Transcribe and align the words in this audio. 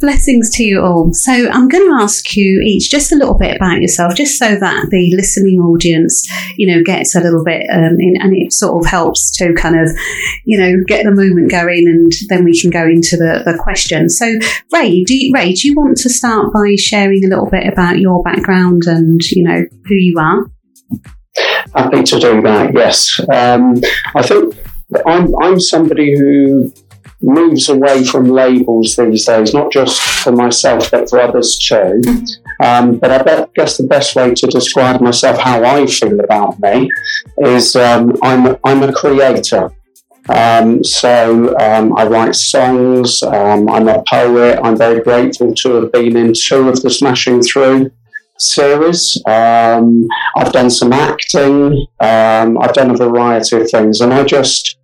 Blessings 0.00 0.50
to 0.56 0.62
you 0.62 0.80
all. 0.80 1.12
So, 1.12 1.32
I'm 1.32 1.68
going 1.68 1.84
to 1.84 2.02
ask 2.02 2.36
you 2.36 2.62
each 2.64 2.88
just 2.88 3.10
a 3.10 3.16
little 3.16 3.36
bit 3.36 3.56
about 3.56 3.80
yourself, 3.80 4.14
just 4.14 4.38
so 4.38 4.54
that 4.54 4.86
the 4.90 5.14
listening 5.16 5.58
audience, 5.58 6.24
you 6.56 6.72
know, 6.72 6.84
gets 6.84 7.16
a 7.16 7.20
little 7.20 7.44
bit 7.44 7.66
um, 7.72 7.96
in, 7.98 8.14
and 8.20 8.32
it 8.36 8.52
sort 8.52 8.84
of 8.84 8.88
helps 8.88 9.36
to 9.38 9.52
kind 9.54 9.78
of, 9.78 9.88
you 10.44 10.58
know, 10.58 10.84
get 10.86 11.04
the 11.04 11.10
movement 11.10 11.50
going, 11.50 11.88
and 11.88 12.12
then 12.28 12.44
we 12.44 12.58
can 12.58 12.70
go 12.70 12.84
into 12.84 13.16
the, 13.16 13.42
the 13.44 13.58
questions. 13.60 14.16
So, 14.16 14.26
Ray, 14.72 15.02
do 15.02 15.16
you, 15.16 15.32
Ray, 15.34 15.52
do 15.52 15.66
you 15.66 15.74
want 15.74 15.96
to 15.98 16.10
start 16.10 16.52
by 16.52 16.76
sharing 16.78 17.24
a 17.24 17.28
little 17.28 17.50
bit 17.50 17.66
about 17.66 17.98
your 17.98 18.22
background 18.22 18.84
and 18.86 19.20
you 19.30 19.42
know 19.42 19.64
who 19.86 19.94
you 19.94 20.16
are? 20.18 20.46
Happy 21.74 22.02
to 22.02 22.20
do 22.20 22.42
that. 22.42 22.72
Yes, 22.72 23.20
um, 23.32 23.80
I 24.14 24.22
think 24.22 24.54
I'm 25.06 25.34
I'm 25.42 25.60
somebody 25.60 26.16
who 26.16 26.72
moves 27.20 27.68
away 27.68 28.04
from 28.04 28.28
labels 28.28 28.96
these 28.96 29.26
days, 29.26 29.52
not 29.52 29.72
just 29.72 30.00
for 30.00 30.32
myself, 30.32 30.90
but 30.90 31.10
for 31.10 31.20
others 31.20 31.58
too. 31.58 32.00
Um, 32.62 32.98
but 32.98 33.10
I 33.10 33.22
bet, 33.22 33.54
guess 33.54 33.76
the 33.76 33.86
best 33.86 34.14
way 34.14 34.34
to 34.34 34.46
describe 34.46 35.00
myself, 35.00 35.38
how 35.38 35.64
I 35.64 35.86
feel 35.86 36.20
about 36.20 36.58
me, 36.60 36.90
is 37.38 37.74
um, 37.76 38.16
I'm, 38.22 38.56
I'm 38.64 38.82
a 38.82 38.92
creator. 38.92 39.70
Um, 40.28 40.84
so 40.84 41.56
um, 41.58 41.96
I 41.96 42.06
write 42.06 42.34
songs, 42.34 43.22
um, 43.22 43.68
I'm 43.68 43.88
a 43.88 44.02
poet, 44.08 44.60
I'm 44.62 44.76
very 44.76 45.00
grateful 45.00 45.54
to 45.54 45.74
have 45.76 45.92
been 45.92 46.16
in 46.16 46.34
two 46.34 46.68
of 46.68 46.82
the 46.82 46.90
Smashing 46.90 47.42
Through 47.42 47.90
series. 48.38 49.20
Um, 49.26 50.06
I've 50.36 50.52
done 50.52 50.70
some 50.70 50.92
acting, 50.92 51.86
I've 51.98 52.74
done 52.74 52.90
a 52.90 52.96
variety 52.96 53.56
of 53.56 53.70
things, 53.70 54.00
and 54.00 54.12
I 54.12 54.22
just 54.24 54.77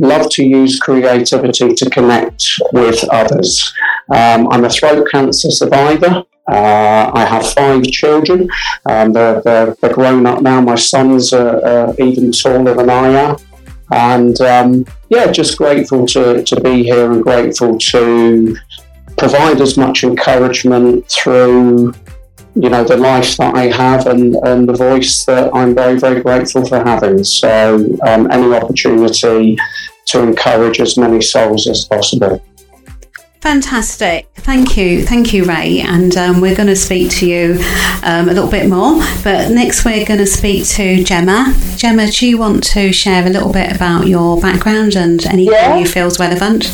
love 0.00 0.30
to 0.30 0.44
use 0.44 0.80
creativity 0.80 1.74
to 1.74 1.90
connect 1.90 2.44
with 2.72 3.04
others. 3.10 3.72
Um, 4.10 4.48
I'm 4.50 4.64
a 4.64 4.70
throat 4.70 5.06
cancer 5.10 5.50
survivor. 5.50 6.24
Uh, 6.50 7.10
I 7.14 7.24
have 7.24 7.48
five 7.52 7.84
children. 7.84 8.48
Um, 8.86 9.12
they're, 9.12 9.40
they're, 9.42 9.76
they're, 9.80 9.92
grown 9.92 10.26
up 10.26 10.42
now. 10.42 10.60
My 10.60 10.74
sons 10.74 11.32
are, 11.32 11.94
even 12.00 12.32
taller 12.32 12.74
than 12.74 12.90
I 12.90 13.08
am. 13.08 13.36
And 13.92 14.40
um, 14.40 14.84
yeah, 15.10 15.30
just 15.30 15.58
grateful 15.58 16.06
to, 16.06 16.42
to 16.42 16.60
be 16.60 16.82
here 16.82 17.12
and 17.12 17.22
grateful 17.22 17.78
to 17.78 18.56
provide 19.16 19.60
as 19.60 19.76
much 19.76 20.02
encouragement 20.02 21.08
through 21.08 21.92
you 22.54 22.68
know 22.68 22.82
the 22.82 22.96
life 22.96 23.36
that 23.36 23.54
I 23.54 23.66
have 23.66 24.06
and, 24.06 24.34
and 24.44 24.68
the 24.68 24.72
voice 24.72 25.24
that 25.26 25.54
I'm 25.54 25.74
very 25.74 25.98
very 25.98 26.20
grateful 26.20 26.66
for 26.66 26.78
having. 26.82 27.22
So 27.22 27.86
um, 28.06 28.30
any 28.30 28.52
opportunity 28.54 29.56
to 30.10 30.22
encourage 30.22 30.80
as 30.80 30.96
many 30.96 31.20
souls 31.20 31.66
as 31.68 31.84
possible. 31.84 32.42
Fantastic. 33.40 34.28
Thank 34.34 34.76
you. 34.76 35.02
Thank 35.02 35.32
you, 35.32 35.44
Ray. 35.44 35.80
And 35.80 36.14
um, 36.16 36.40
we're 36.42 36.54
going 36.54 36.68
to 36.68 36.76
speak 36.76 37.10
to 37.12 37.26
you 37.26 37.58
um, 38.02 38.28
a 38.28 38.32
little 38.34 38.50
bit 38.50 38.68
more. 38.68 39.02
But 39.24 39.50
next, 39.50 39.84
we're 39.84 40.04
going 40.04 40.18
to 40.20 40.26
speak 40.26 40.66
to 40.68 41.02
Gemma. 41.02 41.54
Gemma, 41.76 42.10
do 42.10 42.28
you 42.28 42.36
want 42.36 42.62
to 42.64 42.92
share 42.92 43.26
a 43.26 43.30
little 43.30 43.52
bit 43.52 43.74
about 43.74 44.06
your 44.06 44.38
background 44.40 44.94
and 44.94 45.24
anything 45.26 45.54
yeah. 45.54 45.78
you 45.78 45.86
feel 45.86 46.06
is 46.06 46.18
relevant? 46.18 46.64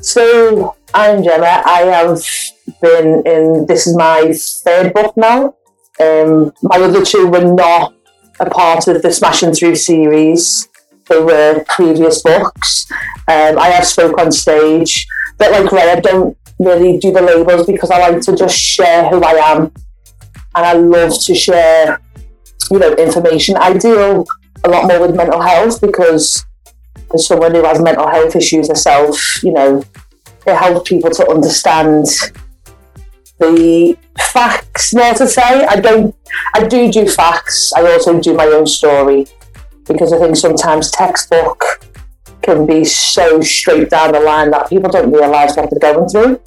So, 0.00 0.76
I'm 0.94 1.24
Gemma. 1.24 1.62
I 1.66 1.80
have 1.80 2.24
been 2.80 3.22
in, 3.26 3.66
this 3.66 3.88
is 3.88 3.96
my 3.96 4.32
third 4.32 4.94
book 4.94 5.16
now. 5.16 5.56
Um, 5.98 6.52
my 6.62 6.76
other 6.76 7.04
two 7.04 7.26
were 7.26 7.52
not 7.52 7.92
a 8.38 8.48
part 8.48 8.86
of 8.86 9.02
the 9.02 9.12
Smashing 9.12 9.52
Through 9.52 9.76
series 9.76 10.69
they 11.10 11.20
were 11.20 11.64
previous 11.68 12.22
books. 12.22 12.90
Um, 13.28 13.58
I 13.58 13.68
have 13.68 13.86
spoke 13.86 14.18
on 14.18 14.32
stage, 14.32 15.06
but 15.36 15.50
like 15.50 15.70
Ray, 15.70 15.90
I 15.90 16.00
don't 16.00 16.36
really 16.58 16.98
do 16.98 17.12
the 17.12 17.20
labels 17.20 17.66
because 17.66 17.90
I 17.90 17.98
like 17.98 18.22
to 18.22 18.36
just 18.36 18.56
share 18.56 19.08
who 19.08 19.22
I 19.22 19.32
am, 19.32 19.72
and 20.54 20.66
I 20.66 20.72
love 20.74 21.12
to 21.24 21.34
share, 21.34 22.00
you 22.70 22.78
know, 22.78 22.92
information. 22.94 23.56
I 23.56 23.76
deal 23.76 24.24
a 24.64 24.68
lot 24.68 24.86
more 24.86 25.00
with 25.00 25.16
mental 25.16 25.40
health 25.40 25.80
because 25.80 26.44
as 27.12 27.26
someone 27.26 27.54
who 27.54 27.64
has 27.64 27.80
mental 27.82 28.08
health 28.08 28.36
issues 28.36 28.68
herself, 28.68 29.42
you 29.42 29.52
know, 29.52 29.84
it 30.46 30.56
helps 30.56 30.88
people 30.88 31.10
to 31.10 31.28
understand 31.28 32.06
the 33.38 33.96
facts, 34.18 34.94
not 34.94 35.16
to 35.16 35.26
say. 35.26 35.64
I 35.66 35.80
don't, 35.80 36.14
I 36.54 36.66
do 36.66 36.92
do 36.92 37.08
facts. 37.08 37.72
I 37.74 37.82
also 37.90 38.20
do 38.20 38.34
my 38.34 38.46
own 38.46 38.66
story 38.66 39.26
because 39.92 40.12
I 40.12 40.18
think 40.18 40.36
sometimes 40.36 40.90
textbook 40.90 41.62
can 42.42 42.66
be 42.66 42.84
so 42.84 43.40
straight 43.40 43.90
down 43.90 44.12
the 44.12 44.20
line 44.20 44.50
that 44.50 44.68
people 44.68 44.90
don't 44.90 45.12
realise 45.12 45.56
what 45.56 45.68
they're 45.70 45.92
going 45.92 46.08
through. 46.08 46.40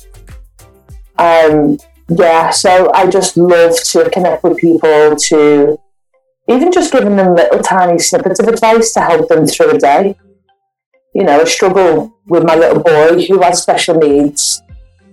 Um, 1.17 1.77
yeah, 2.09 2.49
so 2.49 2.91
I 2.93 3.09
just 3.09 3.37
love 3.37 3.75
to 3.91 4.09
connect 4.09 4.43
with 4.43 4.57
people 4.57 5.15
to 5.15 5.79
even 6.49 6.71
just 6.71 6.91
giving 6.91 7.15
them 7.15 7.35
little 7.35 7.59
tiny 7.59 7.99
snippets 7.99 8.39
of 8.39 8.47
advice 8.47 8.93
to 8.93 9.01
help 9.01 9.29
them 9.29 9.45
through 9.45 9.71
a 9.71 9.77
day. 9.77 10.17
You 11.13 11.23
know, 11.23 11.41
a 11.41 11.45
struggle 11.45 12.17
with 12.25 12.43
my 12.43 12.55
little 12.55 12.81
boy 12.81 13.25
who 13.27 13.41
has 13.41 13.61
special 13.61 13.95
needs 13.95 14.61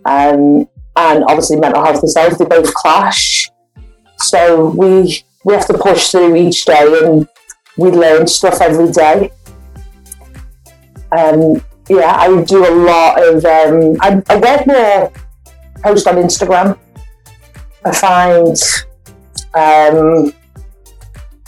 um, 0.07 0.69
and 0.97 1.25
obviously 1.29 1.59
mental 1.59 1.85
health 1.85 2.03
itself, 2.03 2.39
they 2.39 2.45
both 2.45 2.73
clash. 2.75 3.49
So 4.19 4.71
we 4.71 5.25
we 5.45 5.55
have 5.55 5.67
to 5.67 5.79
push 5.79 6.09
through 6.09 6.37
each 6.37 6.65
day 6.65 7.01
and 7.03 7.27
we 7.77 7.91
learn 7.91 8.27
stuff 8.27 8.61
every 8.61 8.91
day. 8.93 9.31
Um, 11.17 11.63
yeah, 11.89 12.15
I 12.17 12.43
do 12.45 12.67
a 12.67 12.75
lot 12.75 13.23
of. 13.23 13.45
Um, 13.45 13.97
I, 14.01 14.23
I 14.29 14.41
get 14.41 14.67
more 14.67 15.13
post 15.83 16.07
on 16.07 16.17
Instagram. 16.17 16.79
I 17.85 17.93
find. 17.93 18.57
Um, 19.55 20.33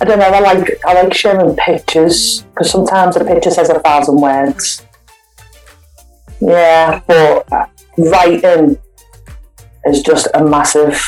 I 0.00 0.04
don't 0.04 0.18
know. 0.18 0.26
I 0.26 0.40
like 0.40 0.84
I 0.84 0.94
like 0.94 1.14
sharing 1.14 1.54
pictures 1.54 2.42
because 2.42 2.70
sometimes 2.70 3.16
a 3.16 3.24
picture 3.24 3.50
says 3.50 3.68
a 3.70 3.78
thousand 3.78 4.20
words. 4.20 4.84
Yeah, 6.40 7.00
but 7.06 7.46
writing 7.96 8.76
is 9.84 10.02
just 10.02 10.26
a 10.34 10.44
massive 10.44 11.00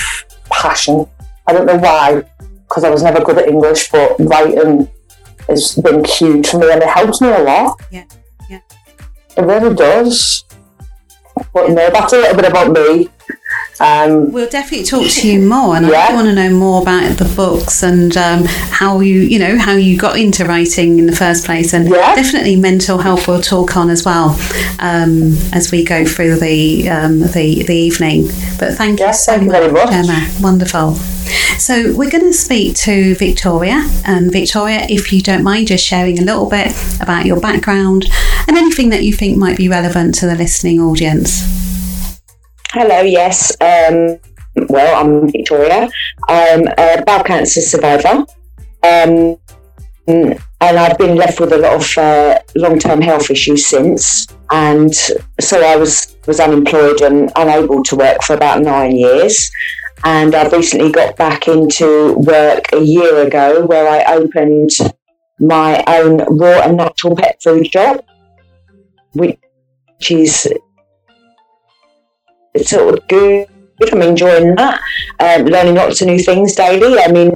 passion. 0.48 1.06
I 1.48 1.52
don't 1.52 1.66
know 1.66 1.76
why, 1.76 2.22
because 2.68 2.84
I 2.84 2.90
was 2.90 3.02
never 3.02 3.20
good 3.20 3.38
at 3.38 3.48
English, 3.48 3.90
but 3.90 4.14
writing 4.20 4.88
has 5.48 5.74
been 5.76 6.04
huge 6.04 6.48
for 6.48 6.58
me 6.58 6.70
and 6.70 6.82
it 6.82 6.88
helps 6.88 7.20
me 7.20 7.28
a 7.28 7.38
lot. 7.38 7.80
Yeah, 7.90 8.04
yeah. 8.48 8.60
It 9.36 9.42
really 9.42 9.74
does. 9.74 10.44
But 11.52 11.70
no, 11.70 11.90
that's 11.90 12.12
a 12.12 12.16
little 12.16 12.36
bit 12.36 12.50
about 12.50 12.72
me. 12.72 13.08
Um, 13.80 14.30
we'll 14.30 14.48
definitely 14.48 14.86
talk 14.86 15.10
to 15.10 15.28
you 15.28 15.40
more, 15.40 15.76
and 15.76 15.88
yeah. 15.88 16.08
I 16.08 16.14
want 16.14 16.28
to 16.28 16.34
know 16.34 16.50
more 16.50 16.80
about 16.82 17.18
the 17.18 17.24
books 17.34 17.82
and 17.82 18.16
um, 18.16 18.44
how 18.44 19.00
you, 19.00 19.20
you 19.20 19.38
know, 19.38 19.58
how 19.58 19.72
you 19.72 19.98
got 19.98 20.16
into 20.16 20.44
writing 20.44 20.98
in 21.00 21.06
the 21.06 21.16
first 21.16 21.44
place, 21.44 21.72
and 21.72 21.88
yeah. 21.88 22.14
definitely 22.14 22.54
mental 22.56 22.98
health. 22.98 23.26
We'll 23.26 23.42
talk 23.42 23.76
on 23.76 23.90
as 23.90 24.04
well 24.04 24.38
um, 24.78 25.36
as 25.52 25.72
we 25.72 25.84
go 25.84 26.04
through 26.04 26.36
the 26.36 26.88
um, 26.88 27.20
the, 27.20 27.64
the 27.64 27.74
evening. 27.74 28.26
But 28.58 28.74
thank 28.74 29.00
you 29.00 29.12
so 29.12 29.38
thank 29.38 29.50
much, 29.50 29.64
you 29.64 29.72
much, 29.72 29.92
Emma. 29.92 30.30
Wonderful. 30.40 30.94
So 31.58 31.94
we're 31.94 32.10
going 32.10 32.24
to 32.24 32.32
speak 32.32 32.76
to 32.76 33.14
Victoria, 33.16 33.88
and 34.04 34.30
Victoria, 34.30 34.86
if 34.88 35.12
you 35.12 35.20
don't 35.20 35.42
mind, 35.42 35.66
just 35.68 35.84
sharing 35.84 36.18
a 36.18 36.22
little 36.22 36.48
bit 36.48 36.72
about 37.00 37.26
your 37.26 37.40
background 37.40 38.06
and 38.54 38.64
anything 38.64 38.90
that 38.90 39.02
you 39.02 39.12
think 39.12 39.36
might 39.36 39.56
be 39.56 39.68
relevant 39.68 40.14
to 40.14 40.26
the 40.26 40.34
listening 40.36 40.80
audience. 40.80 42.20
Hello, 42.70 43.00
yes. 43.00 43.50
Um, 43.60 44.18
well, 44.68 45.04
I'm 45.04 45.30
Victoria. 45.30 45.88
I'm 46.28 46.68
a 46.78 47.02
bowel 47.04 47.24
cancer 47.24 47.60
survivor. 47.60 48.24
Um, 48.82 49.36
and 50.06 50.38
I've 50.60 50.98
been 50.98 51.16
left 51.16 51.40
with 51.40 51.52
a 51.52 51.58
lot 51.58 51.74
of 51.74 51.98
uh, 51.98 52.38
long-term 52.54 53.00
health 53.00 53.30
issues 53.30 53.66
since, 53.66 54.26
and 54.50 54.94
so 55.40 55.62
I 55.62 55.76
was 55.76 56.14
was 56.26 56.40
unemployed 56.40 57.00
and 57.00 57.32
unable 57.36 57.82
to 57.84 57.96
work 57.96 58.22
for 58.22 58.34
about 58.34 58.62
nine 58.62 58.96
years. 58.96 59.50
And 60.04 60.34
I've 60.34 60.52
recently 60.52 60.92
got 60.92 61.16
back 61.16 61.48
into 61.48 62.12
work 62.18 62.66
a 62.74 62.80
year 62.80 63.26
ago, 63.26 63.64
where 63.64 63.88
I 63.88 64.14
opened 64.14 64.70
my 65.40 65.82
own 65.86 66.18
raw 66.36 66.60
and 66.60 66.76
natural 66.76 67.16
pet 67.16 67.42
food 67.42 67.66
shop, 67.72 68.04
which 69.14 69.38
is 70.10 70.52
it's 72.54 72.70
sort 72.70 72.98
of 72.98 73.08
good. 73.08 73.48
I'm 73.92 74.02
enjoying 74.02 74.54
that, 74.54 74.80
um, 75.18 75.46
learning 75.46 75.74
lots 75.74 76.00
of 76.00 76.06
new 76.06 76.18
things 76.18 76.54
daily. 76.54 76.98
I 76.98 77.10
mean, 77.10 77.34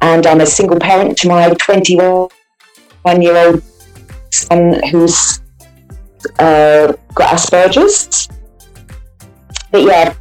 and 0.00 0.26
I'm 0.26 0.40
a 0.40 0.46
single 0.46 0.78
parent 0.78 1.16
to 1.18 1.28
my 1.28 1.48
21 1.54 3.22
year 3.22 3.36
old 3.36 3.62
son 4.32 4.80
who's 4.90 5.40
uh, 6.38 6.92
got 7.14 7.36
Asperger's. 7.36 8.28
But 9.70 9.82
yeah, 9.82 10.14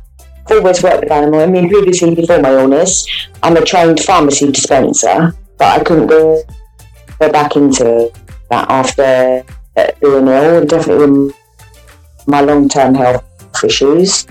I've 0.48 0.58
always 0.58 0.84
worked 0.84 1.04
with 1.04 1.12
animals. 1.12 1.44
I 1.44 1.48
mean, 1.48 1.70
previously, 1.70 2.16
before 2.16 2.40
my 2.42 2.52
illness, 2.52 3.06
I'm 3.44 3.58
a 3.58 3.66
trained 3.66 4.00
pharmacy 4.00 4.52
dispenser, 4.52 5.34
but 5.58 5.82
I 5.82 5.84
couldn't 5.84 6.08
go, 6.08 6.42
go 7.20 7.32
back 7.32 7.56
into 7.56 8.12
that 8.50 8.70
after 8.70 9.44
being 9.76 10.28
ill, 10.28 10.58
and 10.60 10.70
definitely 10.70 11.34
my 12.28 12.42
long 12.42 12.70
term 12.70 12.96
health 12.96 13.24
issues. 13.64 14.26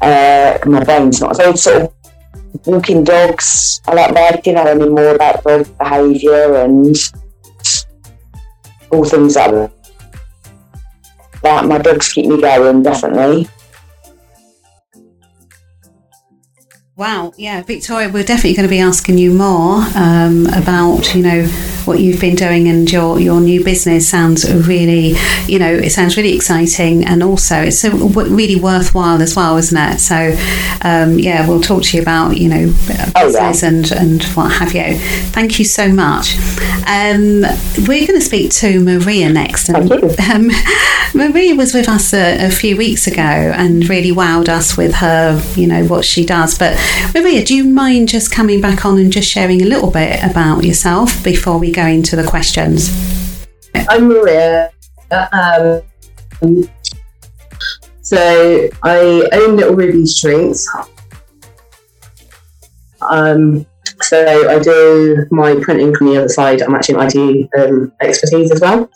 Uh, 0.00 0.58
my 0.66 0.82
brain's 0.84 1.20
not 1.20 1.36
so 1.36 1.54
sort 1.54 1.82
of 1.82 1.92
walking 2.66 3.04
dogs. 3.04 3.80
I 3.86 3.94
like 3.94 4.12
writing. 4.12 4.56
I 4.56 4.64
learning 4.64 4.94
more 4.94 5.14
about 5.14 5.44
dog 5.44 5.66
behaviour 5.78 6.54
and 6.56 6.96
all 8.90 9.04
things 9.04 9.36
like 9.36 9.70
that. 11.42 11.64
My 11.66 11.78
dogs 11.78 12.12
keep 12.12 12.26
me 12.26 12.40
going, 12.40 12.82
definitely. 12.82 13.48
Wow, 16.96 17.32
yeah, 17.38 17.62
Victoria, 17.62 18.10
we're 18.10 18.24
definitely 18.24 18.52
going 18.52 18.68
to 18.68 18.70
be 18.70 18.80
asking 18.80 19.16
you 19.16 19.32
more 19.32 19.86
um, 19.96 20.46
about, 20.48 21.14
you 21.14 21.22
know, 21.22 21.48
what 21.90 21.98
you've 21.98 22.20
been 22.20 22.36
doing 22.36 22.68
and 22.68 22.88
your, 22.88 23.18
your 23.18 23.40
new 23.40 23.64
business 23.64 24.08
sounds 24.08 24.48
really, 24.68 25.16
you 25.48 25.58
know, 25.58 25.74
it 25.74 25.90
sounds 25.90 26.16
really 26.16 26.36
exciting 26.36 27.04
and 27.04 27.20
also 27.20 27.56
it's 27.62 27.82
a, 27.82 27.90
really 27.90 28.54
worthwhile 28.54 29.20
as 29.20 29.34
well, 29.34 29.56
isn't 29.56 29.76
it? 29.76 29.98
So, 29.98 30.36
um, 30.82 31.18
yeah, 31.18 31.48
we'll 31.48 31.60
talk 31.60 31.82
to 31.82 31.96
you 31.96 32.02
about, 32.02 32.36
you 32.36 32.48
know, 32.48 32.66
business 32.66 33.16
oh, 33.16 33.66
yeah. 33.66 33.68
and, 33.68 33.90
and 33.90 34.22
what 34.36 34.52
have 34.52 34.72
you. 34.72 34.98
Thank 35.32 35.58
you 35.58 35.64
so 35.64 35.88
much. 35.88 36.36
Um, 36.86 37.42
we're 37.88 38.06
going 38.06 38.20
to 38.20 38.20
speak 38.20 38.52
to 38.52 38.78
Maria 38.78 39.28
next. 39.28 39.68
And, 39.68 39.90
um, 39.90 40.50
Maria 41.14 41.56
was 41.56 41.74
with 41.74 41.88
us 41.88 42.14
a, 42.14 42.46
a 42.46 42.50
few 42.50 42.76
weeks 42.76 43.08
ago 43.08 43.20
and 43.20 43.88
really 43.88 44.12
wowed 44.12 44.48
us 44.48 44.76
with 44.76 44.94
her, 44.94 45.42
you 45.56 45.66
know, 45.66 45.84
what 45.86 46.04
she 46.04 46.24
does. 46.24 46.56
But 46.56 46.78
Maria, 47.14 47.44
do 47.44 47.56
you 47.56 47.64
mind 47.64 48.08
just 48.08 48.30
coming 48.30 48.60
back 48.60 48.84
on 48.84 48.96
and 48.96 49.12
just 49.12 49.28
sharing 49.28 49.60
a 49.60 49.66
little 49.66 49.90
bit 49.90 50.22
about 50.22 50.62
yourself 50.62 51.24
before 51.24 51.58
we 51.58 51.72
go 51.72 51.79
into 51.88 52.16
the 52.16 52.26
questions? 52.26 53.46
I'm 53.74 54.08
Maria. 54.08 54.70
Um, 55.10 55.82
so 58.02 58.68
I 58.82 59.28
own 59.32 59.56
Little 59.56 59.74
Ruby's 59.74 60.20
Drinks. 60.20 60.66
Um, 63.00 63.66
so 64.00 64.48
I 64.48 64.58
do 64.58 65.26
my 65.30 65.56
printing 65.60 65.94
on 65.96 66.06
the 66.06 66.18
other 66.18 66.28
side. 66.28 66.62
I'm 66.62 66.74
actually 66.74 66.96
an 66.96 67.08
IT 67.08 67.48
um, 67.58 67.92
expertise 68.00 68.50
as 68.50 68.60
well. 68.60 68.90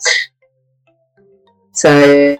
So 1.71 2.37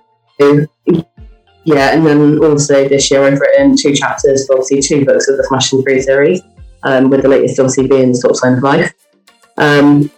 yeah, 1.66 1.94
and 1.94 2.06
then 2.06 2.40
also 2.40 2.88
this 2.88 3.10
year 3.10 3.24
I've 3.24 3.40
written 3.40 3.76
two 3.76 3.94
chapters, 3.94 4.48
obviously 4.50 4.82
two 4.82 5.06
books 5.06 5.28
of 5.28 5.38
the 5.38 5.44
Smashing 5.46 5.82
Through 5.84 6.02
series, 6.02 6.42
um, 6.84 7.10
with 7.10 7.24
the 7.24 7.28
latest 7.28 7.60
obviously 7.60 7.88
being 7.88 8.14
Stop 8.14 8.36
Sign 8.36 8.54
of 8.54 8.64
Life. 8.64 8.94
Um, 9.58 10.12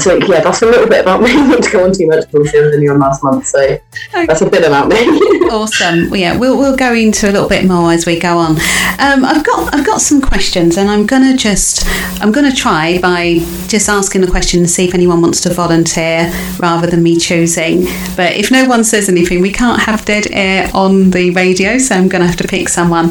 so 0.00 0.16
yeah, 0.16 0.40
that's 0.40 0.62
a 0.62 0.66
little 0.66 0.88
bit 0.88 1.02
about 1.02 1.20
me. 1.22 1.30
I 1.30 1.46
not 1.46 1.62
to 1.62 1.70
go 1.70 1.84
on 1.84 1.92
too 1.92 2.06
much 2.06 2.30
because 2.30 2.54
it 2.54 2.62
was 2.62 2.74
only 2.74 2.88
on 2.88 2.98
last 2.98 3.22
month, 3.22 3.46
so 3.46 3.58
okay. 3.58 4.26
that's 4.26 4.40
a 4.40 4.48
bit 4.48 4.64
about 4.64 4.88
me. 4.88 4.96
awesome. 5.50 6.14
Yeah, 6.14 6.36
we'll 6.36 6.56
we'll 6.56 6.76
go 6.76 6.94
into 6.94 7.28
a 7.28 7.32
little 7.32 7.48
bit 7.48 7.64
more 7.64 7.92
as 7.92 8.06
we 8.06 8.18
go 8.18 8.38
on. 8.38 8.52
Um, 8.98 9.24
I've 9.24 9.44
got 9.44 9.74
I've 9.74 9.86
got 9.86 10.00
some 10.00 10.20
questions, 10.20 10.76
and 10.76 10.88
I'm 10.88 11.06
gonna 11.06 11.36
just 11.36 11.86
I'm 12.22 12.32
gonna 12.32 12.54
try 12.54 12.98
by 13.00 13.38
just 13.68 13.88
asking 13.88 14.22
the 14.22 14.30
question 14.30 14.60
and 14.60 14.70
see 14.70 14.86
if 14.86 14.94
anyone 14.94 15.20
wants 15.20 15.40
to 15.42 15.52
volunteer 15.52 16.30
rather 16.58 16.86
than 16.86 17.02
me 17.02 17.16
choosing. 17.16 17.84
But 18.16 18.36
if 18.36 18.50
no 18.50 18.66
one 18.66 18.84
says 18.84 19.08
anything, 19.08 19.40
we 19.40 19.52
can't 19.52 19.82
have 19.82 20.04
dead 20.04 20.26
air 20.30 20.70
on 20.74 21.10
the 21.10 21.30
radio, 21.30 21.78
so 21.78 21.94
I'm 21.94 22.08
gonna 22.08 22.26
have 22.26 22.36
to 22.36 22.48
pick 22.48 22.68
someone. 22.68 23.10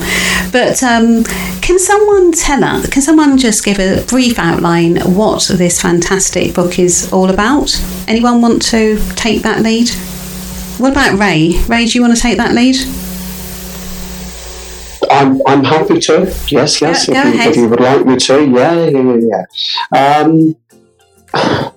But 0.51 0.81
um, 0.83 1.24
can 1.62 1.77
someone 1.77 2.31
tell 2.31 2.63
us? 2.63 2.89
Can 2.89 3.01
someone 3.01 3.38
just 3.38 3.63
give 3.63 3.80
a 3.80 4.03
brief 4.06 4.39
outline 4.39 4.97
what 4.97 5.47
this 5.47 5.81
fantastic 5.81 6.53
book 6.53 6.79
is 6.80 7.12
all 7.12 7.30
about. 7.30 7.70
Anyone 8.08 8.42
want 8.42 8.62
to 8.68 8.98
take 9.16 9.42
that 9.44 9.62
lead? 9.62 9.90
What 10.80 10.94
about 10.94 11.20
Ray? 11.20 11.62
Ray, 11.68 11.86
do 11.86 11.92
you 11.92 12.02
want 12.02 12.16
to 12.16 12.22
take 12.22 12.38
that 12.38 12.56
lead? 12.56 12.78
I'm, 15.12 15.42
I'm 15.46 15.64
happy 15.64 16.00
to. 16.00 16.34
Yes, 16.48 16.81
yes. 16.81 17.08
Go, 17.08 17.14
if, 17.14 17.24
go 17.24 17.30
you, 17.30 17.50
if, 17.50 17.56
you, 17.58 17.70
would 17.70 17.80
like 17.81 18.06
me 18.06 18.16
to, 18.16 18.46
yeah, 18.48 18.86
yeah, 18.86 19.16
yeah. 19.16 19.46
yeah. 19.94 20.22
Um, 20.22 20.56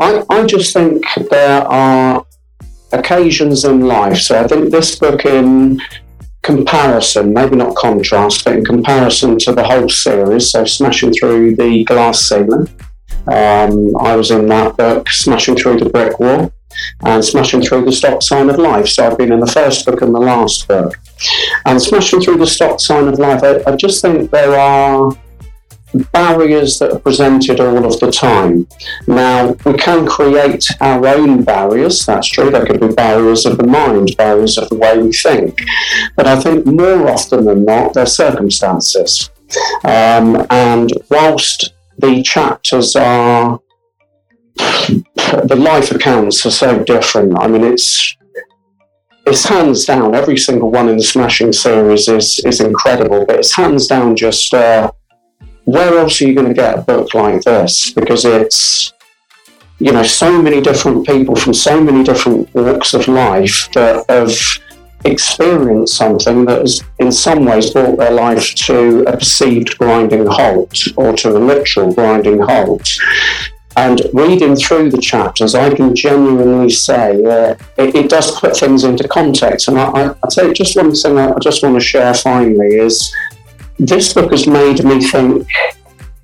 I, 0.00 0.22
I 0.30 0.46
just 0.46 0.72
think 0.72 1.04
there 1.30 1.62
are 1.62 2.24
occasions 2.92 3.64
in 3.64 3.80
life. 3.80 4.18
So 4.18 4.40
I 4.40 4.46
think 4.46 4.70
this 4.70 4.96
book, 4.96 5.24
in 5.24 5.80
comparison, 6.42 7.32
maybe 7.32 7.56
not 7.56 7.74
contrast, 7.74 8.44
but 8.44 8.54
in 8.54 8.64
comparison 8.64 9.38
to 9.40 9.52
the 9.52 9.64
whole 9.64 9.88
series, 9.88 10.52
so 10.52 10.64
smashing 10.64 11.12
through 11.12 11.56
the 11.56 11.84
glass 11.84 12.20
ceiling, 12.20 12.68
um, 13.26 13.96
I 13.98 14.16
was 14.16 14.30
in 14.30 14.46
that 14.48 14.76
book, 14.76 15.08
Smashing 15.10 15.56
Through 15.56 15.80
the 15.80 15.90
Brick 15.90 16.18
Wall 16.18 16.52
and 17.02 17.24
Smashing 17.24 17.62
Through 17.62 17.84
the 17.84 17.92
Stop 17.92 18.22
Sign 18.22 18.48
of 18.48 18.56
Life. 18.56 18.88
So 18.88 19.06
I've 19.06 19.18
been 19.18 19.32
in 19.32 19.40
the 19.40 19.46
first 19.46 19.84
book 19.86 20.02
and 20.02 20.14
the 20.14 20.20
last 20.20 20.66
book. 20.68 20.98
And 21.66 21.80
Smashing 21.80 22.20
Through 22.22 22.38
the 22.38 22.46
Stop 22.46 22.80
Sign 22.80 23.08
of 23.08 23.18
Life, 23.18 23.42
I, 23.42 23.62
I 23.70 23.76
just 23.76 24.02
think 24.02 24.30
there 24.30 24.58
are 24.58 25.12
barriers 26.12 26.78
that 26.78 26.92
are 26.92 26.98
presented 26.98 27.60
all 27.60 27.84
of 27.84 27.98
the 28.00 28.10
time. 28.10 28.66
Now, 29.06 29.52
we 29.64 29.74
can 29.74 30.06
create 30.06 30.64
our 30.80 31.04
own 31.06 31.42
barriers, 31.42 32.06
that's 32.06 32.28
true. 32.28 32.50
There 32.50 32.64
could 32.64 32.80
be 32.80 32.94
barriers 32.94 33.44
of 33.44 33.58
the 33.58 33.66
mind, 33.66 34.16
barriers 34.16 34.56
of 34.56 34.68
the 34.68 34.76
way 34.76 34.98
we 34.98 35.12
think. 35.12 35.58
But 36.16 36.26
I 36.26 36.40
think 36.40 36.66
more 36.66 37.08
often 37.08 37.44
than 37.44 37.64
not, 37.64 37.94
they're 37.94 38.06
circumstances. 38.06 39.30
Um, 39.84 40.46
and 40.50 40.92
whilst 41.10 41.72
the 42.00 42.22
chapters 42.22 42.96
are 42.96 43.60
the 44.56 45.56
life 45.56 45.90
accounts 45.90 46.44
are 46.46 46.50
so 46.50 46.82
different. 46.84 47.38
I 47.38 47.46
mean, 47.46 47.64
it's 47.64 48.16
it's 49.26 49.44
hands 49.44 49.84
down. 49.84 50.14
Every 50.14 50.36
single 50.36 50.70
one 50.70 50.88
in 50.88 50.96
the 50.96 51.02
Smashing 51.02 51.52
series 51.52 52.08
is 52.08 52.40
is 52.44 52.60
incredible, 52.60 53.24
but 53.26 53.36
it's 53.36 53.54
hands 53.54 53.86
down 53.86 54.16
just 54.16 54.52
uh, 54.54 54.90
where 55.64 55.98
else 55.98 56.20
are 56.20 56.26
you 56.26 56.34
going 56.34 56.48
to 56.48 56.54
get 56.54 56.78
a 56.78 56.82
book 56.82 57.14
like 57.14 57.42
this? 57.42 57.92
Because 57.92 58.24
it's 58.24 58.92
you 59.78 59.92
know 59.92 60.02
so 60.02 60.40
many 60.42 60.60
different 60.60 61.06
people 61.06 61.36
from 61.36 61.54
so 61.54 61.80
many 61.80 62.02
different 62.02 62.52
walks 62.54 62.94
of 62.94 63.08
life 63.08 63.68
that 63.72 64.04
have 64.08 64.32
experienced 65.04 65.96
something 65.96 66.44
that 66.44 66.60
has 66.60 66.82
in 66.98 67.10
some 67.10 67.44
ways 67.44 67.70
brought 67.70 67.96
their 67.96 68.10
life 68.10 68.54
to 68.54 69.02
a 69.04 69.16
perceived 69.16 69.78
grinding 69.78 70.26
halt 70.26 70.76
or 70.96 71.12
to 71.14 71.36
a 71.36 71.38
literal 71.38 71.92
grinding 71.92 72.40
halt. 72.40 72.88
And 73.76 74.02
reading 74.12 74.56
through 74.56 74.90
the 74.90 75.00
chapters, 75.00 75.54
I 75.54 75.72
can 75.74 75.94
genuinely 75.94 76.70
say 76.70 77.24
uh, 77.24 77.54
it, 77.78 77.94
it, 77.94 78.10
does 78.10 78.38
put 78.38 78.56
things 78.56 78.84
into 78.84 79.06
context. 79.06 79.68
And 79.68 79.78
I, 79.78 79.84
I, 79.84 80.14
I'd 80.22 80.32
say 80.32 80.52
just 80.52 80.76
one 80.76 80.92
thing 80.94 81.18
I 81.18 81.38
just 81.38 81.62
want 81.62 81.76
to 81.76 81.80
share 81.80 82.12
finally 82.12 82.74
is 82.74 83.14
this 83.78 84.12
book 84.12 84.32
has 84.32 84.46
made 84.46 84.84
me 84.84 85.00
think 85.02 85.46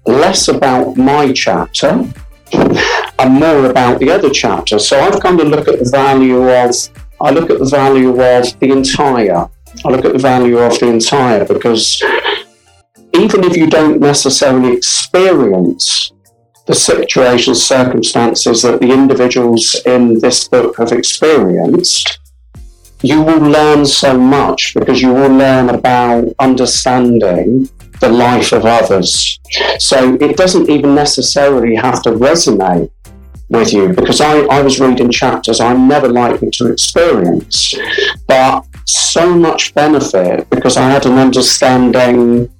less 0.07 0.49
about 0.49 0.97
my 0.97 1.33
chapter 1.33 2.07
and 2.53 3.33
more 3.33 3.67
about 3.67 4.01
the 4.01 4.11
other 4.11 4.31
chapters. 4.31 4.89
So 4.89 5.01
I've 5.01 5.21
come 5.21 5.39
to 5.39 5.45
look 5.45 5.69
at 5.69 5.79
the 5.79 5.89
value 5.91 6.51
of 6.51 6.75
I 7.21 7.31
look 7.31 7.51
at 7.51 7.59
the 7.59 7.65
value 7.65 8.11
of 8.21 8.59
the 8.61 8.71
entire. 8.73 9.49
I 9.85 9.89
look 9.89 10.05
at 10.05 10.13
the 10.13 10.19
value 10.19 10.59
of 10.59 10.79
the 10.79 10.89
entire 10.89 11.45
because 11.45 12.03
even 13.15 13.45
if 13.45 13.57
you 13.57 13.67
don't 13.67 14.01
necessarily 14.01 14.77
experience 14.77 16.13
the 16.67 16.75
situations, 16.75 17.65
circumstances 17.65 18.63
that 18.63 18.81
the 18.81 18.93
individuals 18.93 19.77
in 19.87 20.19
this 20.19 20.49
book 20.49 20.77
have 20.79 20.93
experienced, 20.93 22.19
you 23.03 23.23
will 23.23 23.41
learn 23.41 23.87
so 23.87 24.19
much 24.19 24.75
because 24.75 25.01
you 25.01 25.13
will 25.13 25.31
learn 25.31 25.71
about 25.71 26.29
understanding 26.39 27.69
the 28.01 28.09
life 28.09 28.53
of 28.53 28.65
others. 28.65 29.39
So 29.79 30.15
it 30.21 30.37
doesn't 30.37 30.69
even 30.69 30.95
necessarily 30.95 31.77
have 31.77 32.03
to 32.03 32.11
resonate 32.11 32.91
with 33.49 33.73
you 33.73 33.93
because 33.93 34.21
I, 34.21 34.41
I 34.47 34.61
was 34.61 34.81
reading 34.81 35.11
chapters 35.11 35.61
I'm 35.61 35.87
never 35.87 36.09
likely 36.09 36.51
to 36.51 36.73
experience, 36.73 37.75
but 38.27 38.67
so 38.85 39.35
much 39.35 39.75
benefit 39.75 40.49
because 40.51 40.77
I 40.77 40.89
had 40.91 41.07
an 41.07 41.19
understanding 41.19 42.51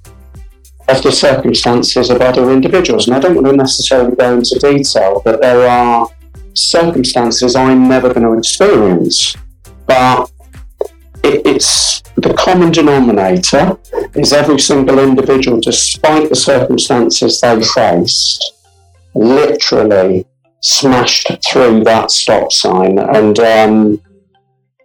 of 0.89 1.03
the 1.03 1.11
circumstances 1.11 2.11
of 2.11 2.21
other 2.21 2.51
individuals. 2.53 3.07
And 3.07 3.17
I 3.17 3.21
don't 3.21 3.35
want 3.35 3.47
to 3.49 3.57
necessarily 3.57 4.15
go 4.15 4.35
into 4.35 4.59
detail, 4.61 5.21
but 5.25 5.41
there 5.41 5.69
are 5.69 6.09
circumstances 6.55 7.57
I'm 7.57 7.89
never 7.89 8.13
going 8.15 8.27
to 8.27 8.39
experience. 8.39 9.37
But 9.87 10.31
it, 11.25 11.47
it's 11.47 12.03
the 12.17 12.33
common 12.35 12.71
denominator 12.71 13.79
is 14.15 14.33
every 14.33 14.59
single 14.59 14.99
individual, 15.01 15.61
despite 15.61 16.29
the 16.29 16.37
circumstances 16.37 17.41
they 17.41 17.63
faced, 17.63 18.55
literally 19.15 20.27
smashed 20.61 21.31
through 21.49 21.85
that 21.85 22.11
stop 22.11 22.53
sign, 22.53 22.99
and 22.99 23.39
um, 23.39 24.03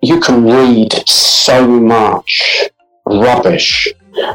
you 0.01 0.19
can 0.19 0.45
read 0.45 0.93
so 1.07 1.67
much 1.67 2.69
rubbish. 3.05 3.87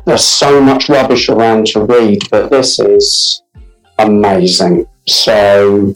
There's 0.06 0.24
so 0.24 0.60
much 0.60 0.88
rubbish 0.88 1.28
around 1.28 1.66
to 1.68 1.84
read, 1.84 2.28
but 2.30 2.50
this 2.50 2.78
is 2.78 3.42
amazing. 3.98 4.86
So 5.06 5.94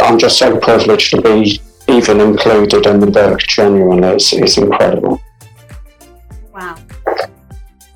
I'm 0.00 0.18
just 0.18 0.38
so 0.38 0.58
privileged 0.58 1.10
to 1.10 1.22
be 1.22 1.60
even 1.88 2.20
included 2.20 2.86
in 2.86 3.00
the 3.00 3.10
book. 3.10 3.40
Genuinely, 3.40 4.08
it's, 4.08 4.32
it's 4.32 4.58
incredible. 4.58 5.20
Wow. 6.52 6.76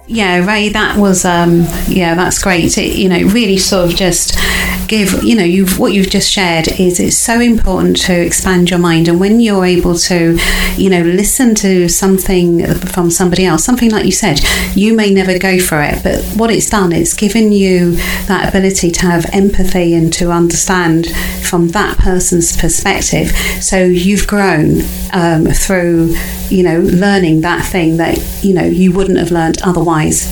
Yeah, 0.08 0.46
Ray, 0.46 0.68
that 0.68 0.96
was 0.98 1.25
um, 1.25 1.64
yeah, 1.88 2.14
that's 2.14 2.38
great. 2.38 2.78
It, 2.78 2.96
you 2.96 3.08
know, 3.08 3.22
really 3.28 3.58
sort 3.58 3.90
of 3.90 3.96
just 3.96 4.38
give 4.86 5.22
you 5.25 5.34
know 5.34 5.44
you've 5.44 5.78
what 5.78 5.92
you've 5.92 6.08
just 6.08 6.30
shared 6.30 6.68
is 6.68 7.00
it's 7.00 7.18
so 7.18 7.40
important 7.40 7.96
to 7.96 8.12
expand 8.12 8.70
your 8.70 8.78
mind 8.78 9.08
and 9.08 9.18
when 9.18 9.40
you're 9.40 9.64
able 9.64 9.96
to 9.96 10.38
you 10.76 10.88
know 10.88 11.02
listen 11.02 11.54
to 11.54 11.88
something 11.88 12.64
from 12.75 13.10
somebody 13.10 13.44
else 13.44 13.64
something 13.64 13.90
like 13.90 14.04
you 14.04 14.12
said 14.12 14.38
you 14.75 14.94
may 14.94 15.12
never 15.12 15.38
go 15.38 15.58
for 15.58 15.82
it 15.82 16.02
but 16.02 16.22
what 16.38 16.50
it's 16.50 16.70
done 16.70 16.92
it's 16.92 17.14
given 17.14 17.52
you 17.52 17.92
that 18.26 18.48
ability 18.48 18.90
to 18.90 19.00
have 19.06 19.26
empathy 19.32 19.94
and 19.94 20.12
to 20.12 20.30
understand 20.30 21.08
from 21.42 21.68
that 21.68 21.98
person's 21.98 22.56
perspective 22.56 23.30
so 23.60 23.82
you've 23.82 24.26
grown 24.26 24.82
um, 25.12 25.46
through 25.46 26.14
you 26.50 26.62
know 26.62 26.81
learning 26.81 27.41
that 27.41 27.65
thing 27.65 27.97
that 27.97 28.19
you 28.43 28.55
know 28.55 28.65
you 28.65 28.93
wouldn't 28.93 29.19
have 29.19 29.31
learned 29.31 29.59
otherwise 29.62 30.26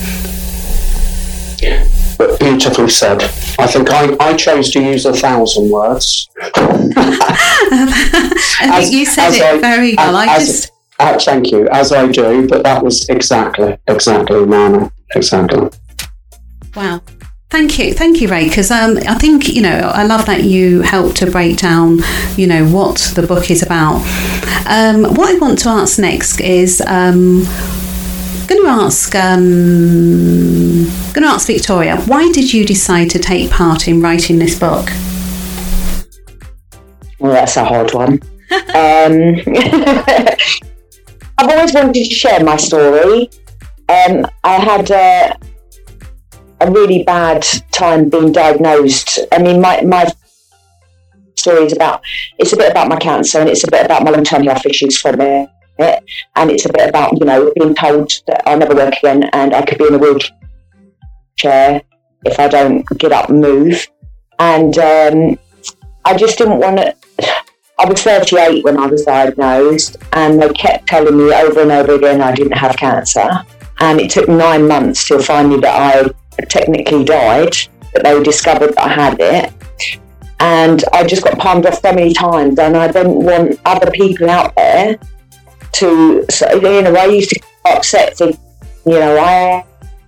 but 2.17 2.39
beautifully 2.39 2.89
said. 2.89 3.21
I 3.59 3.67
think 3.67 3.89
I, 3.89 4.15
I 4.19 4.33
chose 4.35 4.71
to 4.71 4.81
use 4.81 5.05
a 5.05 5.13
thousand 5.13 5.69
words. 5.69 6.29
I 6.41 6.49
think 8.79 8.93
you 8.93 9.05
said 9.05 9.33
it 9.33 9.41
I, 9.41 9.57
very 9.59 9.95
well. 9.95 10.17
As, 10.17 10.29
I 10.29 10.39
just. 10.39 10.71
Uh, 10.97 11.19
thank 11.19 11.51
you, 11.51 11.67
as 11.69 11.91
I 11.91 12.07
do, 12.07 12.47
but 12.47 12.63
that 12.63 12.81
was 12.83 13.09
exactly, 13.09 13.77
exactly, 13.87 14.45
Nana, 14.45 14.91
exactly. 15.13 15.69
Wow. 16.75 17.01
Thank 17.49 17.79
you, 17.79 17.93
thank 17.93 18.21
you, 18.21 18.27
Ray. 18.27 18.47
Because 18.47 18.71
um, 18.71 18.97
I 19.07 19.15
think 19.15 19.47
you 19.47 19.61
know, 19.61 19.91
I 19.93 20.03
love 20.05 20.25
that 20.25 20.43
you 20.43 20.81
helped 20.81 21.17
to 21.17 21.31
break 21.31 21.57
down, 21.57 21.99
you 22.35 22.47
know, 22.47 22.67
what 22.67 23.13
the 23.15 23.25
book 23.25 23.49
is 23.49 23.61
about. 23.61 23.97
Um, 24.67 25.03
what 25.15 25.33
I 25.33 25.37
want 25.39 25.59
to 25.59 25.69
ask 25.69 25.99
next 25.99 26.41
is, 26.41 26.81
um, 26.85 27.43
going 28.47 28.61
to 28.61 28.67
ask 28.67 29.15
um, 29.15 30.85
going 31.13 31.23
to 31.23 31.33
ask 31.33 31.47
Victoria, 31.47 31.97
why 32.01 32.31
did 32.31 32.53
you 32.53 32.65
decide 32.65 33.09
to 33.11 33.19
take 33.19 33.49
part 33.49 33.87
in 33.87 34.01
writing 34.01 34.39
this 34.39 34.59
book? 34.59 34.89
Well, 37.19 37.31
that's 37.31 37.57
a 37.57 37.65
hard 37.65 37.93
one. 37.93 38.19
um, 38.51 39.35
I've 41.37 41.49
always 41.49 41.73
wanted 41.73 41.93
to 41.93 42.03
share 42.05 42.43
my 42.43 42.57
story. 42.57 43.29
Um, 43.89 44.25
I 44.43 44.53
had 44.53 44.91
a, 44.91 45.35
a 46.61 46.71
really 46.71 47.03
bad 47.03 47.45
time 47.71 48.09
being 48.09 48.31
diagnosed. 48.31 49.19
I 49.31 49.39
mean, 49.39 49.61
my, 49.61 49.81
my 49.81 50.11
story 51.35 51.65
is 51.65 51.73
about, 51.73 52.01
it's 52.37 52.53
a 52.53 52.57
bit 52.57 52.71
about 52.71 52.87
my 52.87 52.97
cancer 52.97 53.39
and 53.39 53.49
it's 53.49 53.63
a 53.63 53.71
bit 53.71 53.85
about 53.85 54.03
my 54.03 54.11
long 54.11 54.23
term 54.23 54.43
health 54.43 54.65
issues 54.65 54.99
from 54.99 55.21
it. 55.21 55.49
And 55.77 56.49
it's 56.51 56.65
a 56.65 56.71
bit 56.71 56.89
about, 56.89 57.19
you 57.19 57.25
know, 57.25 57.51
being 57.57 57.75
told 57.75 58.11
that 58.27 58.41
I'll 58.47 58.57
never 58.57 58.75
work 58.75 58.97
again 58.97 59.23
and 59.33 59.53
I 59.53 59.65
could 59.65 59.77
be 59.77 59.87
in 59.87 59.95
a 59.95 59.97
wheelchair 59.97 61.81
if 62.25 62.39
I 62.39 62.47
don't 62.47 62.85
get 62.97 63.11
up 63.11 63.29
and 63.29 63.41
move. 63.41 63.87
And 64.39 64.77
um, 64.77 65.39
I 66.03 66.15
just 66.15 66.37
didn't 66.37 66.59
want 66.59 66.77
to. 66.77 66.95
I 67.77 67.89
was 67.89 68.01
38 68.01 68.63
when 68.63 68.77
I 68.77 68.85
was 68.85 69.03
diagnosed, 69.03 69.97
and 70.13 70.41
they 70.41 70.47
kept 70.53 70.87
telling 70.87 71.17
me 71.17 71.33
over 71.33 71.59
and 71.59 71.71
over 71.71 71.95
again 71.95 72.21
I 72.21 72.33
didn't 72.33 72.57
have 72.57 72.77
cancer. 72.77 73.27
And 73.81 73.99
it 73.99 74.09
took 74.09 74.29
nine 74.29 74.65
months 74.65 75.05
till 75.05 75.21
finally 75.21 75.59
that 75.59 75.75
I 75.75 76.09
technically 76.49 77.03
died, 77.03 77.55
but 77.93 78.03
they 78.03 78.23
discovered 78.23 78.75
that 78.75 78.79
I 78.79 78.89
had 78.89 79.17
it. 79.19 79.53
And 80.39 80.83
I 80.91 81.05
just 81.05 81.23
got 81.23 81.37
palmed 81.37 81.65
off 81.65 81.81
so 81.81 81.93
many 81.93 82.13
times, 82.13 82.59
and 82.59 82.75
I 82.75 82.91
didn't 82.91 83.23
want 83.23 83.59
other 83.65 83.89
people 83.91 84.29
out 84.29 84.55
there 84.55 84.99
to, 85.73 86.25
so, 86.29 86.53
you 86.53 86.81
know, 86.81 86.95
I 86.95 87.05
used 87.05 87.29
to 87.29 87.39
get 87.39 87.77
upset 87.77 88.17
thinking, 88.17 88.41
you 88.85 88.99
know, 88.99 89.17
I 89.17 89.65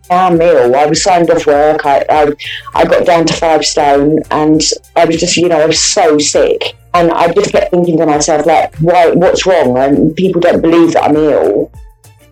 am 0.09 0.39
ill. 0.41 0.75
I 0.75 0.85
was 0.85 1.03
signed 1.03 1.29
off 1.29 1.45
work. 1.47 1.85
I, 1.85 2.05
I, 2.09 2.31
I 2.75 2.85
got 2.85 3.05
down 3.05 3.25
to 3.25 3.33
five 3.33 3.65
stone 3.65 4.19
and 4.31 4.61
I 4.95 5.05
was 5.05 5.17
just, 5.19 5.37
you 5.37 5.49
know, 5.49 5.59
I 5.59 5.65
was 5.65 5.79
so 5.79 6.17
sick. 6.17 6.75
And 6.93 7.11
I 7.11 7.31
just 7.33 7.51
kept 7.51 7.71
thinking 7.71 7.97
to 7.97 8.05
myself, 8.05 8.45
like, 8.45 8.75
why, 8.77 9.11
what's 9.11 9.45
wrong? 9.45 9.77
And 9.77 10.15
people 10.15 10.41
don't 10.41 10.61
believe 10.61 10.93
that 10.93 11.05
I'm 11.05 11.15
ill 11.15 11.71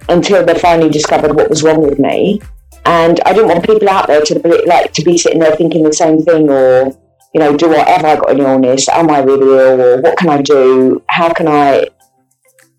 until 0.08 0.46
they 0.46 0.58
finally 0.58 0.90
discovered 0.90 1.36
what 1.36 1.50
was 1.50 1.64
wrong 1.64 1.82
with 1.82 2.00
me. 2.00 2.42
And 2.86 3.20
I 3.26 3.34
didn't 3.34 3.50
want 3.50 3.66
people 3.66 3.90
out 3.90 4.08
there 4.08 4.22
to 4.22 4.40
be, 4.40 4.66
like 4.66 4.94
to 4.94 5.04
be 5.04 5.18
sitting 5.18 5.40
there 5.40 5.56
thinking 5.56 5.84
the 5.84 5.94
same 5.94 6.22
thing, 6.24 6.50
or 6.50 6.94
you 7.34 7.40
know, 7.40 7.58
do 7.58 7.74
I 7.74 7.80
have 7.90 8.06
I 8.06 8.16
got 8.16 8.32
an 8.32 8.40
illness? 8.40 8.88
Am 8.90 9.10
I 9.10 9.20
really 9.20 9.48
ill? 9.48 9.82
Or 9.82 10.02
what 10.02 10.18
can 10.18 10.30
I 10.30 10.42
do? 10.42 11.04
How 11.10 11.34
can 11.34 11.48
I 11.48 11.88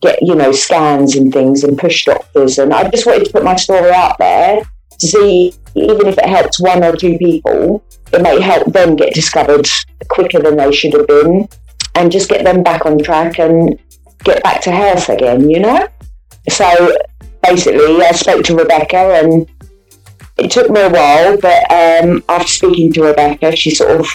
get 0.03 0.19
you 0.23 0.35
know 0.35 0.53
scans 0.53 1.17
and 1.17 1.33
things 1.33 1.65
and 1.65 1.79
push 1.79 2.05
doctors 2.05 2.59
and 2.59 2.73
I 2.73 2.89
just 2.91 3.07
wanted 3.07 3.27
to 3.27 3.33
put 3.33 3.45
my 3.45 3.57
story 3.57 3.91
out 3.91 4.19
there 4.19 4.61
to 4.99 5.07
see 5.07 5.53
even 5.75 6.07
if 6.07 6.19
it 6.19 6.27
helps 6.27 6.61
one 6.61 6.85
or 6.85 6.97
two 6.97 7.17
people 7.19 7.83
it 8.13 8.23
may 8.23 8.41
help 8.41 8.73
them 8.73 8.97
get 8.97 9.15
discovered 9.15 9.67
quicker 10.09 10.41
than 10.41 10.57
they 10.57 10.73
should 10.73 10.93
have 10.93 11.07
been 11.07 11.49
and 11.95 12.13
just 12.13 12.29
get 12.29 12.45
them 12.45 12.63
back 12.63 12.85
on 12.85 12.99
track 12.99 13.39
and 13.39 13.79
get 14.25 14.43
back 14.43 14.61
to 14.63 14.71
health 14.71 15.09
again 15.09 15.49
you 15.49 15.61
know 15.61 15.89
so 16.49 16.97
basically 17.43 18.03
I 18.03 18.13
spoke 18.13 18.45
to 18.45 18.57
Rebecca 18.57 19.21
and 19.23 19.49
it 20.39 20.51
took 20.51 20.71
me 20.71 20.81
a 20.81 20.91
while 20.91 21.37
but 21.39 21.71
um, 21.73 22.23
after 22.29 22.49
speaking 22.49 22.93
to 22.93 23.03
Rebecca 23.03 23.55
she 23.57 23.71
sort 23.71 24.01
of 24.01 24.07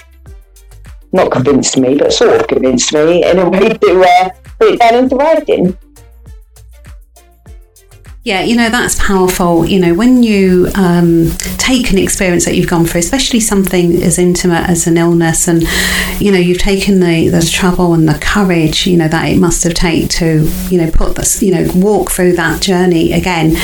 not 1.11 1.31
convinced 1.31 1.77
me 1.77 1.95
but 1.95 2.13
sort 2.13 2.39
of 2.39 2.47
convinced 2.47 2.93
me 2.93 3.29
in 3.29 3.39
a 3.39 3.49
way 3.49 3.69
to 3.83 4.01
uh, 4.01 4.29
put 4.59 4.73
it 4.73 4.79
down 4.79 4.95
into 4.95 5.15
writing. 5.15 5.77
Yeah, 8.23 8.43
you 8.43 8.55
know, 8.55 8.69
that's 8.69 9.03
powerful. 9.03 9.65
You 9.65 9.79
know, 9.79 9.95
when 9.95 10.21
you 10.21 10.69
um, 10.75 11.31
take 11.57 11.89
an 11.89 11.97
experience 11.97 12.45
that 12.45 12.55
you've 12.55 12.69
gone 12.69 12.85
through, 12.85 12.99
especially 12.99 13.39
something 13.39 14.03
as 14.03 14.19
intimate 14.19 14.69
as 14.69 14.85
an 14.85 14.95
illness, 14.95 15.47
and, 15.47 15.63
you 16.21 16.31
know, 16.31 16.37
you've 16.37 16.59
taken 16.59 16.99
the, 16.99 17.29
the 17.29 17.41
trouble 17.41 17.95
and 17.95 18.07
the 18.07 18.19
courage, 18.19 18.85
you 18.85 18.95
know, 18.95 19.07
that 19.07 19.27
it 19.27 19.39
must 19.39 19.63
have 19.63 19.73
taken 19.73 20.07
to, 20.09 20.51
you 20.69 20.77
know, 20.79 20.91
put 20.91 21.15
this, 21.15 21.41
you 21.41 21.51
know, 21.51 21.67
walk 21.73 22.11
through 22.11 22.33
that 22.33 22.61
journey 22.61 23.11
again. 23.11 23.55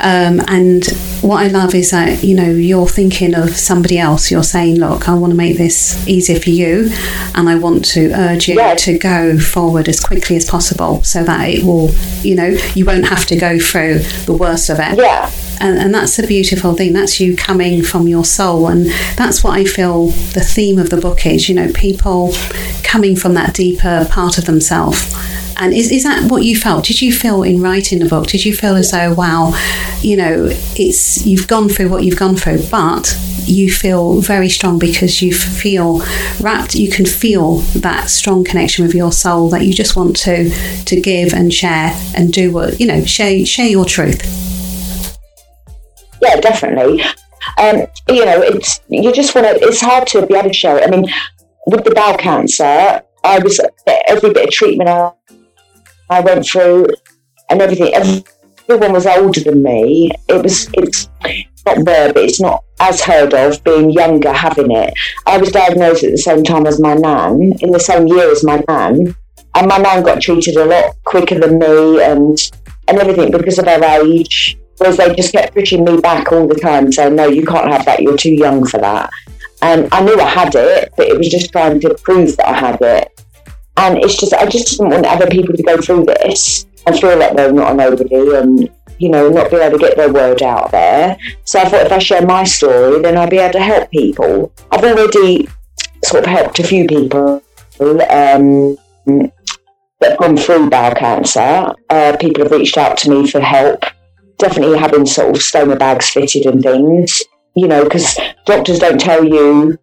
Um, 0.00 0.40
and 0.48 0.84
what 1.20 1.36
I 1.36 1.46
love 1.46 1.72
is 1.72 1.92
that, 1.92 2.24
you 2.24 2.34
know, 2.34 2.50
you're 2.50 2.88
thinking 2.88 3.36
of 3.36 3.50
somebody 3.50 4.00
else. 4.00 4.32
You're 4.32 4.42
saying, 4.42 4.80
look, 4.80 5.08
I 5.08 5.14
want 5.14 5.30
to 5.30 5.36
make 5.36 5.58
this 5.58 6.08
easier 6.08 6.40
for 6.40 6.50
you, 6.50 6.90
and 7.36 7.48
I 7.48 7.54
want 7.54 7.84
to 7.90 8.10
urge 8.14 8.48
you 8.48 8.56
yeah. 8.56 8.74
to 8.74 8.98
go 8.98 9.38
forward 9.38 9.88
as 9.88 10.00
quickly 10.00 10.34
as 10.34 10.50
possible 10.50 11.04
so 11.04 11.22
that 11.22 11.48
it 11.48 11.64
will, 11.64 11.90
you 12.22 12.34
know, 12.34 12.48
you 12.74 12.84
won't 12.84 13.06
have 13.06 13.26
to 13.26 13.36
go 13.36 13.60
through 13.60 13.91
the 13.98 14.32
worst 14.32 14.70
of 14.70 14.78
it. 14.78 14.98
Yeah. 14.98 15.30
And, 15.60 15.78
and 15.78 15.94
that's 15.94 16.18
a 16.18 16.26
beautiful 16.26 16.74
thing. 16.74 16.92
That's 16.92 17.20
you 17.20 17.36
coming 17.36 17.82
from 17.82 18.08
your 18.08 18.24
soul. 18.24 18.68
And 18.68 18.86
that's 19.16 19.44
what 19.44 19.56
I 19.58 19.64
feel 19.64 20.06
the 20.06 20.40
theme 20.40 20.78
of 20.78 20.90
the 20.90 20.96
book 20.96 21.24
is, 21.24 21.48
you 21.48 21.54
know, 21.54 21.70
people 21.72 22.34
coming 22.82 23.14
from 23.14 23.34
that 23.34 23.54
deeper 23.54 24.06
part 24.10 24.38
of 24.38 24.44
themselves. 24.46 25.14
And 25.62 25.72
is, 25.72 25.92
is 25.92 26.02
that 26.02 26.28
what 26.28 26.42
you 26.42 26.56
felt? 26.56 26.84
Did 26.84 27.00
you 27.00 27.12
feel 27.12 27.44
in 27.44 27.62
writing 27.62 28.00
the 28.00 28.08
book? 28.08 28.26
Did 28.26 28.44
you 28.44 28.52
feel 28.52 28.74
as 28.74 28.90
though, 28.90 29.14
wow, 29.14 29.52
you 30.00 30.16
know, 30.16 30.48
it's 30.74 31.24
you've 31.24 31.46
gone 31.46 31.68
through 31.68 31.88
what 31.88 32.02
you've 32.02 32.18
gone 32.18 32.34
through, 32.34 32.64
but 32.68 33.16
you 33.44 33.70
feel 33.70 34.20
very 34.20 34.48
strong 34.48 34.80
because 34.80 35.22
you 35.22 35.32
feel 35.32 36.00
wrapped 36.40 36.76
you 36.76 36.88
can 36.88 37.04
feel 37.04 37.56
that 37.80 38.08
strong 38.08 38.44
connection 38.44 38.84
with 38.84 38.94
your 38.94 39.10
soul 39.10 39.48
that 39.48 39.62
you 39.62 39.72
just 39.74 39.96
want 39.96 40.14
to 40.14 40.48
to 40.84 41.00
give 41.00 41.32
and 41.32 41.52
share 41.52 41.92
and 42.16 42.32
do 42.32 42.52
what 42.52 42.78
you 42.78 42.86
know 42.86 43.04
share 43.04 43.44
share 43.44 43.66
your 43.66 43.84
truth 43.84 44.22
yeah 46.22 46.36
definitely 46.36 47.02
um, 47.58 47.84
you 48.08 48.24
know 48.24 48.40
it's 48.42 48.80
you 48.88 49.12
just 49.12 49.34
want 49.34 49.44
to 49.44 49.66
it's 49.66 49.80
hard 49.80 50.06
to 50.06 50.24
be 50.24 50.36
able 50.36 50.48
to 50.48 50.54
share 50.54 50.78
it 50.78 50.86
i 50.86 50.90
mean 50.90 51.04
with 51.66 51.82
the 51.82 51.90
bowel 51.90 52.16
cancer 52.16 53.02
i 53.24 53.40
was 53.40 53.60
every 54.06 54.32
bit 54.32 54.46
of 54.46 54.50
treatment 54.52 54.88
i, 54.88 55.10
I 56.12 56.20
went 56.20 56.46
through 56.46 56.86
and 57.50 57.60
everything 57.60 57.92
everyone 57.94 58.92
was 58.92 59.06
older 59.06 59.40
than 59.40 59.62
me 59.62 60.10
it 60.28 60.42
was 60.42 60.68
it's 60.74 61.08
not 61.66 61.84
there, 61.84 62.12
but 62.12 62.24
it's 62.24 62.40
not 62.40 62.64
as 62.80 63.00
heard 63.00 63.32
of 63.34 63.62
being 63.64 63.90
younger 63.90 64.32
having 64.32 64.70
it. 64.70 64.92
I 65.26 65.38
was 65.38 65.52
diagnosed 65.52 66.04
at 66.04 66.10
the 66.10 66.18
same 66.18 66.42
time 66.42 66.66
as 66.66 66.80
my 66.80 66.94
nan, 66.94 67.52
in 67.60 67.70
the 67.70 67.80
same 67.80 68.06
year 68.06 68.30
as 68.30 68.44
my 68.44 68.62
nan, 68.68 69.14
and 69.54 69.68
my 69.68 69.78
nan 69.78 70.02
got 70.02 70.20
treated 70.20 70.56
a 70.56 70.64
lot 70.64 70.96
quicker 71.04 71.38
than 71.38 71.58
me 71.58 72.02
and 72.02 72.38
and 72.88 72.98
everything 72.98 73.30
because 73.30 73.58
of 73.58 73.66
her 73.66 74.02
age. 74.02 74.58
Whereas 74.78 74.96
they 74.96 75.14
just 75.14 75.32
kept 75.32 75.54
pushing 75.54 75.84
me 75.84 76.00
back 76.00 76.32
all 76.32 76.48
the 76.48 76.56
time, 76.56 76.90
saying, 76.90 77.14
"No, 77.14 77.28
you 77.28 77.46
can't 77.46 77.70
have 77.70 77.84
that. 77.84 78.02
You're 78.02 78.16
too 78.16 78.34
young 78.34 78.66
for 78.66 78.78
that." 78.78 79.10
And 79.60 79.88
I 79.92 80.02
knew 80.02 80.18
I 80.20 80.28
had 80.28 80.54
it, 80.56 80.92
but 80.96 81.06
it 81.06 81.16
was 81.16 81.28
just 81.28 81.52
trying 81.52 81.78
to 81.80 81.94
prove 82.02 82.36
that 82.36 82.48
I 82.48 82.52
had 82.54 82.82
it. 82.82 83.08
And 83.76 83.98
it's 83.98 84.16
just, 84.16 84.34
I 84.34 84.46
just 84.46 84.68
didn't 84.68 84.90
want 84.90 85.06
other 85.06 85.26
people 85.26 85.54
to 85.54 85.62
go 85.62 85.80
through 85.80 86.04
this 86.04 86.66
and 86.86 86.98
feel 86.98 87.18
like 87.18 87.34
they're 87.36 87.52
not 87.52 87.72
a 87.72 87.74
nobody 87.74 88.34
and 88.36 88.70
you 88.98 89.08
know, 89.08 89.28
not 89.28 89.50
be 89.50 89.56
able 89.56 89.78
to 89.78 89.84
get 89.84 89.96
their 89.96 90.12
word 90.12 90.42
out 90.42 90.70
there. 90.70 91.16
So 91.44 91.58
I 91.58 91.64
thought 91.64 91.86
if 91.86 91.92
I 91.92 91.98
share 91.98 92.24
my 92.24 92.44
story, 92.44 93.02
then 93.02 93.18
I'll 93.18 93.28
be 93.28 93.38
able 93.38 93.54
to 93.54 93.60
help 93.60 93.90
people. 93.90 94.52
I've 94.70 94.84
already 94.84 95.48
sort 96.04 96.24
of 96.24 96.30
helped 96.30 96.60
a 96.60 96.64
few 96.64 96.86
people. 96.86 97.42
Um, 97.80 98.76
that 100.02 100.10
have 100.10 100.18
gone 100.18 100.36
through 100.36 100.70
bowel 100.70 100.94
cancer, 100.94 101.74
uh, 101.90 102.16
people 102.20 102.44
have 102.44 102.52
reached 102.52 102.78
out 102.78 102.96
to 102.98 103.10
me 103.10 103.28
for 103.28 103.40
help. 103.40 103.82
Definitely 104.38 104.78
having 104.78 105.06
sort 105.06 105.34
of 105.34 105.42
stoma 105.42 105.78
bags 105.78 106.10
fitted 106.10 106.46
and 106.46 106.62
things, 106.62 107.22
you 107.56 107.66
know, 107.66 107.84
because 107.84 108.18
doctors 108.46 108.78
don't 108.78 109.00
tell 109.00 109.24
you, 109.24 109.78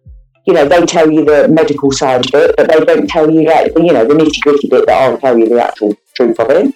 you 0.46 0.52
know, 0.54 0.66
they 0.66 0.84
tell 0.86 1.10
you 1.10 1.24
the 1.24 1.48
medical 1.48 1.92
side 1.92 2.26
of 2.26 2.34
it, 2.34 2.56
but 2.56 2.68
they 2.68 2.84
don't 2.84 3.08
tell 3.08 3.30
you 3.30 3.44
that, 3.46 3.72
you 3.76 3.92
know, 3.92 4.04
the 4.04 4.14
nitty 4.14 4.40
gritty 4.40 4.68
bit 4.68 4.86
that 4.86 5.02
I'll 5.02 5.18
tell 5.18 5.38
you 5.38 5.48
the 5.48 5.62
actual 5.62 5.96
truth 6.14 6.40
of 6.40 6.50
it. 6.50 6.74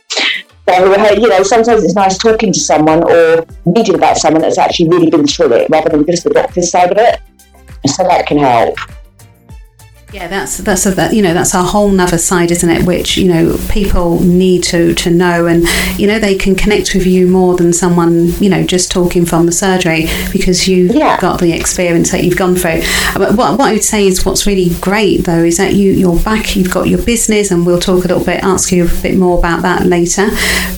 So, 0.68 1.12
you 1.12 1.28
know, 1.28 1.42
sometimes 1.42 1.84
it's 1.84 1.94
nice 1.94 2.16
talking 2.16 2.52
to 2.52 2.60
someone 2.60 3.02
or 3.04 3.46
reading 3.66 3.94
about 3.94 4.16
someone 4.16 4.42
that's 4.42 4.58
actually 4.58 4.88
really 4.88 5.10
been 5.10 5.26
through 5.26 5.52
it 5.52 5.68
rather 5.70 5.90
than 5.90 6.06
just 6.06 6.24
the 6.24 6.30
doctor's 6.30 6.70
side 6.70 6.90
of 6.90 6.98
it. 6.98 7.20
So 7.86 8.02
that 8.04 8.26
can 8.26 8.38
help. 8.38 8.78
Yeah, 10.14 10.28
that's 10.28 10.58
that's 10.58 10.86
a 10.86 10.92
that, 10.92 11.12
you 11.12 11.22
know 11.22 11.34
that's 11.34 11.54
a 11.54 11.62
whole 11.64 11.88
nother 11.90 12.18
side, 12.18 12.52
isn't 12.52 12.70
it? 12.70 12.86
Which 12.86 13.16
you 13.16 13.26
know 13.26 13.58
people 13.68 14.20
need 14.20 14.62
to 14.64 14.94
to 14.94 15.10
know, 15.10 15.46
and 15.46 15.64
you 15.98 16.06
know 16.06 16.20
they 16.20 16.36
can 16.36 16.54
connect 16.54 16.94
with 16.94 17.04
you 17.04 17.26
more 17.26 17.56
than 17.56 17.72
someone 17.72 18.28
you 18.40 18.48
know 18.48 18.62
just 18.62 18.92
talking 18.92 19.26
from 19.26 19.46
the 19.46 19.50
surgery 19.50 20.06
because 20.30 20.68
you've 20.68 20.94
Yeah. 20.94 21.20
got 21.20 21.40
the 21.40 21.52
experience 21.52 22.12
that 22.12 22.22
you've 22.22 22.36
gone 22.38 22.54
through. 22.54 22.82
But 23.16 23.34
what, 23.34 23.58
what 23.58 23.68
I 23.68 23.72
would 23.72 23.82
say 23.82 24.06
is 24.06 24.24
what's 24.24 24.46
really 24.46 24.70
great 24.80 25.24
though 25.24 25.42
is 25.42 25.56
that 25.56 25.74
you 25.74 25.90
you're 25.90 26.20
back, 26.20 26.54
you've 26.54 26.70
got 26.72 26.86
your 26.88 27.02
business, 27.02 27.50
and 27.50 27.66
we'll 27.66 27.80
talk 27.80 28.04
a 28.04 28.08
little 28.08 28.24
bit, 28.24 28.44
ask 28.44 28.70
you 28.70 28.84
a 28.86 29.02
bit 29.02 29.16
more 29.18 29.36
about 29.36 29.62
that 29.62 29.84
later. 29.84 30.28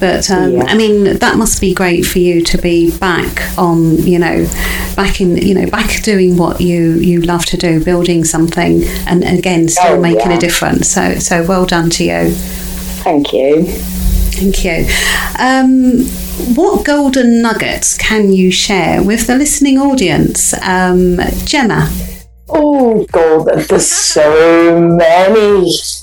But 0.00 0.30
um, 0.30 0.52
Yeah. 0.54 0.64
I 0.66 0.74
mean 0.74 1.18
that 1.18 1.36
must 1.36 1.60
be 1.60 1.74
great 1.74 2.06
for 2.06 2.20
you 2.20 2.40
to 2.42 2.56
be 2.56 2.90
back 2.98 3.42
on 3.58 3.98
you 3.98 4.18
know 4.18 4.46
back 4.96 5.20
in 5.20 5.36
you 5.36 5.54
know 5.54 5.68
back 5.68 6.02
doing 6.02 6.38
what 6.38 6.62
you 6.62 6.94
you 6.94 7.20
love 7.20 7.44
to 7.46 7.58
do, 7.58 7.84
building 7.84 8.24
something, 8.24 8.82
and 9.06 9.25
again 9.26 9.68
still 9.68 9.94
Oh, 9.94 10.00
making 10.00 10.30
yeah. 10.30 10.36
a 10.36 10.40
difference. 10.40 10.88
So 10.88 11.18
so 11.18 11.44
well 11.44 11.66
done 11.66 11.90
to 11.90 12.04
you. 12.04 12.30
Thank 13.02 13.32
you. 13.32 13.64
Thank 13.66 14.64
you. 14.64 14.86
Um, 15.38 16.04
what 16.54 16.84
golden 16.84 17.40
nuggets 17.40 17.96
can 17.96 18.32
you 18.32 18.50
share 18.50 19.02
with 19.02 19.26
the 19.26 19.36
listening 19.36 19.78
audience, 19.78 20.52
um, 20.62 21.18
Gemma? 21.44 21.88
Oh, 22.48 23.04
God, 23.10 23.46
there's 23.68 23.90
so 23.90 24.78
many. 24.80 25.72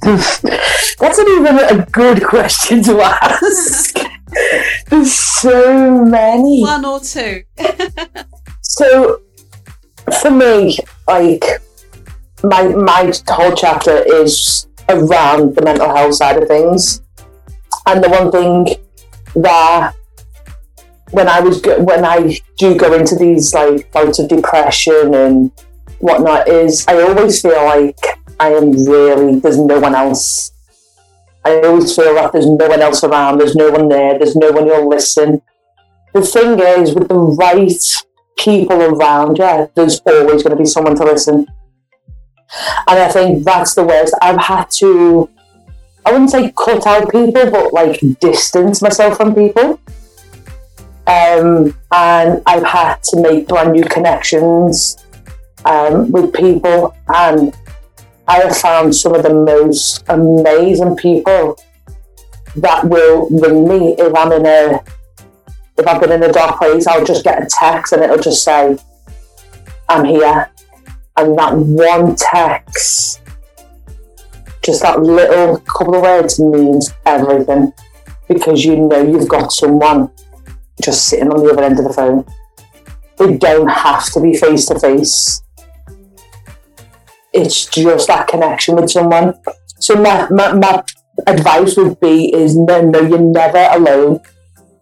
That's 0.00 0.42
not 1.18 1.28
even 1.28 1.58
a 1.58 1.86
good 1.90 2.24
question 2.24 2.82
to 2.84 3.00
ask. 3.02 3.96
There's 4.88 5.12
so 5.12 6.04
many. 6.04 6.62
One 6.62 6.84
or 6.84 7.00
two. 7.00 7.42
So, 8.62 9.20
for 10.20 10.30
me, 10.32 10.78
like, 11.06 11.44
my, 12.44 12.68
my 12.68 13.12
whole 13.28 13.54
chapter 13.54 14.04
is 14.14 14.66
around 14.88 15.54
the 15.56 15.62
mental 15.62 15.94
health 15.94 16.14
side 16.14 16.40
of 16.40 16.48
things. 16.48 17.02
And 17.86 18.02
the 18.02 18.08
one 18.08 18.30
thing 18.30 18.76
that 19.42 19.94
when 21.10 21.28
I 21.28 21.40
was 21.40 21.62
when 21.78 22.04
I 22.04 22.38
do 22.56 22.76
go 22.76 22.92
into 22.94 23.16
these 23.16 23.52
like 23.54 23.90
bouts 23.92 24.18
of 24.18 24.28
depression 24.28 25.14
and 25.14 25.52
whatnot 25.98 26.48
is 26.48 26.84
I 26.88 27.02
always 27.02 27.40
feel 27.40 27.62
like 27.64 27.98
I 28.40 28.50
am 28.50 28.72
really 28.72 29.38
there's 29.38 29.58
no 29.58 29.78
one 29.80 29.94
else. 29.94 30.52
I 31.44 31.60
always 31.60 31.94
feel 31.94 32.14
like 32.14 32.32
there's 32.32 32.46
no 32.46 32.68
one 32.68 32.80
else 32.80 33.04
around. 33.04 33.38
There's 33.38 33.54
no 33.54 33.70
one 33.70 33.88
there. 33.88 34.18
There's 34.18 34.34
no 34.34 34.50
one 34.50 34.66
who'll 34.66 34.88
listen. 34.88 35.42
The 36.14 36.22
thing 36.22 36.58
is, 36.58 36.94
with 36.94 37.08
the 37.08 37.18
right 37.18 38.04
people 38.38 38.80
around 38.80 39.38
you, 39.38 39.70
there's 39.74 40.00
always 40.06 40.42
going 40.42 40.56
to 40.56 40.62
be 40.62 40.64
someone 40.64 40.96
to 40.96 41.04
listen. 41.04 41.46
And 42.88 42.98
I 42.98 43.08
think 43.08 43.44
that's 43.44 43.74
the 43.74 43.84
worst. 43.84 44.14
I've 44.22 44.40
had 44.40 44.70
to, 44.78 45.28
I 46.06 46.12
wouldn't 46.12 46.30
say 46.30 46.52
cut 46.52 46.86
out 46.86 47.10
people, 47.10 47.50
but 47.50 47.72
like 47.72 48.00
distance 48.20 48.82
myself 48.82 49.16
from 49.16 49.34
people. 49.34 49.80
Um, 51.06 51.76
and 51.92 52.42
I've 52.46 52.64
had 52.64 53.02
to 53.04 53.20
make 53.20 53.48
brand 53.48 53.72
new 53.72 53.84
connections 53.84 54.96
um, 55.64 56.10
with 56.10 56.32
people. 56.32 56.94
And 57.08 57.54
I 58.26 58.38
have 58.38 58.56
found 58.56 58.94
some 58.94 59.14
of 59.14 59.22
the 59.22 59.34
most 59.34 60.04
amazing 60.08 60.96
people 60.96 61.58
that 62.56 62.84
will 62.84 63.28
ring 63.30 63.68
me 63.68 63.94
if 63.98 64.14
I'm 64.14 64.32
in 64.32 64.46
a 64.46 64.80
if 65.76 65.86
I've 65.86 66.00
been 66.00 66.12
in 66.12 66.22
a 66.22 66.32
dark 66.32 66.58
place, 66.58 66.86
I'll 66.86 67.04
just 67.04 67.24
get 67.24 67.42
a 67.42 67.46
text 67.46 67.92
and 67.92 68.02
it'll 68.02 68.18
just 68.18 68.44
say, 68.44 68.78
I'm 69.88 70.04
here. 70.04 70.50
And 71.16 71.38
that 71.38 71.56
one 71.56 72.16
text, 72.16 73.22
just 74.64 74.82
that 74.82 75.00
little 75.00 75.58
couple 75.60 75.96
of 75.96 76.02
words 76.02 76.40
means 76.40 76.92
everything 77.06 77.72
because 78.28 78.64
you 78.64 78.76
know 78.76 79.02
you've 79.02 79.28
got 79.28 79.52
someone 79.52 80.10
just 80.82 81.08
sitting 81.08 81.30
on 81.30 81.44
the 81.44 81.52
other 81.52 81.62
end 81.62 81.78
of 81.78 81.84
the 81.84 81.92
phone. 81.92 82.24
They 83.18 83.36
don't 83.36 83.68
have 83.68 84.10
to 84.12 84.20
be 84.20 84.36
face 84.36 84.66
to 84.66 84.78
face. 84.78 85.42
It's 87.32 87.66
just 87.66 88.08
that 88.08 88.28
connection 88.28 88.76
with 88.76 88.90
someone. 88.90 89.34
So 89.78 89.96
my, 89.96 90.28
my, 90.30 90.52
my 90.52 90.82
advice 91.26 91.76
would 91.76 92.00
be 92.00 92.34
is 92.34 92.56
no, 92.56 92.80
no, 92.80 93.00
you're 93.00 93.18
never 93.20 93.68
alone 93.70 94.20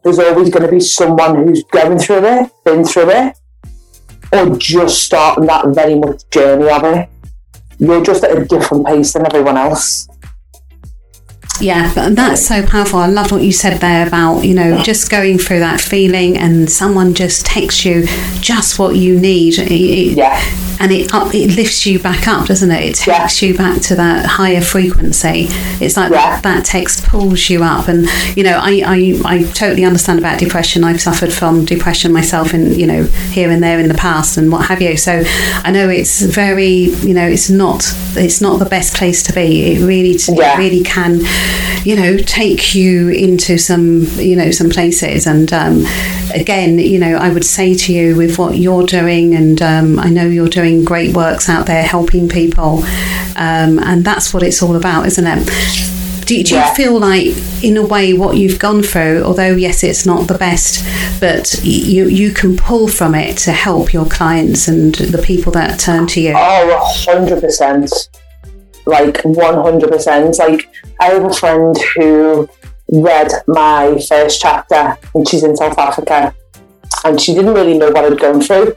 there's 0.02 0.18
always 0.18 0.50
going 0.50 0.64
to 0.64 0.70
be 0.70 0.80
someone 0.80 1.46
who's 1.46 1.62
going 1.64 1.98
through 1.98 2.24
it, 2.24 2.50
been 2.64 2.84
through 2.84 3.10
it, 3.10 3.38
or 4.32 4.56
just 4.56 5.02
starting 5.02 5.46
that 5.46 5.66
very 5.68 5.94
much 5.94 6.28
journey 6.30 6.68
of 6.70 6.84
it. 6.84 7.08
You're 7.78 8.02
just 8.02 8.24
at 8.24 8.36
a 8.36 8.44
different 8.44 8.86
pace 8.86 9.12
than 9.12 9.26
everyone 9.26 9.56
else. 9.56 10.08
Yeah, 11.60 11.92
that's 12.10 12.44
so 12.46 12.64
powerful. 12.66 12.98
I 12.98 13.06
love 13.06 13.30
what 13.30 13.42
you 13.42 13.52
said 13.52 13.80
there 13.80 14.06
about, 14.06 14.40
you 14.40 14.54
know, 14.54 14.82
just 14.82 15.10
going 15.10 15.38
through 15.38 15.60
that 15.60 15.80
feeling 15.80 16.36
and 16.36 16.68
someone 16.70 17.14
just 17.14 17.46
texts 17.46 17.84
you 17.84 18.06
just 18.40 18.78
what 18.78 18.96
you 18.96 19.18
need. 19.18 19.58
It- 19.58 20.16
Yeah. 20.16 20.40
And 20.80 20.90
it 20.90 21.14
up, 21.14 21.32
it 21.32 21.54
lifts 21.54 21.86
you 21.86 22.00
back 22.00 22.26
up, 22.26 22.48
doesn't 22.48 22.72
it? 22.72 22.82
It 22.82 23.06
Yeah. 23.06 23.18
takes 23.20 23.40
you 23.40 23.54
back 23.56 23.80
to 23.82 23.94
that 23.94 24.26
higher 24.26 24.60
frequency. 24.60 25.46
It's 25.80 25.96
like 25.96 26.10
Yeah. 26.10 26.40
that, 26.40 26.42
that 26.42 26.64
text 26.64 27.04
pulls 27.04 27.48
you 27.48 27.62
up. 27.62 27.86
And, 27.86 28.08
you 28.34 28.42
know, 28.42 28.58
I, 28.60 28.82
I, 28.84 29.20
I 29.24 29.42
totally 29.54 29.84
understand 29.84 30.18
about 30.18 30.40
depression. 30.40 30.82
I've 30.82 31.00
suffered 31.00 31.32
from 31.32 31.64
depression 31.64 32.12
myself 32.12 32.52
and, 32.52 32.76
you 32.76 32.88
know, 32.88 33.04
here 33.30 33.48
and 33.50 33.62
there 33.62 33.78
in 33.78 33.86
the 33.86 33.94
past 33.94 34.36
and 34.36 34.50
what 34.50 34.66
have 34.66 34.82
you. 34.82 34.96
So 34.96 35.22
I 35.62 35.70
know 35.70 35.88
it's 35.88 36.20
very, 36.22 36.66
you 37.04 37.14
know, 37.14 37.28
it's 37.28 37.48
not, 37.48 37.84
it's 38.16 38.40
not 38.40 38.58
the 38.58 38.64
best 38.64 38.94
place 38.94 39.22
to 39.24 39.32
be. 39.32 39.74
It 39.74 39.86
really, 39.86 40.18
Yeah. 40.28 40.54
it 40.54 40.58
really 40.58 40.82
can, 40.82 41.20
you 41.84 41.96
know, 41.96 42.16
take 42.18 42.74
you 42.74 43.08
into 43.10 43.58
some, 43.58 44.02
you 44.16 44.36
know, 44.36 44.50
some 44.50 44.70
places. 44.70 45.26
And 45.26 45.52
um, 45.52 45.84
again, 46.34 46.78
you 46.78 46.98
know, 46.98 47.16
I 47.16 47.30
would 47.30 47.44
say 47.44 47.74
to 47.74 47.92
you 47.92 48.16
with 48.16 48.38
what 48.38 48.56
you're 48.56 48.86
doing, 48.86 49.34
and 49.34 49.60
um, 49.62 49.98
I 49.98 50.08
know 50.10 50.26
you're 50.26 50.48
doing 50.48 50.84
great 50.84 51.14
works 51.16 51.48
out 51.48 51.66
there 51.66 51.82
helping 51.82 52.28
people, 52.28 52.82
um, 53.36 53.78
and 53.80 54.04
that's 54.04 54.32
what 54.32 54.42
it's 54.42 54.62
all 54.62 54.76
about, 54.76 55.06
isn't 55.06 55.26
it? 55.26 55.88
Do, 56.26 56.40
do 56.44 56.54
Yeah. 56.54 56.68
you 56.68 56.74
feel 56.76 57.00
like, 57.00 57.34
in 57.64 57.76
a 57.76 57.82
way, 57.84 58.12
what 58.12 58.36
you've 58.36 58.60
gone 58.60 58.82
through, 58.84 59.24
although 59.24 59.56
yes, 59.56 59.82
it's 59.82 60.06
not 60.06 60.28
the 60.28 60.38
best, 60.38 60.84
but 61.20 61.60
you 61.64 62.06
you 62.06 62.30
can 62.30 62.56
pull 62.56 62.86
from 62.86 63.16
it 63.16 63.36
to 63.38 63.50
help 63.52 63.92
your 63.92 64.06
clients 64.06 64.68
and 64.68 64.94
the 64.94 65.18
people 65.18 65.50
that 65.52 65.80
turn 65.80 66.06
to 66.08 66.20
you? 66.20 66.32
Oh, 66.36 66.94
100%. 67.06 68.08
Like, 68.86 69.22
100%. 69.22 70.38
Like, 70.38 70.68
I 71.00 71.06
have 71.06 71.24
a 71.24 71.32
friend 71.32 71.76
who 71.94 72.48
read 72.90 73.30
my 73.46 73.98
first 74.08 74.40
chapter, 74.40 74.96
and 75.14 75.28
she's 75.28 75.44
in 75.44 75.56
South 75.56 75.78
Africa, 75.78 76.34
and 77.04 77.20
she 77.20 77.34
didn't 77.34 77.54
really 77.54 77.78
know 77.78 77.90
what 77.90 78.04
I'd 78.04 78.18
gone 78.18 78.40
through. 78.40 78.76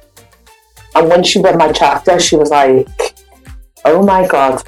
And 0.96 1.10
when 1.10 1.24
she 1.24 1.42
read 1.42 1.58
my 1.58 1.72
chapter, 1.72 2.20
she 2.20 2.36
was 2.36 2.50
like, 2.50 2.88
oh 3.84 4.02
my 4.04 4.28
God, 4.28 4.64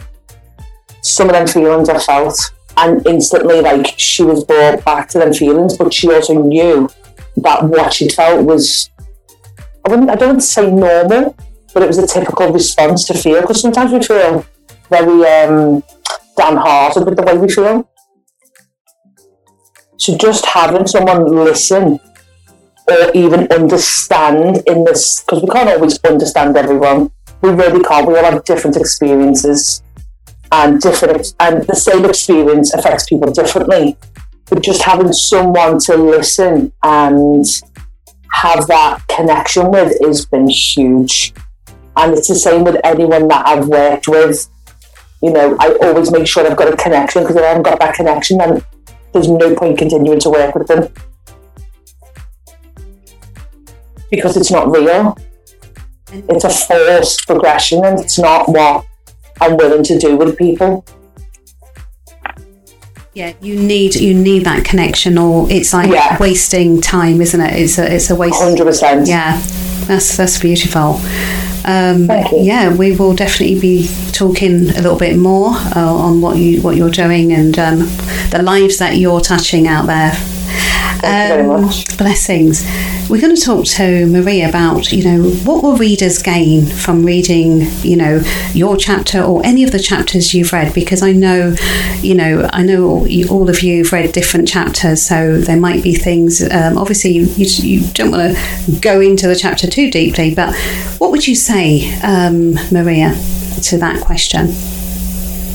some 1.01 1.29
of 1.29 1.33
them 1.33 1.47
feelings 1.47 1.89
I 1.89 1.99
felt. 1.99 2.39
And 2.75 3.05
instantly, 3.07 3.61
like, 3.61 3.97
she 3.97 4.23
was 4.23 4.43
brought 4.43 4.83
back 4.83 5.07
to 5.09 5.19
them 5.19 5.33
feelings, 5.33 5.77
but 5.77 5.93
she 5.93 6.13
also 6.13 6.41
knew 6.41 6.89
that 7.37 7.63
what 7.63 7.93
she'd 7.93 8.11
felt 8.11 8.45
was, 8.45 8.89
I, 9.85 9.89
wouldn't, 9.89 10.09
I 10.09 10.15
don't 10.15 10.29
want 10.29 10.41
to 10.41 10.45
say 10.45 10.69
normal, 10.69 11.35
but 11.73 11.83
it 11.83 11.87
was 11.87 11.97
a 11.97 12.05
typical 12.05 12.51
response 12.51 13.05
to 13.05 13.13
feel 13.13 13.41
because 13.41 13.61
sometimes 13.61 13.91
we 13.91 14.03
feel 14.03 14.45
very 14.89 15.25
um, 15.25 15.83
downhearted 16.37 17.05
with 17.05 17.17
the 17.17 17.23
way 17.23 17.37
we 17.37 17.49
feel. 17.49 17.89
So 19.97 20.17
just 20.17 20.45
having 20.45 20.87
someone 20.87 21.25
listen 21.25 21.99
or 22.89 23.11
even 23.13 23.47
understand 23.51 24.63
in 24.67 24.83
this, 24.83 25.21
because 25.21 25.41
we 25.41 25.49
can't 25.49 25.69
always 25.69 25.99
understand 26.03 26.55
everyone. 26.55 27.11
We 27.41 27.49
really 27.49 27.83
can't. 27.83 28.07
We 28.07 28.17
all 28.17 28.23
have 28.23 28.43
different 28.45 28.77
experiences, 28.77 29.83
and 30.51 30.79
different, 30.79 31.33
and 31.39 31.63
the 31.67 31.75
same 31.75 32.05
experience 32.05 32.73
affects 32.73 33.05
people 33.05 33.31
differently. 33.31 33.97
But 34.49 34.63
just 34.63 34.81
having 34.83 35.11
someone 35.11 35.79
to 35.79 35.97
listen 35.97 36.71
and 36.83 37.45
have 38.31 38.67
that 38.67 39.05
connection 39.09 39.71
with 39.71 39.97
has 40.05 40.25
been 40.25 40.47
huge. 40.47 41.33
And 41.97 42.13
it's 42.13 42.29
the 42.29 42.35
same 42.35 42.63
with 42.63 42.79
anyone 42.83 43.27
that 43.27 43.45
I've 43.45 43.67
worked 43.67 44.07
with. 44.07 44.47
You 45.21 45.31
know, 45.31 45.57
I 45.59 45.75
always 45.81 46.11
make 46.11 46.27
sure 46.27 46.45
I've 46.45 46.57
got 46.57 46.71
a 46.71 46.77
connection 46.77 47.23
because 47.23 47.35
if 47.35 47.43
I 47.43 47.47
haven't 47.47 47.63
got 47.63 47.79
that 47.79 47.95
connection, 47.95 48.37
then 48.37 48.63
there's 49.13 49.29
no 49.29 49.55
point 49.55 49.77
continuing 49.77 50.19
to 50.19 50.29
work 50.29 50.53
with 50.53 50.67
them 50.67 50.93
because 54.11 54.37
it's 54.37 54.51
not 54.51 54.71
real. 54.71 55.17
It's 56.11 56.43
a 56.43 56.49
forced 56.49 57.25
progression, 57.27 57.83
and 57.83 57.99
it's 57.99 58.17
not 58.17 58.47
what 58.47 58.85
I'm 59.41 59.57
willing 59.57 59.83
to 59.83 59.99
do 59.99 60.15
with 60.15 60.37
people. 60.37 60.85
Yeah, 63.17 63.33
you 63.41 63.55
need 63.55 63.95
you 63.95 64.13
need 64.13 64.45
that 64.45 64.63
connection, 64.63 65.17
or 65.17 65.47
it's 65.49 65.73
like 65.73 65.89
Yeah. 65.89 66.17
wasting 66.19 66.81
time, 66.81 67.19
isn't 67.19 67.41
it? 67.41 67.53
It's 67.59 67.79
a 67.79 67.91
it's 67.95 68.11
a 68.11 68.15
waste. 68.15 68.39
Hundred 68.39 68.65
percent. 68.65 69.07
Yeah, 69.07 69.41
that's 69.87 70.15
that's 70.17 70.37
beautiful. 70.39 70.99
Um, 71.65 72.05
Thank 72.05 72.31
you. 72.31 72.41
yeah, 72.43 72.71
we 72.71 72.95
will 72.95 73.15
definitely 73.15 73.59
be 73.59 73.89
talking 74.11 74.69
a 74.69 74.81
little 74.81 74.99
bit 74.99 75.17
more 75.17 75.49
uh, 75.75 75.91
on 76.07 76.21
what 76.21 76.37
you 76.37 76.61
what 76.61 76.75
you're 76.75 76.91
doing 76.91 77.33
and 77.33 77.57
um, 77.57 77.79
the 78.29 78.41
lives 78.43 78.77
that 78.77 78.97
you're 78.97 79.19
touching 79.19 79.67
out 79.67 79.87
there. 79.87 80.11
Thank 80.13 81.29
you 81.29 81.35
very 81.35 81.49
Um, 81.49 81.61
much. 81.63 81.97
Blessings. 81.97 82.63
We're 83.09 83.21
going 83.21 83.37
to 83.37 83.41
talk 83.41 83.63
to 83.65 84.05
Marie 84.05 84.41
about, 84.41 84.91
you 84.91 85.01
know, 85.01 85.29
what 85.45 85.63
will 85.63 85.77
readers 85.77 86.21
gain 86.21 86.65
from 86.65 87.05
reading, 87.05 87.61
you 87.81 87.95
know, 87.95 88.21
your 88.53 88.75
chapter 88.75 89.21
or 89.21 89.41
any 89.45 89.63
of 89.63 89.71
the 89.71 89.79
chapters 89.79 90.33
you've 90.33 90.51
read? 90.51 90.73
Because 90.73 91.01
I 91.01 91.13
know, 91.13 91.55
you 92.01 92.13
know, 92.13 92.49
I 92.51 92.63
know 92.63 93.05
you, 93.05 93.29
all 93.29 93.49
of 93.49 93.61
you 93.61 93.85
have 93.85 93.93
read 93.93 94.11
different 94.11 94.49
chapters, 94.49 95.03
so 95.03 95.39
there 95.39 95.55
might 95.55 95.83
be 95.83 95.95
things. 95.95 96.41
Um, 96.51 96.77
obviously, 96.77 97.11
you, 97.11 97.27
you 97.37 97.87
don't 97.93 98.11
want 98.11 98.35
to 98.35 98.79
go 98.81 98.99
into 98.99 99.25
the 99.25 99.37
chapter 99.37 99.67
too 99.67 99.89
deeply, 99.89 100.35
but 100.35 100.53
what 100.97 101.09
would 101.11 101.25
you 101.25 101.35
say, 101.35 101.97
um, 102.01 102.55
Maria, 102.73 103.11
to 103.63 103.77
that 103.77 104.01
question? 104.01 104.49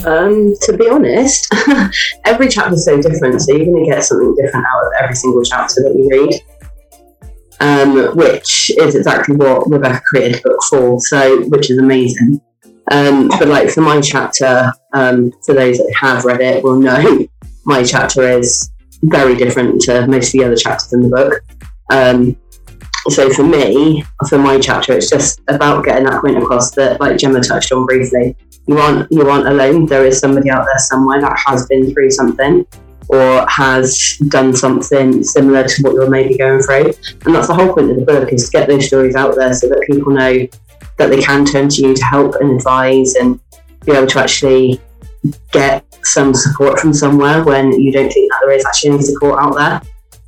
Um, 0.07 0.55
to 0.63 0.77
be 0.77 0.89
honest, 0.89 1.53
every 2.25 2.49
chapter 2.49 2.75
is 2.75 2.87
so 2.87 3.01
different, 3.01 3.43
so 3.43 3.55
you're 3.55 3.67
going 3.67 3.85
to 3.85 3.91
get 3.91 4.03
something 4.03 4.35
different 4.37 4.65
out 4.65 4.87
of 4.87 4.93
every 5.01 5.15
single 5.15 5.43
chapter 5.43 5.83
that 5.83 5.95
you 5.95 6.09
read. 6.11 6.43
Um, 7.63 8.17
which 8.17 8.73
is 8.77 8.97
exactly 8.97 9.37
what 9.37 9.71
Rebecca 9.71 10.03
created 10.05 10.43
the 10.43 10.49
book 10.51 10.63
for, 10.69 10.99
so 10.99 11.43
which 11.45 11.71
is 11.71 11.79
amazing. 11.79 12.41
Um, 12.91 13.29
but 13.29 13.47
like 13.47 13.71
for 13.71 13.83
my 13.83 14.01
chapter, 14.01 14.73
um, 14.93 15.33
for 15.47 15.55
those 15.55 15.79
that 15.79 15.95
have 16.01 16.25
read 16.25 16.41
it 16.41 16.65
will 16.65 16.81
know 16.81 17.25
my 17.65 17.85
chapter 17.85 18.23
is 18.23 18.69
very 19.03 19.37
different 19.37 19.81
to 19.83 20.09
most 20.09 20.35
of 20.35 20.41
the 20.41 20.45
other 20.45 20.57
chapters 20.57 20.93
in 20.93 21.03
the 21.03 21.09
book. 21.09 21.41
Um, 21.91 22.37
so 23.09 23.31
for 23.31 23.45
me, 23.45 24.05
for 24.29 24.39
my 24.39 24.59
chapter, 24.59 24.93
it's 24.95 25.11
just 25.11 25.41
about 25.49 25.85
getting 25.85 26.07
that 26.07 26.21
point 26.21 26.39
across 26.39 26.73
that, 26.73 27.01
like 27.01 27.19
Gemma 27.19 27.41
touched 27.41 27.71
on 27.71 27.87
briefly, 27.87 28.37
you 28.67 28.79
aren't 28.79 29.11
you 29.11 29.29
aren't 29.29 29.49
alone. 29.49 29.87
There 29.87 30.07
is 30.07 30.19
somebody 30.19 30.51
out 30.51 30.65
there 30.65 30.79
somewhere 30.79 31.21
that 31.21 31.37
has 31.47 31.67
been 31.67 31.93
through 31.93 32.11
something 32.11 32.65
or 33.09 33.47
has 33.49 34.17
done 34.29 34.55
something 34.55 35.23
similar 35.23 35.65
to 35.65 35.83
what 35.83 35.95
you're 35.95 36.11
maybe 36.11 36.37
going 36.37 36.63
through. 36.63 36.93
And 37.25 37.35
that's 37.35 37.49
the 37.49 37.55
whole 37.55 37.75
point 37.75 37.91
of 37.91 37.97
the 37.97 38.05
book 38.05 38.33
is 38.33 38.47
to 38.47 38.51
get 38.51 38.69
those 38.69 38.87
stories 38.87 39.15
out 39.15 39.35
there 39.37 39.53
so 39.55 39.69
that 39.69 39.85
people 39.91 40.13
know 40.13 40.47
that 40.99 41.09
they 41.09 41.21
can 41.21 41.45
turn 41.45 41.69
to 41.69 41.83
you 41.83 41.95
to 41.95 42.05
help 42.05 42.37
and 42.37 42.53
advise 42.53 43.15
and 43.15 43.41
be 43.85 43.93
able 43.93 44.07
to 44.07 44.21
actually 44.21 44.81
get 45.53 45.85
some 46.05 46.35
support 46.35 46.79
from 46.79 46.93
somewhere 46.93 47.45
when 47.45 47.73
you 47.73 47.93
don't 47.93 48.13
think 48.13 48.31
that 48.31 48.41
there 48.45 48.57
is 48.57 48.65
actually 48.65 48.91
any 48.91 49.03
support 49.03 49.41
out 49.41 49.55
there. 49.57 49.83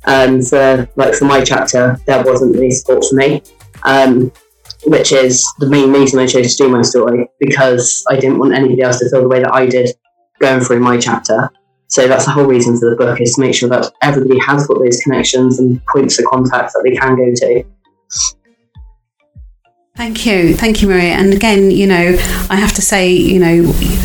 Um, 0.07 0.41
for 0.41 0.87
like 0.95 1.15
for 1.15 1.25
my 1.25 1.43
chapter, 1.43 1.97
there 2.05 2.23
wasn't 2.23 2.55
any 2.55 2.71
support 2.71 3.03
for 3.05 3.15
me. 3.15 3.41
Um, 3.83 4.31
which 4.85 5.11
is 5.11 5.43
the 5.59 5.67
main 5.67 5.91
reason 5.91 6.19
I 6.19 6.27
chose 6.27 6.55
to 6.55 6.63
do 6.63 6.69
my 6.69 6.81
story 6.81 7.27
because 7.39 8.05
I 8.09 8.15
didn't 8.19 8.37
want 8.37 8.53
anybody 8.53 8.81
else 8.81 8.99
to 8.99 9.09
feel 9.09 9.21
the 9.21 9.27
way 9.27 9.41
that 9.41 9.53
I 9.53 9.65
did 9.65 9.89
going 10.39 10.61
through 10.61 10.79
my 10.79 10.97
chapter. 10.97 11.49
So 11.87 12.07
that's 12.07 12.25
the 12.25 12.31
whole 12.31 12.45
reason 12.45 12.77
for 12.79 12.89
the 12.89 12.95
book 12.95 13.21
is 13.21 13.35
to 13.35 13.41
make 13.41 13.55
sure 13.55 13.69
that 13.69 13.91
everybody 14.01 14.39
has 14.39 14.67
got 14.67 14.79
those 14.79 14.99
connections 15.01 15.59
and 15.59 15.83
points 15.85 16.19
of 16.19 16.25
contact 16.25 16.73
that 16.73 16.81
they 16.83 16.95
can 16.95 17.15
go 17.15 17.33
to. 17.33 17.63
Thank 19.95 20.25
you. 20.25 20.53
Thank 20.55 20.81
you, 20.81 20.89
Maria. 20.89 21.13
And 21.13 21.33
again, 21.33 21.71
you 21.71 21.87
know, 21.87 22.17
I 22.49 22.57
have 22.57 22.73
to 22.73 22.81
say, 22.81 23.13
you 23.13 23.39
know, 23.39 23.61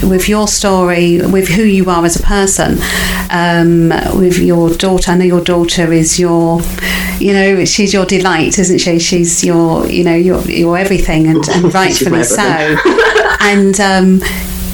with 0.09 0.29
your 0.29 0.47
story, 0.47 1.21
with 1.21 1.49
who 1.49 1.65
you 1.65 1.91
are 1.91 2.05
as 2.05 2.15
a 2.15 2.23
person, 2.23 2.79
um, 3.31 3.89
with 4.17 4.39
your 4.39 4.71
daughter, 4.71 5.11
I 5.11 5.17
know 5.17 5.25
your 5.25 5.43
daughter 5.43 5.93
is 5.93 6.17
your, 6.17 6.61
you 7.19 7.33
know, 7.33 7.65
she's 7.65 7.93
your 7.93 8.07
delight, 8.07 8.57
isn't 8.61 8.79
she? 8.79 9.01
She's 9.01 9.43
your, 9.43 9.85
you 9.89 10.05
know, 10.05 10.15
your, 10.15 10.41
your 10.43 10.79
everything 10.79 11.27
and, 11.27 11.49
and 11.49 11.75
rightfully 11.75 12.23
so. 12.23 12.41
and, 13.41 13.81
um, 13.81 14.21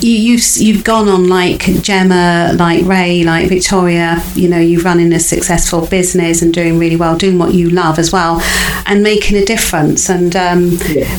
you, 0.01 0.13
you've 0.13 0.43
you've 0.57 0.85
gone 0.85 1.09
on 1.09 1.29
like 1.29 1.61
Gemma, 1.83 2.53
like 2.57 2.85
Ray, 2.85 3.25
like 3.25 3.49
Victoria. 3.49 4.23
You 4.35 4.49
know, 4.49 4.59
you've 4.59 4.85
running 4.85 5.13
a 5.13 5.21
successful 5.21 5.87
business 5.87 6.43
and 6.43 6.53
doing 6.53 6.79
really 6.79 6.97
well, 6.97 7.17
doing 7.17 7.39
what 7.39 7.55
you 7.55 7.71
love 7.71 7.99
as 7.99 8.13
well, 8.13 8.41
and 8.87 9.03
making 9.03 9.37
a 9.37 9.45
difference. 9.45 10.09
And 10.09 10.37
um, 10.37 10.79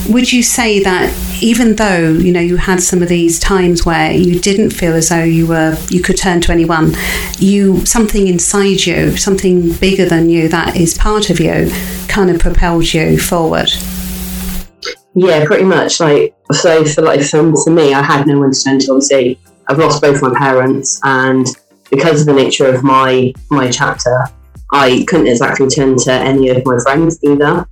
would 0.09 0.31
you 0.31 0.43
say 0.43 0.81
that 0.83 1.13
even 1.41 1.75
though 1.75 2.11
you 2.11 2.31
know 2.31 2.39
you 2.39 2.57
had 2.57 2.81
some 2.81 3.01
of 3.01 3.09
these 3.09 3.39
times 3.39 3.85
where 3.85 4.11
you 4.11 4.39
didn't 4.39 4.71
feel 4.71 4.93
as 4.93 5.09
though 5.09 5.23
you 5.23 5.47
were 5.47 5.77
you 5.89 6.01
could 6.01 6.17
turn 6.17 6.41
to 6.41 6.51
anyone, 6.51 6.93
you 7.39 7.85
something 7.85 8.27
inside 8.27 8.85
you, 8.85 9.17
something 9.17 9.73
bigger 9.73 10.05
than 10.05 10.29
you 10.29 10.47
that 10.49 10.75
is 10.75 10.97
part 10.97 11.29
of 11.29 11.39
you, 11.39 11.71
kind 12.07 12.29
of 12.29 12.39
propelled 12.39 12.93
you 12.93 13.19
forward. 13.19 13.69
Yeah, 15.15 15.45
pretty 15.45 15.63
much. 15.63 15.99
Like 15.99 16.36
so, 16.51 16.85
for 16.85 17.01
like 17.01 17.21
for, 17.21 17.53
for 17.55 17.71
me, 17.71 17.93
I 17.93 18.01
had 18.01 18.25
no 18.25 18.39
one 18.39 18.51
to 18.51 18.63
turn 18.63 18.79
to. 18.79 18.91
Obviously, 18.91 19.39
I've 19.67 19.79
lost 19.79 20.01
both 20.01 20.21
my 20.21 20.33
parents, 20.37 20.99
and 21.03 21.45
because 21.91 22.21
of 22.21 22.27
the 22.27 22.33
nature 22.33 22.67
of 22.67 22.83
my 22.83 23.33
my 23.51 23.69
chapter, 23.69 24.23
I 24.71 25.03
couldn't 25.07 25.27
exactly 25.27 25.67
turn 25.67 25.97
to 25.97 26.11
any 26.11 26.49
of 26.49 26.65
my 26.65 26.77
friends 26.79 27.19
either 27.23 27.67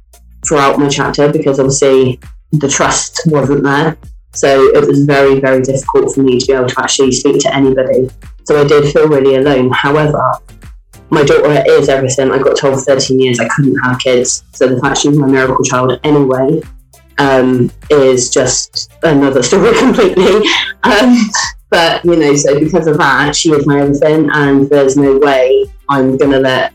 throughout 0.46 0.78
my 0.78 0.90
chapter 0.90 1.32
because 1.32 1.60
obviously 1.60 2.20
the 2.52 2.68
trust 2.68 3.22
wasn't 3.28 3.64
there. 3.64 3.98
So 4.34 4.62
it 4.74 4.86
was 4.86 5.06
very 5.06 5.40
very 5.40 5.62
difficult 5.62 6.14
for 6.14 6.22
me 6.22 6.40
to 6.40 6.46
be 6.46 6.54
able 6.54 6.68
to 6.68 6.80
actually 6.82 7.14
speak 7.14 7.40
to 7.42 7.56
anybody. 7.56 8.10
So 8.44 8.62
I 8.62 8.68
did 8.68 8.92
feel 8.92 9.08
really 9.08 9.36
alone. 9.36 9.72
However, 9.72 10.22
my 11.10 11.24
daughter 11.24 11.64
is 11.68 11.88
everything. 11.88 12.32
I 12.32 12.40
got 12.40 12.58
told 12.58 12.76
for 12.76 12.82
13 12.82 13.20
years 13.22 13.40
I 13.40 13.48
couldn't 13.48 13.78
have 13.86 14.00
kids. 14.00 14.44
So 14.52 14.68
the 14.68 14.82
fact 14.82 14.98
she's 14.98 15.18
my 15.18 15.28
miracle 15.28 15.64
child 15.64 15.98
anyway 16.04 16.62
um, 17.18 17.72
is 17.90 18.30
just 18.30 18.92
another 19.04 19.44
story 19.44 19.76
completely. 19.80 20.48
Um, 20.84 21.18
but 21.70 22.06
you 22.06 22.16
know, 22.16 22.36
so 22.36 22.60
because 22.60 22.88
of 22.88 22.98
that, 22.98 23.36
she 23.36 23.52
is 23.52 23.66
my 23.66 23.82
everything, 23.82 24.30
and 24.32 24.70
there's 24.70 24.98
no 24.98 25.18
way 25.18 25.66
I'm 25.90 26.18
gonna 26.18 26.40
let 26.40 26.74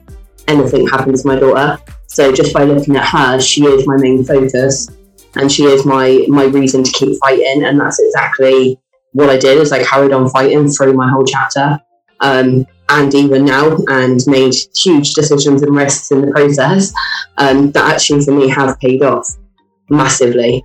anything 0.48 0.87
happen 0.88 1.14
to 1.14 1.26
my 1.26 1.38
daughter. 1.38 1.79
So 2.07 2.33
just 2.33 2.53
by 2.53 2.64
looking 2.64 2.96
at 2.96 3.09
her, 3.09 3.40
she 3.40 3.64
is 3.64 3.87
my 3.87 3.96
main 3.96 4.24
focus, 4.24 4.88
and 5.37 5.50
she 5.50 5.64
is 5.64 5.87
my 5.87 6.26
my 6.29 6.44
reason 6.44 6.83
to 6.83 6.90
keep 6.92 7.18
fighting, 7.20 7.64
and 7.64 7.81
that's 7.81 8.00
exactly 8.00 8.79
what 9.12 9.31
I 9.31 9.38
did. 9.38 9.59
Is 9.59 9.72
I 9.72 9.85
carried 9.85 10.12
on 10.12 10.29
fighting 10.29 10.68
through 10.68 10.94
my 10.94 11.09
whole 11.09 11.24
chapter. 11.24 11.81
Um, 12.22 12.66
and 12.90 13.14
even 13.14 13.44
now, 13.44 13.79
and 13.87 14.20
made 14.26 14.53
huge 14.76 15.14
decisions 15.14 15.62
and 15.62 15.74
risks 15.74 16.11
in 16.11 16.22
the 16.22 16.33
process 16.33 16.92
um, 17.38 17.70
that 17.70 17.94
actually 17.94 18.24
for 18.24 18.33
me 18.33 18.48
have 18.48 18.79
paid 18.81 19.03
off 19.03 19.37
massively. 19.90 20.64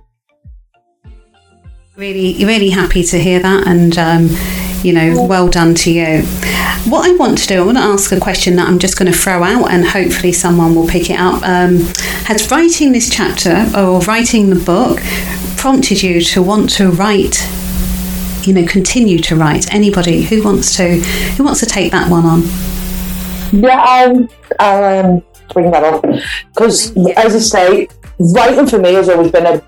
Really, 1.96 2.44
really 2.44 2.70
happy 2.70 3.02
to 3.04 3.18
hear 3.18 3.40
that, 3.40 3.66
and 3.66 3.96
um, 3.98 4.28
you 4.84 4.92
know, 4.92 5.26
well 5.26 5.48
done 5.48 5.74
to 5.74 5.90
you. 5.90 6.22
What 6.90 7.08
I 7.08 7.14
want 7.16 7.38
to 7.38 7.46
do, 7.48 7.62
I 7.62 7.64
want 7.64 7.78
to 7.78 7.82
ask 7.82 8.12
a 8.12 8.20
question 8.20 8.56
that 8.56 8.68
I'm 8.68 8.78
just 8.78 8.98
going 8.98 9.10
to 9.10 9.18
throw 9.18 9.42
out, 9.42 9.70
and 9.70 9.84
hopefully 9.84 10.32
someone 10.32 10.74
will 10.74 10.86
pick 10.86 11.10
it 11.10 11.18
up. 11.18 11.42
Um, 11.42 11.78
has 12.26 12.50
writing 12.50 12.92
this 12.92 13.10
chapter 13.10 13.66
or 13.76 14.00
writing 14.00 14.50
the 14.50 14.62
book 14.64 15.00
prompted 15.56 16.02
you 16.02 16.20
to 16.20 16.42
want 16.42 16.70
to 16.70 16.90
write? 16.90 17.44
You 18.46 18.52
know, 18.52 18.66
continue 18.66 19.18
to 19.20 19.34
write. 19.34 19.72
Anybody 19.74 20.22
who 20.22 20.44
wants 20.44 20.76
to, 20.76 20.98
who 21.36 21.44
wants 21.44 21.60
to 21.60 21.66
take 21.66 21.90
that 21.92 22.10
one 22.10 22.24
on? 22.24 22.42
Yeah, 23.52 23.82
I'll, 23.84 24.28
I'll 24.60 25.06
um, 25.06 25.24
bring 25.52 25.70
that 25.70 25.82
up 25.82 26.04
because, 26.54 26.96
as 27.16 27.34
I 27.34 27.38
say, 27.38 27.88
writing 28.18 28.66
for 28.66 28.78
me 28.78 28.94
has 28.94 29.08
always 29.08 29.30
been 29.30 29.46
a. 29.46 29.62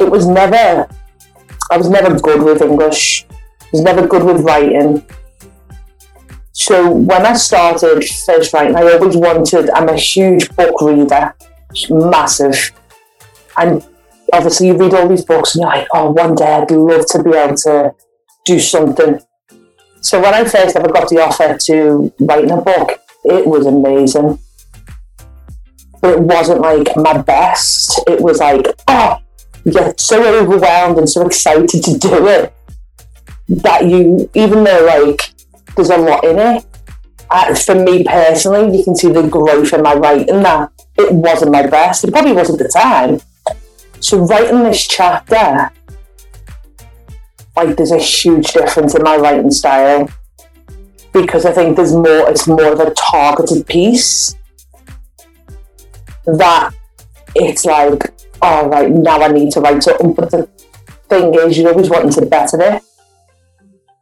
It 0.00 0.10
was 0.10 0.26
never. 0.26 0.88
I 1.70 1.76
was 1.76 1.88
never 1.88 2.18
good 2.18 2.42
with 2.42 2.60
English. 2.60 3.26
I 3.30 3.68
was 3.72 3.82
never 3.82 4.06
good 4.06 4.24
with 4.24 4.42
writing. 4.42 5.04
So 6.52 6.90
when 6.90 7.24
I 7.24 7.34
started 7.34 8.04
first 8.26 8.52
writing, 8.52 8.76
I 8.76 8.82
always 8.92 9.16
wanted. 9.16 9.70
I'm 9.70 9.88
a 9.88 9.96
huge 9.96 10.54
book 10.54 10.80
reader, 10.80 11.34
massive, 11.90 12.72
and 13.56 13.84
obviously 14.32 14.68
you 14.68 14.76
read 14.76 14.94
all 14.94 15.08
these 15.08 15.24
books 15.24 15.54
and 15.54 15.62
you're 15.62 15.70
like, 15.70 15.88
oh, 15.94 16.10
one 16.10 16.34
day 16.34 16.52
I'd 16.52 16.70
love 16.70 17.06
to 17.06 17.22
be 17.22 17.30
able 17.34 17.56
to 17.56 17.94
do 18.44 18.58
something. 18.58 19.20
So 20.00 20.20
when 20.20 20.34
I 20.34 20.44
first 20.44 20.74
ever 20.74 20.90
got 20.90 21.08
the 21.08 21.20
offer 21.20 21.56
to 21.56 22.12
writing 22.20 22.50
a 22.50 22.60
book, 22.60 22.98
it 23.24 23.46
was 23.46 23.66
amazing. 23.66 24.38
But 26.02 26.14
it 26.14 26.20
wasn't 26.20 26.60
like 26.60 26.88
my 26.96 27.16
best. 27.22 27.98
It 28.06 28.20
was 28.20 28.40
like, 28.40 28.66
oh, 28.88 29.18
you 29.64 29.72
get 29.72 30.00
so 30.00 30.22
overwhelmed 30.40 30.98
and 30.98 31.08
so 31.08 31.24
excited 31.24 31.82
to 31.84 31.98
do 31.98 32.26
it 32.26 32.52
that 33.48 33.86
you, 33.86 34.28
even 34.34 34.64
though 34.64 34.84
like 34.84 35.32
there's 35.76 35.90
a 35.90 35.96
lot 35.96 36.24
in 36.24 36.38
it, 36.38 36.66
uh, 37.30 37.54
for 37.54 37.74
me 37.74 38.04
personally, 38.04 38.76
you 38.76 38.84
can 38.84 38.94
see 38.94 39.10
the 39.10 39.26
growth 39.26 39.72
in 39.72 39.82
my 39.82 39.94
writing 39.94 40.42
that 40.42 40.70
it 40.98 41.12
wasn't 41.12 41.50
my 41.50 41.66
best. 41.66 42.04
It 42.04 42.12
probably 42.12 42.32
wasn't 42.32 42.58
the 42.58 42.68
time. 42.68 43.20
So 44.00 44.18
writing 44.18 44.64
this 44.64 44.86
chapter, 44.86 45.70
like 47.56 47.76
there's 47.76 47.92
a 47.92 47.98
huge 47.98 48.52
difference 48.52 48.94
in 48.94 49.02
my 49.02 49.16
writing 49.16 49.50
style 49.50 50.10
because 51.12 51.46
I 51.46 51.52
think 51.52 51.76
there's 51.76 51.92
more. 51.92 52.28
It's 52.28 52.46
more 52.46 52.72
of 52.72 52.80
a 52.80 52.92
targeted 52.94 53.66
piece 53.66 54.34
that 56.26 56.74
it's 57.34 57.64
like, 57.64 58.02
all 58.40 58.64
oh, 58.64 58.68
right, 58.68 58.90
now 58.90 59.22
I 59.22 59.28
need 59.28 59.52
to 59.52 59.60
write 59.60 59.82
something. 59.82 60.12
But 60.14 60.30
the 60.30 60.48
thing 61.08 61.34
is, 61.34 61.58
you're 61.58 61.70
always 61.70 61.90
wanting 61.90 62.10
to 62.12 62.26
better 62.26 62.58
it. 62.60 62.82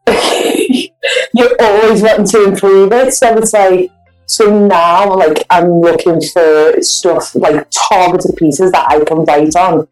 you're 1.35 1.57
always 1.61 2.03
wanting 2.03 2.27
to 2.27 2.45
improve 2.45 2.93
it. 2.93 3.13
So 3.13 3.37
it's 3.37 3.53
like, 3.53 3.91
so 4.27 4.67
now, 4.67 5.17
like, 5.17 5.45
I'm 5.51 5.81
looking 5.81 6.21
for 6.33 6.81
stuff 6.83 7.35
like 7.35 7.67
targeted 7.89 8.37
pieces 8.37 8.73
that 8.73 8.87
I 8.89 9.05
can 9.05 9.25
write 9.25 9.57
on 9.57 9.89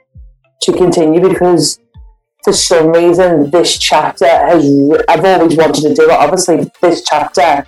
to 0.63 0.73
continue 0.73 1.21
because 1.21 1.81
for 2.45 2.53
some 2.53 2.89
reason 2.89 3.51
this 3.51 3.79
chapter 3.79 4.27
has. 4.27 4.65
I've 5.09 5.25
always 5.25 5.57
wanted 5.57 5.83
to 5.83 5.95
do 5.95 6.05
it. 6.05 6.11
Obviously, 6.11 6.71
this 6.81 7.03
chapter 7.03 7.67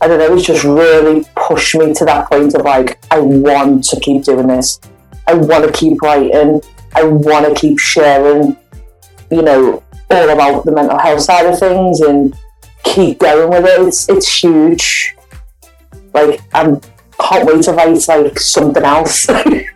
I 0.00 0.08
don't 0.08 0.18
know, 0.18 0.34
it's 0.34 0.46
just 0.46 0.64
really 0.64 1.24
pushed 1.34 1.74
me 1.74 1.94
to 1.94 2.04
that 2.04 2.28
point 2.30 2.54
of 2.54 2.62
like, 2.62 2.98
I 3.10 3.18
want 3.18 3.84
to 3.84 4.00
keep 4.00 4.24
doing 4.24 4.46
this. 4.46 4.78
I 5.26 5.34
want 5.34 5.64
to 5.64 5.72
keep 5.72 6.00
writing. 6.02 6.60
I 6.94 7.04
want 7.04 7.46
to 7.46 7.60
keep 7.60 7.78
sharing, 7.78 8.56
you 9.30 9.42
know, 9.42 9.82
all 10.10 10.28
about 10.28 10.64
the 10.64 10.72
mental 10.72 10.98
health 10.98 11.22
side 11.22 11.46
of 11.46 11.58
things 11.58 12.00
and 12.00 12.36
keep 12.84 13.18
going 13.18 13.50
with 13.50 13.64
it. 13.64 13.88
It's 13.88 14.08
it's 14.08 14.40
huge. 14.40 15.14
Like 16.14 16.40
I'm 16.54 16.80
can't 17.20 17.46
wait 17.46 17.64
to 17.64 17.72
write 17.72 18.08
like 18.08 18.38
something 18.38 18.84
else. 18.84 19.26
I 19.28 19.66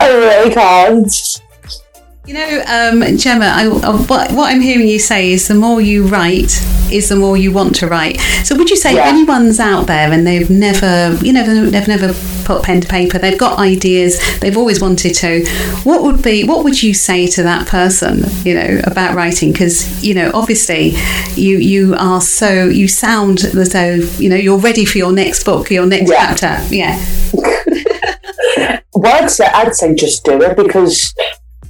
really 0.00 0.54
can't. 0.54 1.12
You 2.28 2.34
know, 2.34 2.62
um, 2.66 3.16
Gemma, 3.16 3.46
I, 3.46 3.64
I, 3.64 3.90
what, 4.02 4.32
what, 4.32 4.52
I'm 4.52 4.60
hearing 4.60 4.86
you 4.86 4.98
say 4.98 5.32
is 5.32 5.48
the 5.48 5.54
more 5.54 5.80
you 5.80 6.06
write, 6.06 6.62
is 6.92 7.08
the 7.08 7.16
more 7.16 7.38
you 7.38 7.52
want 7.52 7.74
to 7.76 7.86
write. 7.86 8.20
So, 8.44 8.54
would 8.54 8.68
you 8.68 8.76
say 8.76 8.96
yeah. 8.96 9.06
anyone's 9.06 9.58
out 9.58 9.86
there 9.86 10.12
and 10.12 10.26
they've 10.26 10.50
never, 10.50 11.16
you 11.24 11.32
know, 11.32 11.42
they've 11.42 11.88
never 11.88 12.12
put 12.44 12.64
pen 12.64 12.82
to 12.82 12.86
paper, 12.86 13.18
they've 13.18 13.38
got 13.38 13.58
ideas, 13.58 14.20
they've 14.40 14.58
always 14.58 14.78
wanted 14.78 15.14
to, 15.14 15.46
what 15.84 16.02
would 16.02 16.22
be, 16.22 16.44
what 16.44 16.64
would 16.64 16.82
you 16.82 16.92
say 16.92 17.26
to 17.28 17.42
that 17.44 17.66
person, 17.66 18.24
you 18.44 18.52
know, 18.52 18.82
about 18.84 19.14
writing? 19.14 19.50
Because, 19.50 20.04
you 20.04 20.12
know, 20.12 20.30
obviously, 20.34 20.96
you 21.34 21.56
you 21.56 21.94
are 21.94 22.20
so, 22.20 22.66
you 22.66 22.88
sound 22.88 23.38
as 23.44 23.70
though, 23.70 23.94
you 24.18 24.28
know, 24.28 24.36
you're 24.36 24.58
ready 24.58 24.84
for 24.84 24.98
your 24.98 25.12
next 25.12 25.44
book, 25.44 25.70
your 25.70 25.86
next 25.86 26.10
yeah. 26.10 26.34
chapter. 26.36 26.74
Yeah. 26.74 27.02
well, 28.92 29.22
I'd 29.22 29.30
say, 29.30 29.46
I'd 29.46 29.74
say 29.74 29.94
just 29.94 30.26
do 30.26 30.42
it 30.42 30.58
because 30.58 31.14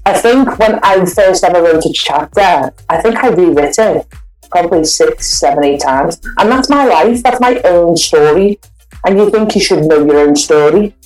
I 0.08 0.14
think 0.14 0.58
when 0.58 0.80
I 0.82 1.04
first 1.04 1.44
ever 1.44 1.62
wrote 1.62 1.84
a 1.84 1.92
chapter, 1.92 2.72
I 2.88 3.02
think 3.02 3.16
I 3.16 3.28
rewrote 3.28 3.78
it 3.78 4.06
probably 4.50 4.82
six, 4.84 5.38
seven, 5.38 5.62
eight 5.64 5.82
times. 5.82 6.18
And 6.38 6.50
that's 6.50 6.70
my 6.70 6.86
life, 6.86 7.22
that's 7.22 7.42
my 7.42 7.60
own 7.64 7.94
story. 7.94 8.58
And 9.04 9.18
you 9.18 9.30
think 9.30 9.54
you 9.54 9.60
should 9.60 9.84
know 9.84 10.06
your 10.06 10.20
own 10.20 10.34
story, 10.34 10.96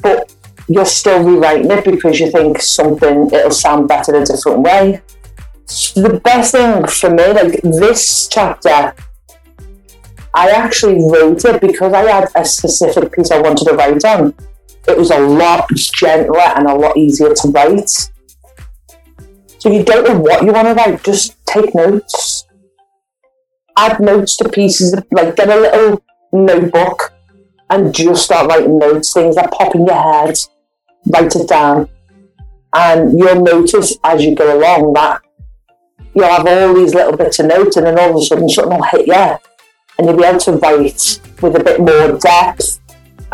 but 0.00 0.32
you're 0.68 0.86
still 0.86 1.24
rewriting 1.24 1.68
it 1.72 1.84
because 1.84 2.20
you 2.20 2.30
think 2.30 2.62
something, 2.62 3.30
it'll 3.32 3.50
sound 3.50 3.88
better 3.88 4.14
a 4.14 4.24
different 4.24 4.60
way. 4.60 5.02
The 5.96 6.20
best 6.22 6.52
thing 6.52 6.86
for 6.86 7.10
me, 7.10 7.32
like 7.32 7.62
this 7.62 8.28
chapter, 8.28 8.94
I 10.32 10.50
actually 10.50 11.00
wrote 11.10 11.44
it 11.44 11.60
because 11.60 11.92
I 11.92 12.02
had 12.02 12.28
a 12.36 12.44
specific 12.44 13.12
piece 13.12 13.32
I 13.32 13.40
wanted 13.40 13.64
to 13.64 13.74
write 13.74 14.04
on 14.04 14.34
it 14.86 14.96
was 14.96 15.10
a 15.10 15.18
lot 15.18 15.68
gentler 15.70 16.40
and 16.40 16.66
a 16.66 16.74
lot 16.74 16.96
easier 16.96 17.32
to 17.34 17.48
write. 17.48 17.90
So 19.58 19.70
if 19.70 19.74
you 19.74 19.84
don't 19.84 20.04
know 20.04 20.18
what 20.18 20.44
you 20.44 20.52
want 20.52 20.68
to 20.68 20.74
write, 20.74 21.02
just 21.02 21.44
take 21.46 21.74
notes. 21.74 22.46
Add 23.76 24.00
notes 24.00 24.36
to 24.36 24.48
pieces, 24.48 24.94
like 25.10 25.36
get 25.36 25.48
a 25.48 25.56
little 25.56 26.04
notebook 26.32 27.12
and 27.70 27.94
just 27.94 28.24
start 28.24 28.48
writing 28.48 28.78
notes, 28.78 29.12
things 29.12 29.36
that 29.36 29.50
pop 29.52 29.74
in 29.74 29.86
your 29.86 30.00
head, 30.00 30.36
write 31.06 31.34
it 31.34 31.48
down. 31.48 31.88
And 32.74 33.18
you'll 33.18 33.42
notice 33.42 33.96
as 34.04 34.24
you 34.24 34.34
go 34.34 34.58
along 34.58 34.92
that 34.94 35.22
you'll 36.14 36.28
have 36.28 36.46
all 36.46 36.74
these 36.74 36.94
little 36.94 37.16
bits 37.16 37.38
of 37.38 37.46
notes 37.46 37.76
and 37.76 37.86
then 37.86 37.98
all 37.98 38.10
of 38.10 38.16
a 38.16 38.24
sudden 38.24 38.48
something 38.48 38.76
will 38.76 38.84
hit 38.84 39.06
you 39.06 39.14
and 39.14 40.06
you'll 40.06 40.16
be 40.16 40.24
able 40.24 40.38
to 40.38 40.52
write 40.52 41.20
with 41.42 41.56
a 41.56 41.64
bit 41.64 41.80
more 41.80 42.18
depth 42.18 42.80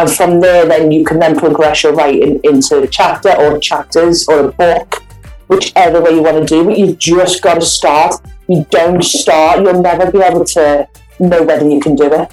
and 0.00 0.10
from 0.10 0.40
there 0.40 0.66
then 0.66 0.90
you 0.90 1.04
can 1.04 1.18
then 1.18 1.36
progress 1.36 1.82
your 1.82 1.92
writing 1.92 2.40
into 2.42 2.80
a 2.80 2.86
chapter 2.86 3.30
or 3.36 3.58
chapters 3.58 4.26
or 4.28 4.48
a 4.48 4.52
book 4.52 5.02
whichever 5.48 6.00
way 6.00 6.12
you 6.12 6.22
want 6.22 6.36
to 6.36 6.44
do 6.46 6.70
it. 6.70 6.78
You've 6.78 6.98
just 6.98 7.42
got 7.42 7.54
to 7.54 7.66
start. 7.66 8.14
You 8.48 8.64
don't 8.70 9.04
start 9.04 9.62
you'll 9.62 9.82
never 9.82 10.10
be 10.10 10.20
able 10.22 10.44
to 10.56 10.88
know 11.18 11.42
whether 11.42 11.68
you 11.68 11.80
can 11.80 11.94
do 11.94 12.12
it 12.14 12.32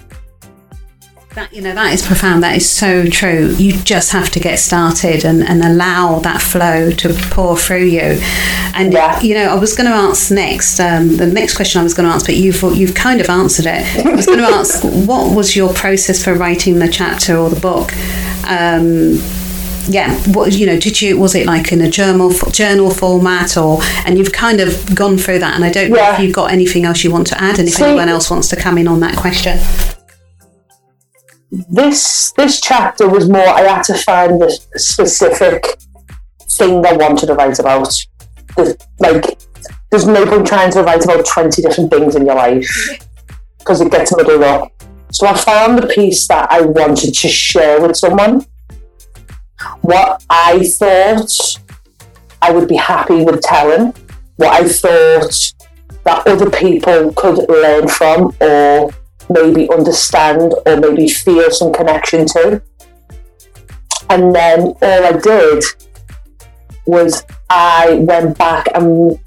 that 1.37 1.53
you 1.53 1.61
know 1.61 1.73
that 1.75 1.93
is 1.93 2.05
profound. 2.05 2.41
That 2.41 2.55
is 2.55 2.67
so 2.67 3.05
true. 3.05 3.53
You 3.57 3.73
just 3.83 4.11
have 4.11 4.31
to 4.31 4.39
get 4.39 4.57
started 4.57 5.23
and, 5.23 5.43
and 5.43 5.63
allow 5.63 6.17
that 6.19 6.41
flow 6.41 6.89
to 6.89 7.13
pour 7.29 7.55
through 7.55 7.85
you. 7.85 8.19
And 8.73 8.91
yeah. 8.91 9.19
you 9.21 9.35
know 9.35 9.45
I 9.45 9.53
was 9.53 9.75
going 9.75 9.87
to 9.87 9.95
ask 9.95 10.31
next 10.31 10.79
um, 10.79 11.17
the 11.17 11.27
next 11.27 11.55
question 11.55 11.79
I 11.79 11.83
was 11.83 11.93
going 11.93 12.09
to 12.09 12.15
ask 12.15 12.25
but 12.25 12.35
you've 12.35 12.61
you've 12.75 12.95
kind 12.95 13.21
of 13.21 13.29
answered 13.29 13.67
it. 13.67 14.05
I 14.05 14.15
was 14.15 14.25
going 14.25 14.39
to 14.39 14.45
ask 14.45 14.83
what 15.07 15.35
was 15.35 15.55
your 15.55 15.71
process 15.73 16.23
for 16.23 16.33
writing 16.33 16.79
the 16.79 16.89
chapter 16.89 17.37
or 17.37 17.49
the 17.49 17.59
book? 17.59 17.93
Um, 18.47 19.19
yeah 19.89 20.19
what 20.33 20.51
you 20.51 20.65
know 20.65 20.77
did 20.77 21.01
you 21.01 21.17
was 21.17 21.33
it 21.33 21.45
like 21.45 21.71
in 21.71 21.79
a 21.79 21.89
journal 21.89 22.29
journal 22.51 22.91
format 22.91 23.55
or 23.55 23.79
and 24.05 24.17
you've 24.17 24.33
kind 24.33 24.59
of 24.59 24.93
gone 24.93 25.17
through 25.17 25.39
that 25.39 25.55
and 25.55 25.63
I 25.63 25.71
don't 25.71 25.89
yeah. 25.91 25.95
know 25.95 26.13
if 26.15 26.19
you've 26.19 26.35
got 26.35 26.51
anything 26.51 26.83
else 26.83 27.05
you 27.05 27.11
want 27.11 27.27
to 27.27 27.41
add 27.41 27.57
and 27.57 27.69
if 27.69 27.75
See, 27.75 27.85
anyone 27.85 28.09
else 28.09 28.29
wants 28.29 28.49
to 28.49 28.57
come 28.57 28.77
in 28.77 28.85
on 28.85 28.99
that 28.99 29.15
question 29.15 29.57
this 31.51 32.33
this 32.33 32.59
chapter 32.59 33.07
was 33.07 33.29
more 33.29 33.47
I 33.47 33.61
had 33.61 33.83
to 33.83 33.93
find 33.93 34.41
the 34.41 34.49
specific 34.75 35.77
thing 36.49 36.85
I 36.85 36.93
wanted 36.93 37.27
to 37.27 37.33
write 37.33 37.59
about. 37.59 37.93
The, 38.55 38.77
like, 38.99 39.39
there's 39.91 40.07
no 40.07 40.25
point 40.25 40.47
trying 40.47 40.71
to 40.71 40.83
write 40.83 41.03
about 41.03 41.25
20 41.25 41.61
different 41.61 41.91
things 41.91 42.15
in 42.15 42.25
your 42.25 42.35
life 42.35 42.99
because 43.59 43.81
it 43.81 43.91
gets 43.91 44.15
muddled 44.15 44.43
up. 44.43 44.71
So 45.11 45.27
I 45.27 45.37
found 45.37 45.77
the 45.77 45.87
piece 45.87 46.27
that 46.27 46.51
I 46.51 46.61
wanted 46.61 47.13
to 47.13 47.27
share 47.27 47.81
with 47.81 47.95
someone. 47.95 48.45
What 49.81 50.23
I 50.29 50.67
thought 50.67 51.59
I 52.41 52.51
would 52.51 52.67
be 52.67 52.75
happy 52.75 53.23
with 53.23 53.41
telling, 53.41 53.93
what 54.35 54.49
I 54.53 54.67
thought 54.67 55.53
that 56.03 56.27
other 56.27 56.49
people 56.49 57.13
could 57.13 57.49
learn 57.49 57.87
from 57.87 58.35
or 58.39 58.91
maybe 59.29 59.69
understand 59.69 60.53
or 60.65 60.77
maybe 60.77 61.09
feel 61.09 61.51
some 61.51 61.73
connection 61.73 62.25
to. 62.27 62.61
And 64.09 64.33
then 64.33 64.59
all 64.81 65.05
I 65.05 65.19
did 65.21 65.63
was 66.85 67.23
I 67.49 67.95
went 67.95 68.37
back 68.37 68.67
and 68.73 69.19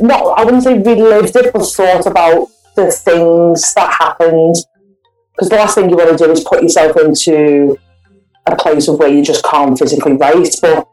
not 0.00 0.38
I 0.38 0.44
wouldn't 0.44 0.62
say 0.62 0.78
relived 0.78 1.34
it, 1.36 1.52
but 1.52 1.64
thought 1.64 2.06
about 2.06 2.48
the 2.76 2.90
things 2.90 3.74
that 3.74 3.96
happened. 3.98 4.56
Because 5.32 5.48
the 5.48 5.56
last 5.56 5.74
thing 5.74 5.88
you 5.88 5.96
want 5.96 6.16
to 6.16 6.24
do 6.24 6.30
is 6.30 6.44
put 6.44 6.62
yourself 6.62 6.96
into 6.98 7.78
a 8.46 8.56
place 8.56 8.88
of 8.88 8.98
where 8.98 9.08
you 9.08 9.22
just 9.22 9.44
can't 9.44 9.78
physically 9.78 10.12
write. 10.12 10.54
But 10.60 10.86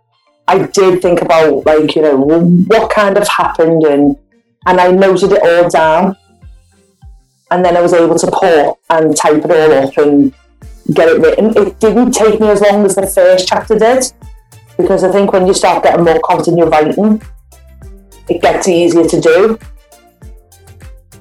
I 0.47 0.65
did 0.67 1.01
think 1.01 1.21
about 1.21 1.65
like, 1.65 1.95
you 1.95 2.01
know, 2.01 2.17
what 2.17 2.91
kind 2.91 3.17
of 3.17 3.27
happened 3.27 3.83
and 3.83 4.17
and 4.65 4.79
I 4.79 4.91
noted 4.91 5.31
it 5.33 5.43
all 5.43 5.69
down 5.69 6.15
and 7.51 7.65
then 7.65 7.75
I 7.75 7.81
was 7.81 7.93
able 7.93 8.17
to 8.17 8.31
put 8.31 8.77
and 8.89 9.15
type 9.15 9.43
it 9.43 9.51
all 9.51 9.87
up 9.87 9.97
and 9.97 10.33
get 10.93 11.09
it 11.09 11.19
written. 11.19 11.57
It 11.57 11.79
didn't 11.79 12.11
take 12.11 12.39
me 12.39 12.49
as 12.49 12.61
long 12.61 12.85
as 12.85 12.95
the 12.95 13.07
first 13.07 13.47
chapter 13.47 13.77
did 13.77 14.03
because 14.77 15.03
I 15.03 15.11
think 15.11 15.33
when 15.33 15.47
you 15.47 15.53
start 15.53 15.83
getting 15.83 16.05
more 16.05 16.19
confident 16.23 16.53
in 16.53 16.57
your 16.57 16.69
writing, 16.69 17.21
it 18.29 18.41
gets 18.41 18.67
easier 18.67 19.07
to 19.07 19.19
do. 19.19 19.59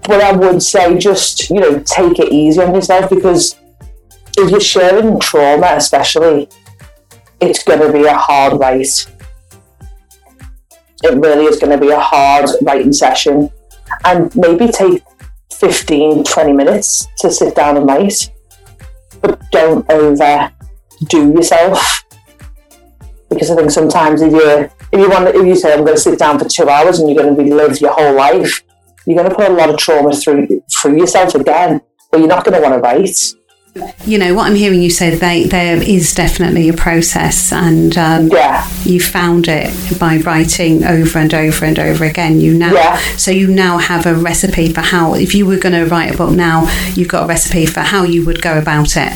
But 0.02 0.22
I 0.22 0.32
would 0.32 0.62
say 0.62 0.96
just, 0.96 1.50
you 1.50 1.60
know, 1.60 1.80
take 1.80 2.18
it 2.18 2.32
easy 2.32 2.60
on 2.60 2.74
yourself 2.74 3.10
because 3.10 3.56
if 4.36 4.50
you're 4.50 4.60
sharing 4.60 5.18
trauma, 5.20 5.72
especially, 5.74 6.48
it's 7.40 7.62
going 7.64 7.80
to 7.80 7.92
be 7.92 8.04
a 8.04 8.14
hard 8.14 8.58
write. 8.58 9.06
It 11.02 11.14
really 11.14 11.44
is 11.44 11.58
going 11.58 11.78
to 11.78 11.84
be 11.84 11.90
a 11.90 11.98
hard 11.98 12.48
writing 12.62 12.92
session. 12.92 13.50
And 14.04 14.34
maybe 14.36 14.68
take 14.68 15.02
15, 15.58 16.24
20 16.24 16.52
minutes 16.52 17.08
to 17.18 17.30
sit 17.30 17.54
down 17.54 17.76
and 17.76 17.86
write, 17.86 18.30
but 19.20 19.40
don't 19.50 19.90
overdo 19.90 21.32
yourself. 21.32 22.04
Because 23.28 23.50
I 23.50 23.56
think 23.56 23.70
sometimes 23.70 24.22
if 24.22 24.32
you 24.32 24.70
if 24.90 25.00
you 25.00 25.10
want, 25.10 25.28
if 25.28 25.46
you 25.46 25.54
say 25.54 25.74
I'm 25.74 25.84
going 25.84 25.96
to 25.96 26.00
sit 26.00 26.18
down 26.18 26.38
for 26.38 26.48
two 26.48 26.68
hours 26.68 26.98
and 26.98 27.10
you're 27.10 27.22
going 27.22 27.36
to 27.36 27.42
relive 27.42 27.80
your 27.80 27.92
whole 27.92 28.14
life, 28.14 28.62
you're 29.06 29.16
going 29.16 29.28
to 29.28 29.34
put 29.34 29.50
a 29.50 29.52
lot 29.52 29.68
of 29.68 29.76
trauma 29.76 30.14
through 30.14 30.46
through 30.80 30.96
yourself 30.96 31.34
again. 31.34 31.80
But 32.10 32.20
you're 32.20 32.28
not 32.28 32.44
going 32.44 32.54
to 32.54 32.66
want 32.66 32.74
to 32.74 32.80
write. 32.80 33.18
You 34.04 34.18
know 34.18 34.34
what 34.34 34.46
I'm 34.46 34.54
hearing 34.56 34.82
you 34.82 34.90
say. 34.90 35.14
They, 35.14 35.44
there 35.44 35.76
is 35.82 36.14
definitely 36.14 36.68
a 36.68 36.72
process, 36.72 37.52
and 37.52 37.96
um, 37.98 38.28
Yeah, 38.28 38.66
you 38.84 39.00
found 39.00 39.46
it 39.48 39.72
by 39.98 40.18
writing 40.18 40.84
over 40.84 41.18
and 41.18 41.32
over 41.34 41.64
and 41.64 41.78
over 41.78 42.04
again. 42.04 42.40
You 42.40 42.54
now, 42.54 42.72
Yeah. 42.72 42.96
so 43.16 43.30
you 43.30 43.48
now 43.48 43.78
have 43.78 44.06
a 44.06 44.14
recipe 44.14 44.72
for 44.72 44.80
how. 44.80 45.14
If 45.14 45.34
you 45.34 45.46
were 45.46 45.58
going 45.58 45.74
to 45.74 45.84
write 45.86 46.14
a 46.14 46.16
book 46.16 46.30
now, 46.32 46.68
you've 46.94 47.08
got 47.08 47.24
a 47.24 47.26
recipe 47.26 47.66
for 47.66 47.80
how 47.80 48.04
you 48.04 48.24
would 48.26 48.40
go 48.42 48.58
about 48.58 48.96
it. 48.96 49.12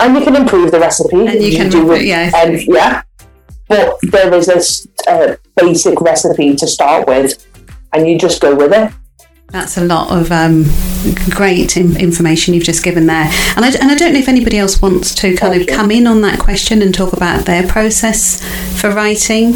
and 0.00 0.16
you 0.16 0.22
can 0.22 0.36
improve 0.36 0.70
the 0.70 0.78
recipe. 0.78 1.26
And 1.26 1.42
you 1.42 1.56
can- 1.56 1.70
do 1.70 1.90
it, 1.92 2.02
yeah. 2.04 2.30
and 2.36 2.62
yeah. 2.62 3.02
But 3.68 3.98
there 4.02 4.32
is 4.32 4.46
this 4.46 4.86
uh, 5.06 5.36
basic 5.56 6.00
recipe 6.00 6.54
to 6.56 6.66
start 6.66 7.06
with, 7.06 7.46
and 7.92 8.08
you 8.08 8.18
just 8.18 8.40
go 8.40 8.54
with 8.54 8.72
it. 8.72 8.92
That's 9.50 9.78
a 9.78 9.84
lot 9.84 10.10
of 10.10 10.30
um, 10.30 10.64
great 11.30 11.78
in- 11.78 11.96
information 11.96 12.52
you've 12.52 12.64
just 12.64 12.84
given 12.84 13.06
there, 13.06 13.30
and 13.56 13.64
I, 13.64 13.68
and 13.80 13.90
I 13.90 13.94
don't 13.94 14.12
know 14.12 14.18
if 14.18 14.28
anybody 14.28 14.58
else 14.58 14.82
wants 14.82 15.14
to 15.16 15.34
kind 15.34 15.54
Thank 15.54 15.62
of 15.62 15.70
you. 15.70 15.74
come 15.74 15.90
in 15.90 16.06
on 16.06 16.20
that 16.20 16.38
question 16.38 16.82
and 16.82 16.94
talk 16.94 17.14
about 17.14 17.46
their 17.46 17.66
process 17.66 18.44
for 18.78 18.90
writing. 18.90 19.54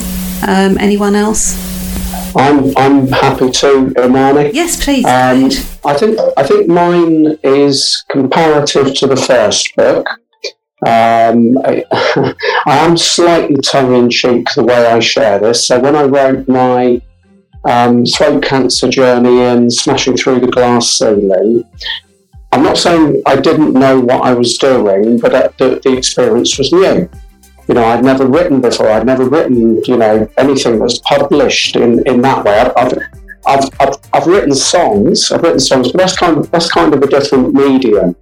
Um, 0.48 0.78
anyone 0.78 1.14
else? 1.14 1.54
I'm 2.34 2.74
I'm 2.78 3.06
happy 3.08 3.50
to, 3.50 3.92
Imani. 4.02 4.52
Yes, 4.54 4.82
please. 4.82 5.04
Um. 5.04 5.50
I 5.84 5.94
think 5.94 6.18
I 6.38 6.42
think 6.42 6.68
mine 6.68 7.38
is 7.42 8.02
comparative 8.08 8.94
to 8.94 9.06
the 9.06 9.16
first 9.16 9.76
book. 9.76 10.06
Um, 10.86 11.58
I, 11.66 11.84
I 12.66 12.78
am 12.78 12.96
slightly 12.96 13.56
tongue 13.56 13.94
in 13.94 14.08
cheek 14.08 14.46
the 14.56 14.64
way 14.64 14.86
I 14.86 15.00
share 15.00 15.38
this. 15.38 15.66
So 15.66 15.78
when 15.78 15.94
I 15.94 16.04
wrote 16.04 16.48
my 16.48 17.02
um, 17.64 18.04
throat 18.04 18.42
cancer 18.42 18.88
journey 18.88 19.40
and 19.42 19.72
smashing 19.72 20.16
through 20.16 20.40
the 20.40 20.48
glass 20.48 20.98
ceiling, 20.98 21.64
I'm 22.52 22.62
not 22.62 22.76
saying 22.76 23.22
I 23.24 23.36
didn't 23.36 23.72
know 23.72 24.00
what 24.00 24.24
I 24.24 24.34
was 24.34 24.58
doing, 24.58 25.18
but 25.18 25.34
uh, 25.34 25.48
the, 25.58 25.80
the 25.82 25.96
experience 25.96 26.58
was 26.58 26.70
new. 26.72 27.08
You 27.68 27.74
know, 27.74 27.84
I'd 27.84 28.04
never 28.04 28.26
written 28.26 28.60
before. 28.60 28.90
I'd 28.90 29.06
never 29.06 29.28
written, 29.28 29.82
you 29.84 29.96
know, 29.96 30.28
anything 30.36 30.78
that's 30.78 30.98
published 30.98 31.76
in, 31.76 32.06
in 32.06 32.20
that 32.22 32.44
way. 32.44 32.58
I've, 32.58 32.76
I've, 33.46 33.70
I've, 33.80 33.94
I've, 34.12 34.26
written 34.26 34.54
songs. 34.54 35.32
I've 35.32 35.42
written 35.42 35.60
songs, 35.60 35.90
but 35.90 35.98
that's 35.98 36.16
kind 36.16 36.36
of 36.36 36.50
that's 36.50 36.70
kind 36.70 36.92
of 36.92 37.02
a 37.02 37.06
different 37.06 37.54
medium. 37.54 38.14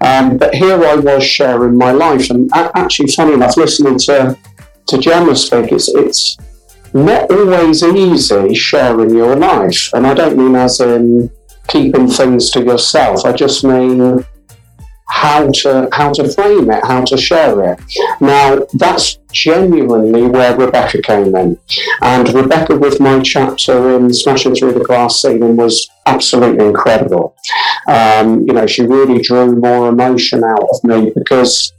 Um, 0.00 0.36
but 0.38 0.54
here 0.54 0.84
I 0.84 0.96
was 0.96 1.24
sharing 1.24 1.76
my 1.76 1.92
life, 1.92 2.30
and 2.30 2.50
actually, 2.54 3.12
funny 3.12 3.34
enough, 3.34 3.56
listening 3.56 3.98
to 4.00 4.36
to 4.88 4.98
Gemma 4.98 5.36
speak, 5.36 5.70
it's 5.70 5.88
it's 5.88 6.36
not 6.94 7.30
always 7.30 7.82
easy 7.82 8.54
sharing 8.54 9.14
your 9.14 9.36
life, 9.36 9.90
and 9.94 10.06
I 10.06 10.14
don't 10.14 10.36
mean 10.36 10.56
as 10.56 10.80
in 10.80 11.30
keeping 11.68 12.08
things 12.08 12.50
to 12.50 12.62
yourself. 12.62 13.24
I 13.24 13.32
just 13.32 13.64
mean 13.64 14.24
how 15.08 15.50
to 15.50 15.88
how 15.92 16.12
to 16.12 16.28
frame 16.28 16.70
it, 16.70 16.84
how 16.84 17.04
to 17.04 17.16
share 17.16 17.72
it. 17.72 17.80
Now 18.20 18.66
that's 18.74 19.18
genuinely 19.32 20.22
where 20.22 20.56
Rebecca 20.56 21.00
came 21.02 21.34
in, 21.34 21.58
and 22.02 22.32
Rebecca 22.32 22.76
with 22.76 23.00
my 23.00 23.20
chapter 23.22 23.96
in 23.96 24.12
Smashing 24.12 24.54
Through 24.54 24.72
the 24.72 24.84
Glass 24.84 25.20
Ceiling 25.20 25.56
was 25.56 25.88
absolutely 26.06 26.66
incredible. 26.66 27.36
Um, 27.86 28.40
you 28.46 28.52
know, 28.52 28.66
she 28.66 28.82
really 28.82 29.20
drew 29.22 29.56
more 29.56 29.88
emotion 29.88 30.44
out 30.44 30.66
of 30.72 30.84
me 30.84 31.12
because. 31.14 31.72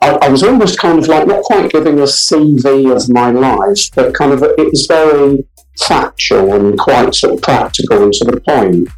I, 0.00 0.10
I 0.22 0.28
was 0.28 0.42
almost 0.42 0.78
kind 0.78 0.98
of 0.98 1.08
like 1.08 1.26
not 1.26 1.42
quite 1.42 1.70
giving 1.70 1.98
a 1.98 2.04
CV 2.04 2.94
of 2.94 3.08
my 3.10 3.30
life, 3.30 3.90
but 3.94 4.14
kind 4.14 4.32
of 4.32 4.42
it 4.42 4.56
was 4.58 4.86
very 4.86 5.44
factual 5.80 6.54
and 6.54 6.78
quite 6.78 7.14
sort 7.14 7.34
of 7.34 7.42
practical 7.42 8.04
and 8.04 8.12
to 8.12 8.24
the 8.24 8.40
point. 8.40 8.88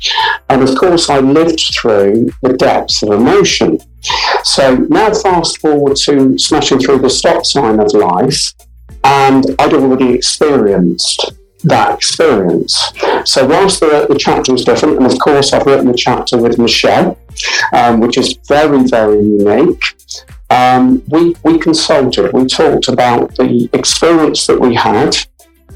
And 0.49 0.63
of 0.63 0.77
course, 0.77 1.11
I 1.11 1.21
lived 1.21 1.61
through 1.81 2.31
the 2.43 2.55
depth 2.55 3.03
of 3.03 3.13
emotion. 3.13 3.79
So 4.45 4.77
now, 4.77 5.13
fast 5.13 5.59
forward 5.59 5.97
to 6.05 6.39
smashing 6.39 6.81
through 6.81 7.01
the 7.01 7.11
stop 7.11 7.45
sign 7.45 7.81
of 7.81 7.93
life, 7.93 8.53
and 9.05 9.45
I'd 9.59 9.75
already 9.75 10.15
experienced 10.15 11.33
that 11.65 11.95
experience. 11.95 12.93
So, 13.25 13.47
whilst 13.47 13.81
the, 13.81 14.07
the 14.09 14.19
chapter 14.19 14.53
was 14.53 14.65
different, 14.65 14.97
and 14.97 15.07
of 15.07 15.19
course, 15.19 15.53
I've 15.53 15.67
written 15.67 15.89
a 15.89 15.95
chapter 15.95 16.39
with 16.39 16.59
Michelle, 16.59 17.19
um, 17.75 18.01
which 18.01 18.17
is 18.17 18.39
very, 18.49 18.83
very 18.89 19.23
unique. 19.23 19.83
Um, 20.51 21.03
we, 21.09 21.35
we 21.45 21.59
consulted, 21.59 22.33
we 22.33 22.47
talked 22.47 22.89
about 22.89 23.35
the 23.37 23.71
experience 23.73 24.47
that 24.47 24.61
we 24.61 24.75
had, 24.75 25.17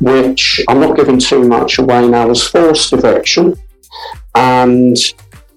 which 0.01 0.61
I'm 0.69 0.81
not 0.81 0.97
giving 0.97 1.19
too 1.19 1.47
much 1.47 1.79
away 1.79 2.09
now, 2.09 2.29
was 2.29 2.47
forced 2.47 2.93
eviction 2.93 3.55
and 4.35 4.97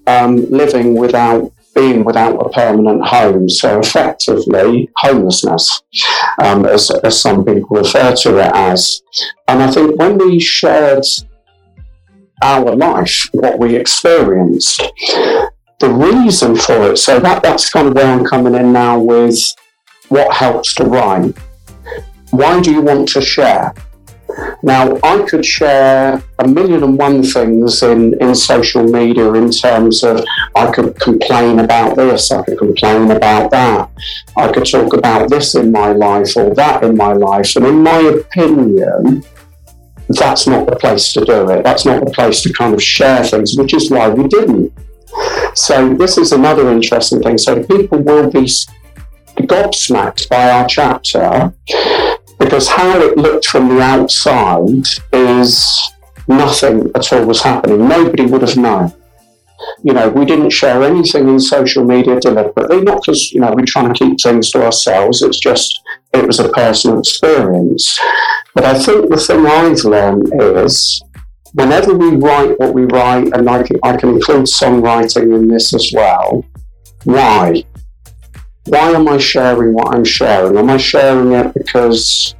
um, 0.06 0.48
living 0.50 0.94
without 0.94 1.52
being 1.74 2.04
without 2.04 2.34
a 2.44 2.48
permanent 2.50 3.04
home. 3.04 3.48
So 3.48 3.78
effectively, 3.78 4.88
homelessness, 4.96 5.82
um, 6.42 6.66
as, 6.66 6.90
as 6.90 7.20
some 7.20 7.44
people 7.44 7.76
refer 7.76 8.14
to 8.16 8.38
it 8.38 8.50
as. 8.54 9.02
And 9.46 9.62
I 9.62 9.70
think 9.70 9.98
when 9.98 10.18
we 10.18 10.40
shared 10.40 11.04
our 12.42 12.74
life, 12.74 13.28
what 13.32 13.58
we 13.58 13.76
experienced, 13.76 14.82
the 15.78 15.88
reason 15.88 16.56
for 16.56 16.92
it, 16.92 16.96
so 16.98 17.20
that, 17.20 17.42
that's 17.42 17.70
kind 17.70 17.88
of 17.88 17.94
where 17.94 18.06
I'm 18.06 18.24
coming 18.24 18.54
in 18.54 18.72
now 18.72 18.98
with 18.98 19.38
what 20.08 20.32
helps 20.32 20.74
to 20.76 20.84
write. 20.84 21.36
Why 22.30 22.60
do 22.60 22.72
you 22.72 22.82
want 22.82 23.08
to 23.10 23.20
share? 23.20 23.72
Now, 24.62 24.98
I 25.02 25.24
could 25.28 25.44
share 25.44 26.22
a 26.38 26.46
million 26.48 26.82
and 26.82 26.98
one 26.98 27.22
things 27.22 27.82
in, 27.82 28.20
in 28.20 28.34
social 28.34 28.82
media 28.82 29.32
in 29.32 29.50
terms 29.50 30.02
of 30.02 30.24
I 30.54 30.70
could 30.70 30.98
complain 30.98 31.60
about 31.60 31.96
this, 31.96 32.30
I 32.30 32.44
could 32.44 32.58
complain 32.58 33.10
about 33.10 33.50
that, 33.52 33.90
I 34.36 34.52
could 34.52 34.66
talk 34.66 34.92
about 34.94 35.30
this 35.30 35.54
in 35.54 35.72
my 35.72 35.92
life 35.92 36.36
or 36.36 36.54
that 36.54 36.82
in 36.82 36.96
my 36.96 37.12
life. 37.12 37.54
And 37.56 37.66
in 37.66 37.82
my 37.82 38.00
opinion, 38.00 39.24
that's 40.08 40.46
not 40.46 40.66
the 40.66 40.76
place 40.76 41.12
to 41.12 41.24
do 41.24 41.50
it. 41.50 41.62
That's 41.62 41.84
not 41.84 42.04
the 42.04 42.10
place 42.10 42.42
to 42.42 42.52
kind 42.52 42.74
of 42.74 42.82
share 42.82 43.24
things, 43.24 43.56
which 43.56 43.74
is 43.74 43.90
why 43.90 44.08
we 44.08 44.26
didn't. 44.26 44.72
So, 45.54 45.94
this 45.94 46.18
is 46.18 46.32
another 46.32 46.70
interesting 46.70 47.22
thing. 47.22 47.38
So, 47.38 47.62
people 47.64 47.98
will 47.98 48.30
be 48.30 48.48
gobsmacked 49.36 50.28
by 50.28 50.50
our 50.50 50.66
chapter 50.66 51.52
because 52.38 52.68
how 52.68 53.00
it 53.00 53.16
looked 53.16 53.46
from 53.46 53.68
the 53.68 53.80
outside 53.80 54.86
is 55.12 55.92
nothing 56.28 56.90
at 56.94 57.12
all 57.12 57.24
was 57.24 57.42
happening. 57.42 57.88
Nobody 57.88 58.26
would 58.26 58.42
have 58.42 58.56
known. 58.56 58.92
You 59.82 59.92
know, 59.92 60.08
we 60.08 60.24
didn't 60.24 60.50
share 60.50 60.82
anything 60.82 61.28
in 61.28 61.40
social 61.40 61.84
media 61.84 62.20
deliberately, 62.20 62.80
not 62.80 63.02
because, 63.02 63.32
you 63.32 63.40
know, 63.40 63.52
we're 63.52 63.64
trying 63.64 63.92
to 63.92 63.98
keep 63.98 64.20
things 64.20 64.50
to 64.50 64.64
ourselves. 64.64 65.22
It's 65.22 65.38
just, 65.38 65.80
it 66.12 66.26
was 66.26 66.38
a 66.38 66.48
personal 66.50 67.00
experience. 67.00 67.98
But 68.54 68.64
I 68.64 68.78
think 68.78 69.10
the 69.10 69.16
thing 69.16 69.46
I've 69.46 69.84
learned 69.84 70.32
is 70.40 71.02
whenever 71.52 71.94
we 71.94 72.16
write 72.16 72.58
what 72.58 72.74
we 72.74 72.82
write, 72.84 73.32
and 73.32 73.48
I 73.48 73.62
can, 73.62 73.78
I 73.82 73.96
can 73.96 74.10
include 74.10 74.46
songwriting 74.46 75.34
in 75.34 75.48
this 75.48 75.74
as 75.74 75.90
well, 75.94 76.44
why? 77.04 77.64
why 78.68 78.90
am 78.90 79.08
I 79.08 79.18
sharing 79.18 79.72
what 79.74 79.94
I'm 79.94 80.04
sharing? 80.04 80.56
Am 80.56 80.70
I 80.70 80.76
sharing 80.76 81.32
it 81.32 81.54
because 81.54 82.34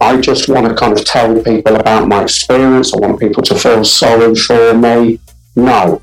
I 0.00 0.20
just 0.20 0.48
want 0.48 0.68
to 0.68 0.74
kind 0.74 0.98
of 0.98 1.04
tell 1.04 1.40
people 1.42 1.76
about 1.76 2.08
my 2.08 2.22
experience? 2.22 2.92
I 2.92 2.98
want 2.98 3.20
people 3.20 3.42
to 3.44 3.54
feel 3.54 3.84
sorry 3.84 4.34
for 4.34 4.74
me? 4.74 5.20
No. 5.54 6.00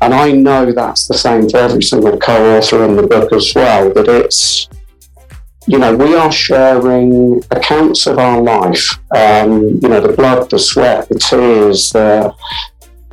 And 0.00 0.12
I 0.12 0.32
know 0.32 0.70
that's 0.70 1.06
the 1.06 1.16
same 1.16 1.48
for 1.48 1.58
every 1.58 1.82
single 1.82 2.18
co 2.18 2.58
author 2.58 2.84
in 2.84 2.96
the 2.96 3.06
book 3.06 3.32
as 3.32 3.52
well, 3.54 3.92
that 3.94 4.08
it's, 4.08 4.68
you 5.66 5.78
know, 5.78 5.94
we 5.96 6.14
are 6.14 6.30
sharing 6.30 7.42
accounts 7.50 8.06
of 8.06 8.18
our 8.18 8.40
life, 8.40 8.98
um, 9.16 9.62
you 9.82 9.88
know, 9.88 10.00
the 10.00 10.14
blood, 10.14 10.50
the 10.50 10.58
sweat, 10.58 11.08
the 11.08 11.18
tears, 11.18 11.90
the, 11.90 12.34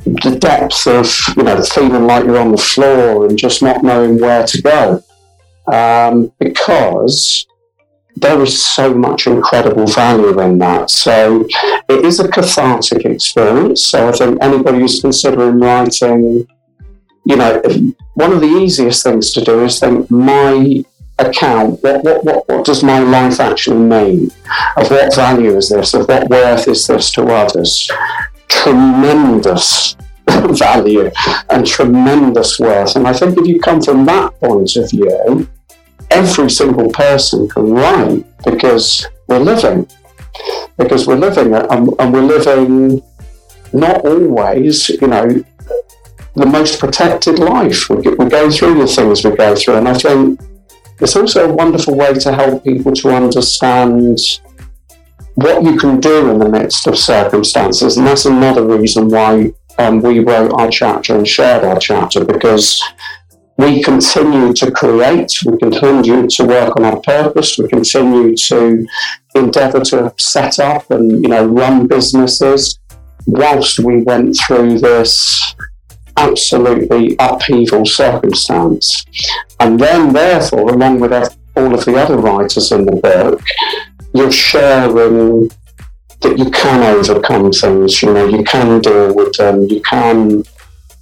the 0.04 0.36
depth 0.38 0.86
of, 0.86 1.36
you 1.36 1.44
know, 1.44 1.62
feeling 1.62 2.06
like 2.06 2.24
you're 2.24 2.38
on 2.38 2.52
the 2.52 2.58
floor 2.58 3.26
and 3.26 3.38
just 3.38 3.62
not 3.62 3.82
knowing 3.82 4.20
where 4.20 4.46
to 4.46 4.60
go 4.62 5.02
um, 5.72 6.32
because 6.38 7.46
there 8.16 8.40
is 8.42 8.66
so 8.74 8.92
much 8.92 9.26
incredible 9.26 9.86
value 9.86 10.38
in 10.40 10.58
that. 10.58 10.90
So 10.90 11.46
it 11.88 12.04
is 12.04 12.20
a 12.20 12.28
cathartic 12.28 13.06
experience. 13.06 13.86
So 13.86 14.08
I 14.08 14.12
think 14.12 14.38
anybody 14.42 14.80
who's 14.80 15.00
considering 15.00 15.58
writing, 15.58 16.46
you 17.24 17.36
know, 17.36 17.62
one 18.14 18.32
of 18.32 18.40
the 18.40 18.46
easiest 18.46 19.02
things 19.02 19.32
to 19.32 19.40
do 19.42 19.64
is 19.64 19.80
think 19.80 20.10
my 20.10 20.84
account, 21.18 21.82
what, 21.82 22.04
what, 22.04 22.24
what, 22.24 22.48
what 22.48 22.64
does 22.64 22.82
my 22.82 22.98
life 22.98 23.40
actually 23.40 23.76
mean? 23.76 24.30
Of 24.76 24.90
what 24.90 25.14
value 25.14 25.56
is 25.56 25.70
this? 25.70 25.94
Of 25.94 26.08
what 26.08 26.28
worth 26.28 26.68
is 26.68 26.86
this 26.86 27.10
to 27.12 27.24
others? 27.26 27.90
Tremendous 28.48 29.96
value 30.28 31.10
and 31.50 31.66
tremendous 31.66 32.58
worth. 32.58 32.96
And 32.96 33.06
I 33.06 33.12
think 33.12 33.38
if 33.38 33.46
you 33.46 33.60
come 33.60 33.80
from 33.80 34.04
that 34.06 34.38
point 34.40 34.76
of 34.76 34.90
view, 34.90 35.48
every 36.10 36.50
single 36.50 36.90
person 36.90 37.48
can 37.48 37.70
write 37.72 38.24
because 38.44 39.06
we're 39.28 39.38
living. 39.38 39.86
because 40.76 41.06
we're 41.06 41.16
living 41.16 41.54
uh, 41.54 41.66
and, 41.70 41.88
and 41.98 42.12
we're 42.12 42.22
living 42.22 43.02
not 43.72 44.04
always, 44.04 44.88
you 44.88 45.06
know, 45.06 45.44
the 46.34 46.46
most 46.46 46.80
protected 46.80 47.38
life. 47.38 47.88
We, 47.88 47.96
we 47.96 48.28
go 48.28 48.50
through 48.50 48.78
the 48.78 48.86
things 48.86 49.24
we 49.24 49.36
go 49.36 49.54
through, 49.54 49.76
and 49.76 49.88
I 49.88 49.94
think 49.94 50.40
it's 51.00 51.16
also 51.16 51.50
a 51.50 51.54
wonderful 51.54 51.96
way 51.96 52.14
to 52.14 52.32
help 52.32 52.64
people 52.64 52.92
to 52.92 53.10
understand 53.10 54.18
what 55.34 55.62
you 55.64 55.76
can 55.78 56.00
do 56.00 56.30
in 56.30 56.38
the 56.38 56.48
midst 56.48 56.86
of 56.86 56.98
circumstances. 56.98 57.96
And 57.96 58.06
that's 58.06 58.26
another 58.26 58.64
reason 58.64 59.08
why 59.08 59.52
um, 59.78 60.00
we 60.00 60.20
wrote 60.20 60.52
our 60.52 60.70
chapter 60.70 61.16
and 61.16 61.26
shared 61.26 61.64
our 61.64 61.78
chapter 61.78 62.24
because 62.24 62.82
we 63.56 63.82
continue 63.82 64.52
to 64.54 64.70
create, 64.70 65.30
we 65.46 65.58
continue 65.58 66.26
to 66.26 66.44
work 66.44 66.76
on 66.76 66.84
our 66.84 67.00
purpose, 67.00 67.58
we 67.58 67.68
continue 67.68 68.36
to 68.36 68.86
endeavour 69.34 69.80
to 69.80 70.12
set 70.18 70.58
up 70.58 70.90
and 70.90 71.22
you 71.22 71.28
know 71.28 71.46
run 71.46 71.86
businesses 71.86 72.78
whilst 73.26 73.78
we 73.78 74.02
went 74.02 74.36
through 74.38 74.78
this 74.78 75.54
absolutely 76.16 77.16
upheaval 77.18 77.86
circumstance. 77.86 79.04
And 79.60 79.78
then, 79.78 80.12
therefore, 80.12 80.70
along 80.70 81.00
with 81.00 81.12
all 81.56 81.74
of 81.74 81.84
the 81.84 81.96
other 81.96 82.16
writers 82.16 82.72
in 82.72 82.84
the 82.86 82.96
book, 82.96 83.42
you're 84.14 84.32
sharing 84.32 85.50
that 86.20 86.38
you 86.38 86.50
can 86.50 86.82
overcome 86.82 87.50
things, 87.52 88.02
you 88.02 88.12
know, 88.12 88.26
you 88.26 88.44
can 88.44 88.80
deal 88.80 89.14
with 89.14 89.32
them, 89.36 89.66
you 89.68 89.80
can 89.82 90.42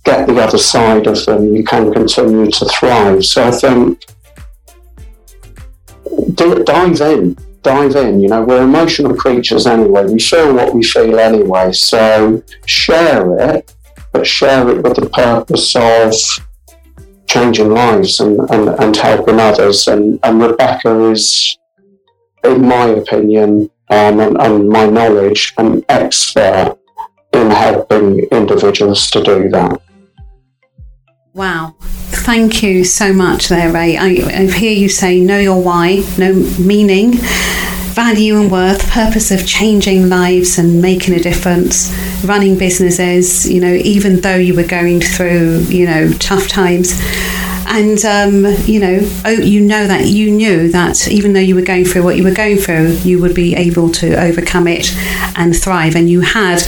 get 0.05 0.27
the 0.27 0.41
other 0.41 0.59
side 0.59 1.07
of 1.07 1.25
them, 1.27 1.55
you 1.55 1.63
can 1.63 1.93
continue 1.93 2.51
to 2.51 2.65
thrive. 2.67 3.25
So 3.25 3.49
I 3.49 3.51
think 3.51 4.03
dive 6.35 7.01
in, 7.01 7.37
dive 7.63 7.97
in. 7.97 8.21
You 8.21 8.29
know, 8.29 8.43
we're 8.43 8.63
emotional 8.63 9.15
creatures 9.15 9.67
anyway. 9.67 10.07
We 10.07 10.19
feel 10.19 10.55
what 10.55 10.75
we 10.75 10.83
feel 10.83 11.19
anyway. 11.19 11.73
So 11.73 12.43
share 12.67 13.57
it, 13.57 13.75
but 14.13 14.27
share 14.27 14.69
it 14.71 14.83
with 14.83 14.97
the 14.97 15.09
purpose 15.11 15.75
of 15.77 16.13
changing 17.27 17.71
lives 17.71 18.21
and, 18.21 18.41
and, 18.51 18.69
and 18.69 18.97
helping 18.97 19.39
others. 19.39 19.87
And, 19.87 20.19
and 20.23 20.43
Rebecca 20.43 21.11
is, 21.11 21.59
in 22.43 22.67
my 22.67 22.87
opinion, 22.87 23.71
um, 23.91 24.21
and, 24.21 24.41
and 24.41 24.69
my 24.69 24.87
knowledge, 24.87 25.53
an 25.59 25.85
expert 25.89 26.77
in 27.33 27.51
helping 27.51 28.21
individuals 28.33 29.11
to 29.11 29.23
do 29.23 29.49
that. 29.51 29.81
Wow. 31.33 31.77
Thank 31.81 32.63
you 32.63 32.85
so 32.85 33.13
much 33.13 33.49
there, 33.49 33.73
Ray. 33.73 33.97
I, 33.97 34.07
I 34.07 34.51
hear 34.51 34.73
you 34.73 34.89
say 34.89 35.21
know 35.21 35.39
your 35.39 35.63
why, 35.63 36.05
know 36.19 36.35
meaning, 36.59 37.13
value 37.95 38.41
and 38.41 38.51
worth, 38.51 38.91
purpose 38.91 39.31
of 39.31 39.47
changing 39.47 40.09
lives 40.09 40.59
and 40.59 40.83
making 40.83 41.15
a 41.15 41.21
difference, 41.21 41.93
running 42.25 42.59
businesses, 42.59 43.51
you 43.51 43.61
know, 43.61 43.73
even 43.73 44.21
though 44.21 44.37
you 44.37 44.55
were 44.55 44.67
going 44.67 45.01
through, 45.01 45.61
you 45.69 45.87
know, 45.87 46.13
tough 46.15 46.49
times 46.49 47.01
and 47.71 48.05
um, 48.05 48.45
you 48.65 48.81
know, 48.81 48.99
oh, 49.25 49.31
you 49.31 49.61
know 49.61 49.87
that 49.87 50.07
you 50.07 50.31
knew 50.31 50.69
that 50.71 51.07
even 51.09 51.33
though 51.33 51.41
you 51.41 51.55
were 51.55 51.63
going 51.63 51.85
through 51.85 52.03
what 52.03 52.17
you 52.17 52.25
were 52.25 52.35
going 52.35 52.57
through, 52.57 52.89
you 53.05 53.21
would 53.21 53.35
be 53.35 53.55
able 53.55 53.91
to 53.93 54.21
overcome 54.21 54.67
it 54.67 54.93
and 55.37 55.57
thrive. 55.57 55.95
And 55.95 56.11
you 56.11 56.21
had 56.21 56.61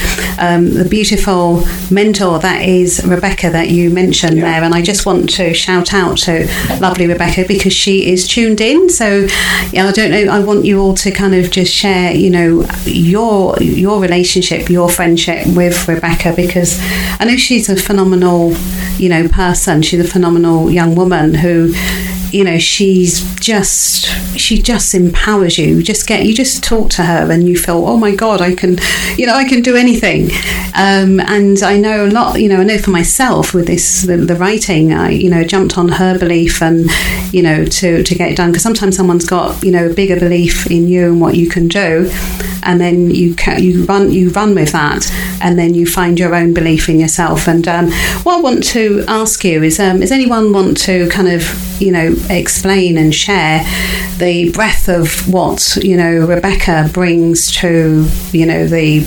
um, 0.42 0.74
the 0.74 0.84
beautiful 0.84 1.62
mentor 1.88 2.40
that 2.40 2.62
is 2.62 3.06
Rebecca 3.06 3.48
that 3.50 3.70
you 3.70 3.90
mentioned 3.90 4.38
yeah. 4.38 4.44
there. 4.44 4.64
And 4.64 4.74
I 4.74 4.82
just 4.82 5.06
want 5.06 5.30
to 5.36 5.54
shout 5.54 5.94
out 5.94 6.18
to 6.18 6.46
lovely 6.80 7.06
Rebecca 7.06 7.44
because 7.46 7.72
she 7.72 8.10
is 8.10 8.26
tuned 8.26 8.60
in. 8.60 8.88
So 8.88 9.28
yeah, 9.70 9.86
I 9.86 9.92
don't 9.92 10.10
know. 10.10 10.32
I 10.32 10.40
want 10.40 10.64
you 10.64 10.80
all 10.80 10.94
to 10.94 11.12
kind 11.12 11.36
of 11.36 11.52
just 11.52 11.72
share, 11.72 12.12
you 12.12 12.28
know, 12.28 12.66
your 12.84 13.56
your 13.62 14.00
relationship, 14.00 14.68
your 14.68 14.88
friendship 14.88 15.46
with 15.54 15.86
Rebecca 15.86 16.32
because 16.34 16.78
I 17.20 17.24
know 17.24 17.36
she's 17.36 17.68
a 17.68 17.76
phenomenal, 17.76 18.54
you 18.96 19.08
know, 19.08 19.28
person. 19.28 19.80
She's 19.82 20.00
a 20.00 20.08
phenomenal 20.08 20.72
young 20.72 20.96
woman 20.96 21.34
who 21.34 21.72
you 22.32 22.44
know 22.44 22.58
she's 22.58 23.22
just 23.36 24.06
she 24.38 24.60
just 24.60 24.94
empowers 24.94 25.58
you. 25.58 25.82
Just 25.82 26.06
get 26.06 26.24
you 26.24 26.34
just 26.34 26.62
talk 26.62 26.90
to 26.90 27.02
her 27.02 27.30
and 27.30 27.48
you 27.48 27.56
feel 27.56 27.84
oh 27.86 27.96
my 27.96 28.14
god 28.14 28.40
i 28.40 28.54
can 28.54 28.78
you 29.16 29.26
know 29.26 29.34
i 29.34 29.44
can 29.44 29.62
do 29.62 29.76
anything. 29.76 30.30
Um, 30.74 31.20
and 31.20 31.62
i 31.62 31.76
know 31.76 32.06
a 32.06 32.10
lot 32.10 32.40
you 32.40 32.48
know 32.48 32.60
i 32.60 32.64
know 32.64 32.78
for 32.78 32.90
myself 32.90 33.54
with 33.54 33.66
this 33.66 34.02
the, 34.02 34.16
the 34.16 34.36
writing 34.36 34.92
i 34.92 35.10
you 35.10 35.28
know 35.28 35.44
jumped 35.44 35.76
on 35.76 35.88
her 35.88 36.18
belief 36.18 36.62
and 36.62 36.88
you 37.32 37.42
know 37.42 37.64
to 37.64 38.02
to 38.02 38.14
get 38.14 38.30
it 38.30 38.36
done. 38.36 38.50
Because 38.50 38.62
sometimes 38.62 38.96
someone's 38.96 39.26
got 39.26 39.62
you 39.62 39.70
know 39.70 39.90
a 39.90 39.94
bigger 39.94 40.18
belief 40.18 40.66
in 40.70 40.88
you 40.88 41.06
and 41.06 41.20
what 41.20 41.36
you 41.36 41.48
can 41.48 41.68
do 41.68 42.10
and 42.62 42.80
then 42.80 43.10
you 43.10 43.34
you 43.58 43.84
run 43.84 44.10
you 44.10 44.30
run 44.30 44.54
with 44.54 44.72
that 44.72 45.10
and 45.40 45.58
then 45.58 45.74
you 45.74 45.86
find 45.86 46.18
your 46.18 46.34
own 46.34 46.54
belief 46.54 46.88
in 46.88 46.98
yourself 47.00 47.48
and 47.48 47.66
um, 47.68 47.90
what 48.22 48.38
i 48.38 48.40
want 48.40 48.62
to 48.62 49.04
ask 49.08 49.44
you 49.44 49.62
is 49.62 49.78
um, 49.80 50.00
does 50.00 50.12
anyone 50.12 50.52
want 50.52 50.76
to 50.76 51.08
kind 51.08 51.28
of 51.28 51.42
you 51.80 51.90
know 51.90 52.14
explain 52.30 52.96
and 52.96 53.14
share 53.14 53.64
the 54.18 54.50
breadth 54.52 54.88
of 54.88 55.32
what 55.32 55.76
you 55.82 55.96
know 55.96 56.26
Rebecca 56.26 56.88
brings 56.92 57.50
to 57.56 58.08
you 58.30 58.46
know 58.46 58.66
the 58.66 59.00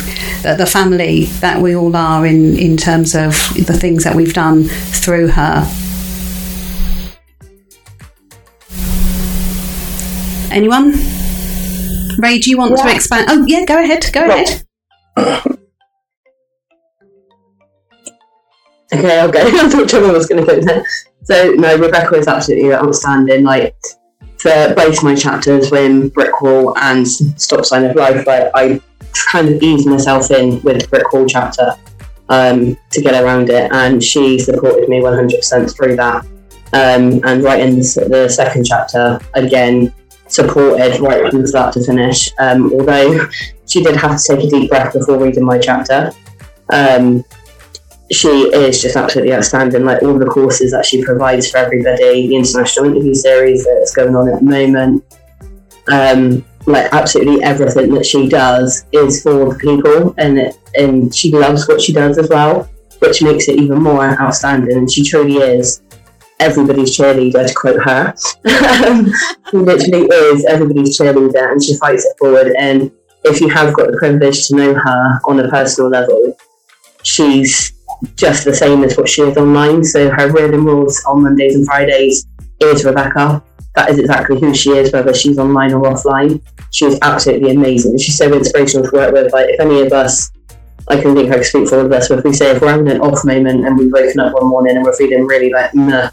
the 0.44 0.66
family 0.66 1.26
that 1.40 1.62
we 1.62 1.76
all 1.76 1.96
are 1.96 2.26
in 2.26 2.58
in 2.58 2.76
terms 2.76 3.16
of 3.16 3.32
the 3.66 3.78
things 3.80 4.04
that 4.04 4.16
we've 4.16 4.34
done 4.34 4.66
through 4.66 5.30
her. 5.30 5.66
Anyone? 10.52 11.15
Ray, 12.18 12.40
do 12.40 12.50
you 12.50 12.58
want 12.58 12.76
yeah. 12.78 12.84
to 12.84 12.96
expand? 12.96 13.28
Oh, 13.30 13.46
yeah, 13.48 13.66
go 13.66 13.82
ahead. 13.84 14.06
Go 14.12 14.26
ahead. 14.26 14.64
okay, 18.94 19.20
I'll 19.20 19.32
go. 19.32 19.40
I 19.46 19.70
thought 19.70 19.90
Trevor 19.90 20.12
was 20.12 20.28
going 20.28 20.46
to 20.46 20.56
go 20.56 20.62
there. 20.62 20.86
So 21.24 21.54
no, 21.54 21.78
Rebecca 21.78 22.16
is 22.16 22.28
absolutely 22.28 22.74
outstanding. 22.74 23.44
Like 23.44 23.76
for 24.38 24.74
both 24.76 25.04
my 25.04 25.16
chapters, 25.16 25.72
when 25.72 26.10
Brick 26.10 26.42
Wall 26.42 26.78
and 26.78 27.08
Stop 27.08 27.66
Sign 27.66 27.86
of 27.86 27.96
Life, 27.96 28.28
like 28.28 28.52
I 28.54 28.82
kind 29.32 29.50
of 29.50 29.62
eased 29.62 29.88
myself 29.88 30.30
in 30.32 30.62
with 30.62 30.90
Brick 30.90 31.12
Wall 31.12 31.26
chapter 31.26 31.76
um, 32.30 32.78
to 32.92 33.02
get 33.02 33.22
around 33.22 33.50
it, 33.50 33.72
and 33.72 34.04
she 34.04 34.40
supported 34.40 34.88
me 34.88 35.00
100% 35.00 35.76
through 35.76 35.96
that. 35.96 36.26
Um, 36.74 37.22
and 37.24 37.44
right 37.44 37.62
in 37.62 37.78
the, 37.78 38.08
the, 38.10 38.28
second 38.28 38.66
chapter, 38.66 39.20
again, 39.34 39.94
supported 40.28 41.00
right 41.00 41.32
from 41.32 41.46
start 41.46 41.74
to 41.74 41.84
finish. 41.84 42.32
Um, 42.40 42.72
although 42.74 43.28
she 43.68 43.84
did 43.84 43.96
have 43.96 44.22
to 44.22 44.36
take 44.36 44.46
a 44.46 44.50
deep 44.50 44.70
breath 44.70 44.94
before 44.94 45.20
reading 45.20 45.46
my 45.46 45.60
chapter. 45.60 46.12
Um, 46.72 47.24
she 48.12 48.28
is 48.28 48.82
just 48.82 48.96
absolutely 48.96 49.34
outstanding. 49.34 49.84
Like 49.84 50.04
all 50.04 50.18
the 50.18 50.26
courses 50.26 50.72
that 50.72 50.86
she 50.86 51.04
provides 51.04 51.50
for 51.50 51.58
everybody, 51.58 52.28
the 52.28 52.36
international 52.36 52.86
interview 52.86 53.14
series 53.16 53.66
that's 53.66 53.96
going 53.96 54.16
on 54.16 54.30
at 54.30 54.40
the 54.40 54.46
moment, 54.46 55.04
um, 55.92 56.46
like 56.68 56.92
absolutely 56.94 57.44
everything 57.44 57.94
that 57.94 58.06
she 58.06 58.28
does 58.28 58.86
is 58.92 59.24
for 59.24 59.54
the 59.54 59.60
people, 59.60 60.14
and 60.18 60.38
it, 60.38 60.56
and 60.76 61.14
she 61.14 61.32
loves 61.32 61.68
what 61.68 61.82
she 61.82 61.94
does 61.94 62.18
as 62.18 62.30
well, 62.30 62.70
which 63.00 63.22
makes 63.22 63.48
it 63.48 63.60
even 63.60 63.82
more 63.82 64.04
outstanding. 64.20 64.78
And 64.78 64.92
she 64.92 65.04
truly 65.04 65.38
is 65.38 65.82
everybody's 66.40 66.98
cheerleader, 66.98 67.48
to 67.48 67.54
quote 67.54 67.84
her. 67.84 68.14
Um, 68.86 69.12
she 69.50 69.58
literally 69.58 70.06
is 70.06 70.46
everybody's 70.46 70.98
cheerleader, 70.98 71.52
and 71.52 71.64
she 71.64 71.76
fights 71.78 72.06
it 72.06 72.18
forward. 72.20 72.54
And 72.58 72.92
if 73.24 73.42
you 73.42 73.50
have 73.50 73.74
got 73.74 73.92
the 73.92 73.98
privilege 73.98 74.48
to 74.48 74.56
know 74.56 74.74
her 74.74 75.20
on 75.26 75.40
a 75.40 75.50
personal 75.50 75.90
level, 75.90 76.38
she's 77.04 77.74
just 78.16 78.46
the 78.46 78.54
same 78.54 78.84
as 78.84 78.98
what 78.98 79.10
she 79.10 79.22
is 79.22 79.38
online. 79.38 79.84
So 79.84 80.10
her 80.12 80.32
reading 80.32 80.66
rules 80.66 81.04
on 81.06 81.24
Mondays 81.24 81.56
and 81.56 81.66
Fridays 81.66 82.28
is 82.60 82.86
Rebecca. 82.86 83.44
That 83.76 83.90
is 83.90 84.00
exactly 84.00 84.40
who 84.40 84.54
she 84.54 84.72
is, 84.72 84.92
whether 84.92 85.14
she's 85.14 85.38
online 85.38 85.74
or 85.74 85.84
offline. 85.84 86.42
She 86.72 86.86
is 86.86 86.98
absolutely 87.02 87.52
amazing. 87.52 87.98
She's 87.98 88.18
so 88.18 88.32
inspirational 88.34 88.90
to 88.90 88.96
work 88.96 89.14
with. 89.14 89.34
Like 89.34 89.50
if 89.50 89.60
any 89.60 89.82
of 89.82 89.92
us, 89.92 90.32
I 90.88 91.02
can 91.02 91.16
think 91.16 91.32
I 91.32 91.36
can 91.36 91.44
speak 91.44 91.68
for 91.68 91.80
all 91.80 91.86
of 91.86 91.92
us, 91.92 92.08
but 92.08 92.20
if 92.20 92.26
we 92.26 92.34
say 92.34 92.52
if 92.52 92.62
we're 92.62 92.70
having 92.70 92.90
an 92.90 93.02
off 93.02 93.26
moment 93.26 93.66
and 93.66 93.78
we've 93.78 93.92
woken 93.92 94.20
up 94.20 94.34
one 94.34 94.48
morning 94.48 94.76
and 94.76 94.86
we're 94.86 94.96
feeling 94.96 95.26
really 95.26 95.52
like 95.52 95.74
nah, 95.74 96.10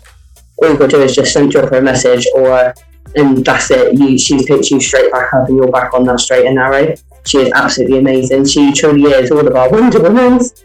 all 0.62 0.70
you've 0.70 0.78
got 0.78 0.90
to 0.90 0.96
do 0.96 1.02
is 1.02 1.14
just 1.14 1.32
send 1.32 1.52
her 1.54 1.68
a 1.68 1.82
message 1.82 2.26
or 2.34 2.74
and 3.14 3.44
that's 3.44 3.70
it. 3.70 3.98
You 3.98 4.18
she 4.18 4.44
picks 4.46 4.70
you 4.70 4.80
straight 4.80 5.12
back 5.12 5.34
up 5.34 5.48
and 5.48 5.56
you're 5.56 5.70
back 5.70 5.92
on 5.92 6.04
that 6.04 6.20
straight 6.20 6.46
and 6.46 6.56
narrow. 6.56 6.94
She 7.24 7.38
is 7.38 7.52
absolutely 7.54 7.98
amazing. 7.98 8.46
She 8.46 8.72
truly 8.72 9.10
is 9.10 9.30
all 9.30 9.46
of 9.46 9.54
our 9.54 9.70
Wonder 9.70 9.98
Womans 9.98 10.62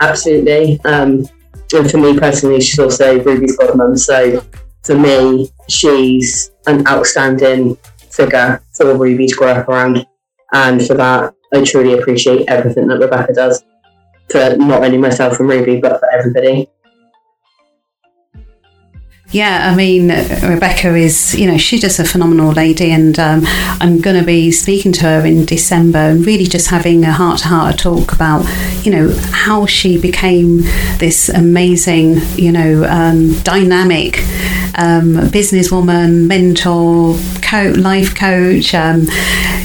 absolutely. 0.00 0.80
Um, 0.84 1.28
and 1.72 1.90
for 1.90 1.98
me 1.98 2.18
personally, 2.18 2.60
she's 2.60 2.78
also 2.78 3.22
Ruby's 3.22 3.56
godmum. 3.56 3.98
So 3.98 4.44
for 4.82 4.96
me, 4.96 5.50
she's 5.68 6.50
an 6.66 6.86
outstanding 6.88 7.76
figure 8.10 8.62
for 8.74 8.96
Ruby 8.96 9.28
to 9.28 9.34
grow 9.36 9.52
up 9.52 9.68
around. 9.68 10.06
And 10.52 10.84
for 10.84 10.94
that, 10.94 11.34
I 11.54 11.64
truly 11.64 11.98
appreciate 11.98 12.48
everything 12.48 12.88
that 12.88 12.98
Rebecca 12.98 13.32
does 13.32 13.62
for 14.30 14.56
not 14.56 14.82
only 14.82 14.98
myself 14.98 15.38
and 15.38 15.48
Ruby, 15.48 15.80
but 15.80 16.00
for 16.00 16.10
everybody. 16.10 16.68
Yeah, 19.32 19.70
I 19.70 19.76
mean, 19.76 20.08
Rebecca 20.08 20.96
is, 20.96 21.36
you 21.36 21.46
know, 21.46 21.56
she's 21.56 21.80
just 21.80 22.00
a 22.00 22.04
phenomenal 22.04 22.50
lady, 22.50 22.90
and 22.90 23.16
um, 23.16 23.42
I'm 23.80 24.00
going 24.00 24.18
to 24.18 24.26
be 24.26 24.50
speaking 24.50 24.90
to 24.94 25.02
her 25.02 25.24
in 25.24 25.44
December 25.44 25.98
and 25.98 26.26
really 26.26 26.46
just 26.46 26.68
having 26.68 27.04
a 27.04 27.12
heart 27.12 27.38
to 27.40 27.48
heart 27.48 27.78
talk 27.78 28.12
about, 28.12 28.44
you 28.84 28.90
know, 28.90 29.14
how 29.30 29.66
she 29.66 29.98
became 29.98 30.62
this 30.98 31.28
amazing, 31.28 32.16
you 32.34 32.50
know, 32.50 32.84
um, 32.88 33.38
dynamic 33.42 34.18
um, 34.74 35.14
businesswoman, 35.30 36.26
mentor, 36.26 37.16
coach, 37.40 37.76
life 37.76 38.14
coach, 38.14 38.74
um, 38.74 39.06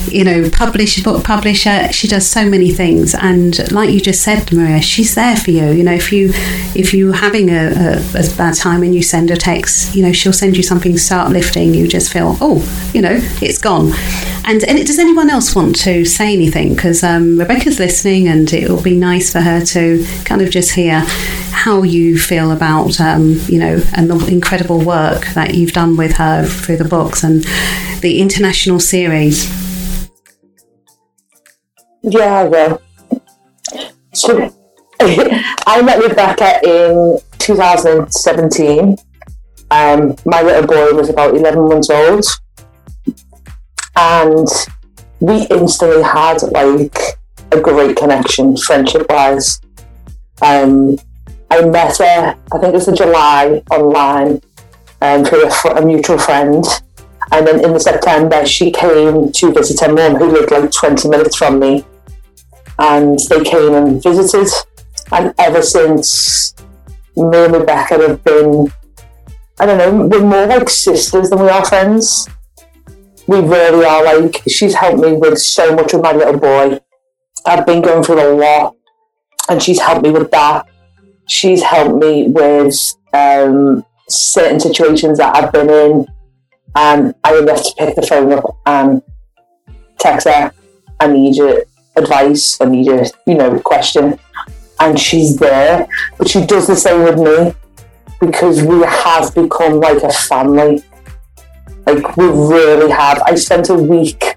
you 0.07 0.23
know, 0.23 0.49
publish, 0.51 1.01
book 1.03 1.23
publisher. 1.23 1.91
She 1.91 2.07
does 2.07 2.27
so 2.27 2.47
many 2.47 2.71
things, 2.71 3.15
and 3.15 3.71
like 3.71 3.89
you 3.89 3.99
just 3.99 4.21
said, 4.21 4.51
Maria, 4.51 4.81
she's 4.81 5.15
there 5.15 5.35
for 5.35 5.51
you. 5.51 5.71
You 5.71 5.83
know, 5.83 5.93
if 5.93 6.11
you 6.11 6.31
if 6.75 6.93
you're 6.93 7.15
having 7.15 7.49
a, 7.49 8.01
a, 8.13 8.19
a 8.19 8.35
bad 8.37 8.55
time 8.55 8.83
and 8.83 8.93
you 8.93 9.01
send 9.01 9.31
a 9.31 9.35
text, 9.35 9.54
you 9.95 10.01
know, 10.01 10.11
she'll 10.11 10.33
send 10.33 10.57
you 10.57 10.63
something 10.63 10.97
so 10.97 11.17
uplifting. 11.17 11.73
You 11.73 11.87
just 11.87 12.11
feel, 12.11 12.37
oh, 12.41 12.59
you 12.93 13.01
know, 13.01 13.17
it's 13.41 13.57
gone. 13.57 13.91
And, 14.45 14.63
and 14.63 14.85
does 14.85 14.99
anyone 14.99 15.29
else 15.29 15.55
want 15.55 15.75
to 15.81 16.05
say 16.05 16.33
anything? 16.33 16.75
Because 16.75 17.03
um, 17.03 17.37
Rebecca's 17.37 17.79
listening, 17.79 18.27
and 18.27 18.51
it 18.53 18.69
will 18.69 18.81
be 18.81 18.97
nice 18.97 19.31
for 19.31 19.41
her 19.41 19.63
to 19.65 20.05
kind 20.25 20.41
of 20.41 20.49
just 20.49 20.71
hear 20.71 21.03
how 21.51 21.83
you 21.83 22.19
feel 22.19 22.51
about, 22.51 22.99
um, 22.99 23.39
you 23.47 23.57
know, 23.59 23.81
and 23.95 24.09
the 24.09 24.27
incredible 24.27 24.83
work 24.83 25.25
that 25.33 25.55
you've 25.55 25.71
done 25.71 25.97
with 25.97 26.17
her 26.17 26.45
through 26.45 26.77
the 26.77 26.85
books 26.85 27.23
and 27.23 27.43
the 28.01 28.19
international 28.21 28.79
series. 28.79 29.49
Yeah, 32.03 32.35
I 32.35 32.43
will. 32.43 32.81
So, 34.13 34.53
I 34.99 35.81
met 35.81 35.99
Rebecca 36.01 36.59
in 36.63 37.19
2017. 37.39 38.97
Um, 39.71 40.15
my 40.25 40.41
little 40.41 40.67
boy 40.67 40.93
was 40.93 41.09
about 41.09 41.35
11 41.35 41.67
months 41.67 41.89
old. 41.89 42.25
And 43.95 44.47
we 45.19 45.47
instantly 45.47 46.03
had 46.03 46.41
like 46.51 46.97
a 47.51 47.59
great 47.59 47.97
connection, 47.97 48.57
friendship 48.57 49.05
wise. 49.09 49.61
Um, 50.41 50.97
I 51.49 51.65
met 51.65 51.97
her, 51.97 52.37
I 52.51 52.57
think 52.59 52.73
it 52.73 52.73
was 52.73 52.87
in 52.87 52.95
July 52.95 53.63
online 53.71 54.41
um, 55.01 55.23
through 55.23 55.45
a, 55.45 55.69
a 55.75 55.85
mutual 55.85 56.17
friend. 56.17 56.63
And 57.31 57.47
then 57.47 57.63
in 57.63 57.73
the 57.73 57.79
September, 57.79 58.45
she 58.45 58.71
came 58.71 59.31
to 59.31 59.51
visit 59.51 59.79
her 59.85 59.93
mum, 59.93 60.15
who 60.15 60.31
lived 60.31 60.51
like 60.51 60.71
20 60.71 61.09
minutes 61.09 61.35
from 61.35 61.59
me. 61.59 61.83
And 62.77 63.17
they 63.29 63.43
came 63.43 63.73
and 63.73 64.03
visited. 64.03 64.47
And 65.11 65.33
ever 65.39 65.61
since, 65.61 66.53
me 67.15 67.45
and 67.45 67.53
Rebecca 67.53 68.07
have 68.07 68.23
been, 68.23 68.67
I 69.57 69.65
don't 69.65 69.77
know, 69.77 70.05
we're 70.07 70.25
more 70.25 70.47
like 70.47 70.69
sisters 70.69 71.29
than 71.29 71.39
we 71.39 71.47
are 71.47 71.63
friends. 71.63 72.27
We 73.25 73.39
really 73.39 73.85
are 73.85 74.03
like, 74.03 74.41
she's 74.49 74.73
helped 74.73 74.99
me 74.99 75.13
with 75.13 75.37
so 75.39 75.73
much 75.73 75.93
with 75.93 76.03
my 76.03 76.11
little 76.11 76.37
boy. 76.37 76.79
I've 77.45 77.65
been 77.65 77.81
going 77.81 78.03
through 78.03 78.21
a 78.21 78.35
lot, 78.35 78.75
and 79.49 79.63
she's 79.63 79.79
helped 79.79 80.03
me 80.03 80.11
with 80.11 80.29
that. 80.31 80.67
She's 81.27 81.63
helped 81.63 82.03
me 82.03 82.27
with 82.27 82.75
um, 83.13 83.85
certain 84.09 84.59
situations 84.59 85.19
that 85.19 85.35
I've 85.35 85.53
been 85.53 85.69
in, 85.69 86.07
and 86.75 87.15
I 87.23 87.33
only 87.33 87.51
have 87.51 87.63
to 87.63 87.73
pick 87.77 87.95
the 87.95 88.01
phone 88.01 88.33
up 88.33 88.43
and 88.65 89.01
text 89.99 90.27
her. 90.27 90.51
I 90.99 91.07
need 91.07 91.37
your 91.37 91.63
advice. 91.95 92.59
I 92.59 92.65
need 92.65 92.87
your, 92.87 93.05
you 93.25 93.35
know, 93.35 93.57
question. 93.59 94.19
And 94.81 94.99
she's 94.99 95.37
there, 95.37 95.87
but 96.17 96.27
she 96.27 96.45
does 96.45 96.67
the 96.67 96.75
same 96.75 97.03
with 97.03 97.17
me 97.17 97.55
because 98.19 98.63
we 98.63 98.81
have 98.81 99.33
become 99.35 99.79
like 99.79 100.01
a 100.03 100.11
family. 100.11 100.83
Like 101.85 102.17
we 102.17 102.25
really 102.25 102.91
have. 102.91 103.21
I 103.25 103.35
spent 103.35 103.69
a 103.69 103.75
week 103.75 104.35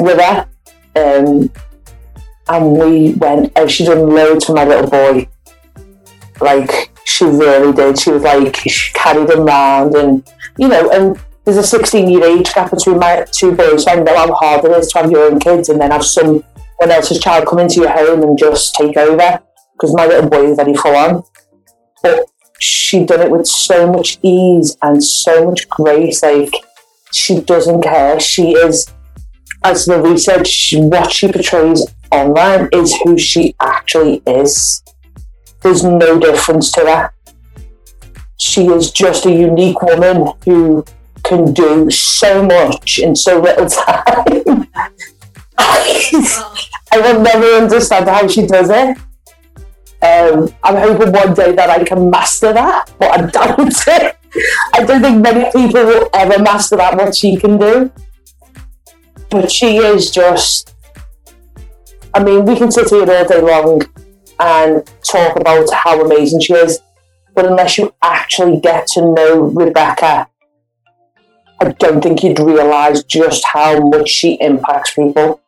with 0.00 0.20
her, 0.20 0.48
um, 0.96 1.50
and 2.48 2.72
we 2.72 3.12
went. 3.14 3.52
And 3.56 3.70
she 3.70 3.84
done 3.84 4.08
loads 4.08 4.46
for 4.46 4.54
my 4.54 4.64
little 4.64 4.90
boy. 4.90 5.28
Like 6.40 6.90
she 7.04 7.24
really 7.24 7.72
did. 7.72 7.98
She 7.98 8.10
was 8.10 8.22
like 8.22 8.56
she 8.56 8.92
carried 8.94 9.30
him 9.30 9.46
around, 9.46 9.94
and 9.94 10.28
you 10.58 10.68
know, 10.68 10.90
and 10.90 11.18
there's 11.44 11.58
a 11.58 11.62
16 11.62 12.08
year 12.08 12.24
age 12.24 12.52
gap 12.54 12.70
between 12.70 12.98
my 12.98 13.26
two 13.30 13.52
boys. 13.52 13.84
So 13.84 13.92
I 13.92 13.96
know 13.96 14.16
how 14.16 14.32
hard 14.34 14.64
it 14.64 14.72
is 14.72 14.88
to 14.92 14.98
have 14.98 15.10
your 15.10 15.30
own 15.30 15.38
kids 15.38 15.68
and 15.68 15.80
then 15.80 15.90
have 15.90 16.04
someone 16.04 16.42
else's 16.80 17.20
child 17.20 17.46
come 17.46 17.58
into 17.58 17.80
your 17.80 17.90
home 17.90 18.22
and 18.22 18.38
just 18.38 18.74
take 18.74 18.96
over. 18.96 19.40
Because 19.72 19.94
my 19.94 20.06
little 20.06 20.30
boy 20.30 20.50
is 20.50 20.56
very 20.56 20.74
full 20.74 20.94
on, 20.94 21.24
but 22.00 22.26
she 22.64 23.04
done 23.04 23.20
it 23.20 23.30
with 23.30 23.46
so 23.46 23.90
much 23.92 24.18
ease 24.22 24.76
and 24.82 25.02
so 25.02 25.50
much 25.50 25.68
grace. 25.68 26.22
Like 26.22 26.54
she 27.12 27.40
doesn't 27.40 27.82
care. 27.82 28.18
She 28.18 28.52
is, 28.52 28.90
as 29.62 29.86
the 29.86 30.00
research, 30.00 30.48
she, 30.48 30.80
what 30.80 31.12
she 31.12 31.30
portrays 31.30 31.86
online 32.10 32.68
is 32.72 32.94
who 33.04 33.18
she 33.18 33.54
actually 33.60 34.22
is. 34.26 34.82
There's 35.60 35.84
no 35.84 36.18
difference 36.18 36.70
to 36.72 36.80
her. 36.80 37.14
She 38.38 38.66
is 38.66 38.90
just 38.90 39.26
a 39.26 39.32
unique 39.32 39.80
woman 39.82 40.32
who 40.44 40.84
can 41.22 41.52
do 41.52 41.90
so 41.90 42.44
much 42.44 42.98
in 42.98 43.16
so 43.16 43.40
little 43.40 43.66
time. 43.68 44.68
I 45.56 47.00
will 47.00 47.20
never 47.22 47.46
understand 47.46 48.08
how 48.08 48.28
she 48.28 48.46
does 48.46 48.70
it. 48.70 48.98
Um, 50.02 50.48
I'm 50.62 50.76
hoping 50.76 51.12
one 51.12 51.34
day 51.34 51.52
that 51.52 51.70
I 51.70 51.82
can 51.84 52.10
master 52.10 52.52
that, 52.52 52.90
but 52.98 53.10
I 53.10 53.26
doubt 53.30 53.58
it. 53.58 54.16
I 54.74 54.84
don't 54.84 55.00
think 55.00 55.22
many 55.22 55.44
people 55.52 55.84
will 55.84 56.10
ever 56.12 56.42
master 56.42 56.76
that 56.76 56.96
what 56.96 57.14
she 57.14 57.36
can 57.36 57.58
do. 57.58 57.90
But 59.30 59.50
she 59.50 59.76
is 59.76 60.10
just. 60.10 60.74
I 62.12 62.22
mean, 62.22 62.44
we 62.44 62.56
can 62.56 62.70
sit 62.70 62.90
here 62.90 63.10
all 63.10 63.24
day 63.24 63.40
long 63.40 63.82
and 64.38 64.90
talk 65.02 65.38
about 65.38 65.72
how 65.72 66.04
amazing 66.04 66.40
she 66.40 66.54
is, 66.54 66.80
but 67.34 67.46
unless 67.46 67.78
you 67.78 67.94
actually 68.02 68.60
get 68.60 68.86
to 68.88 69.00
know 69.00 69.42
Rebecca, 69.42 70.28
I 71.60 71.68
don't 71.78 72.02
think 72.02 72.22
you'd 72.22 72.38
realise 72.38 73.02
just 73.04 73.44
how 73.44 73.80
much 73.88 74.08
she 74.08 74.34
impacts 74.34 74.94
people 74.94 75.40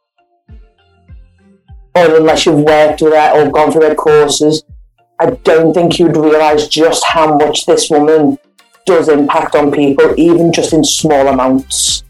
or 1.97 2.16
unless 2.16 2.44
you've 2.44 2.61
worked 2.61 3.01
with 3.01 3.14
her 3.14 3.30
or 3.32 3.51
gone 3.51 3.72
through 3.72 3.88
her 3.88 3.94
courses, 3.94 4.62
I 5.18 5.30
don't 5.30 5.72
think 5.72 5.99
you'd 5.99 6.16
realise 6.16 6.68
just 6.68 7.03
how 7.05 7.38
much 7.38 7.64
this 7.64 7.88
woman 7.88 8.38
does 8.84 9.09
impact 9.09 9.55
on 9.55 9.72
people, 9.72 10.14
even 10.18 10.53
just 10.53 10.74
in 10.74 10.84
small 10.84 11.26
amounts. 11.26 12.05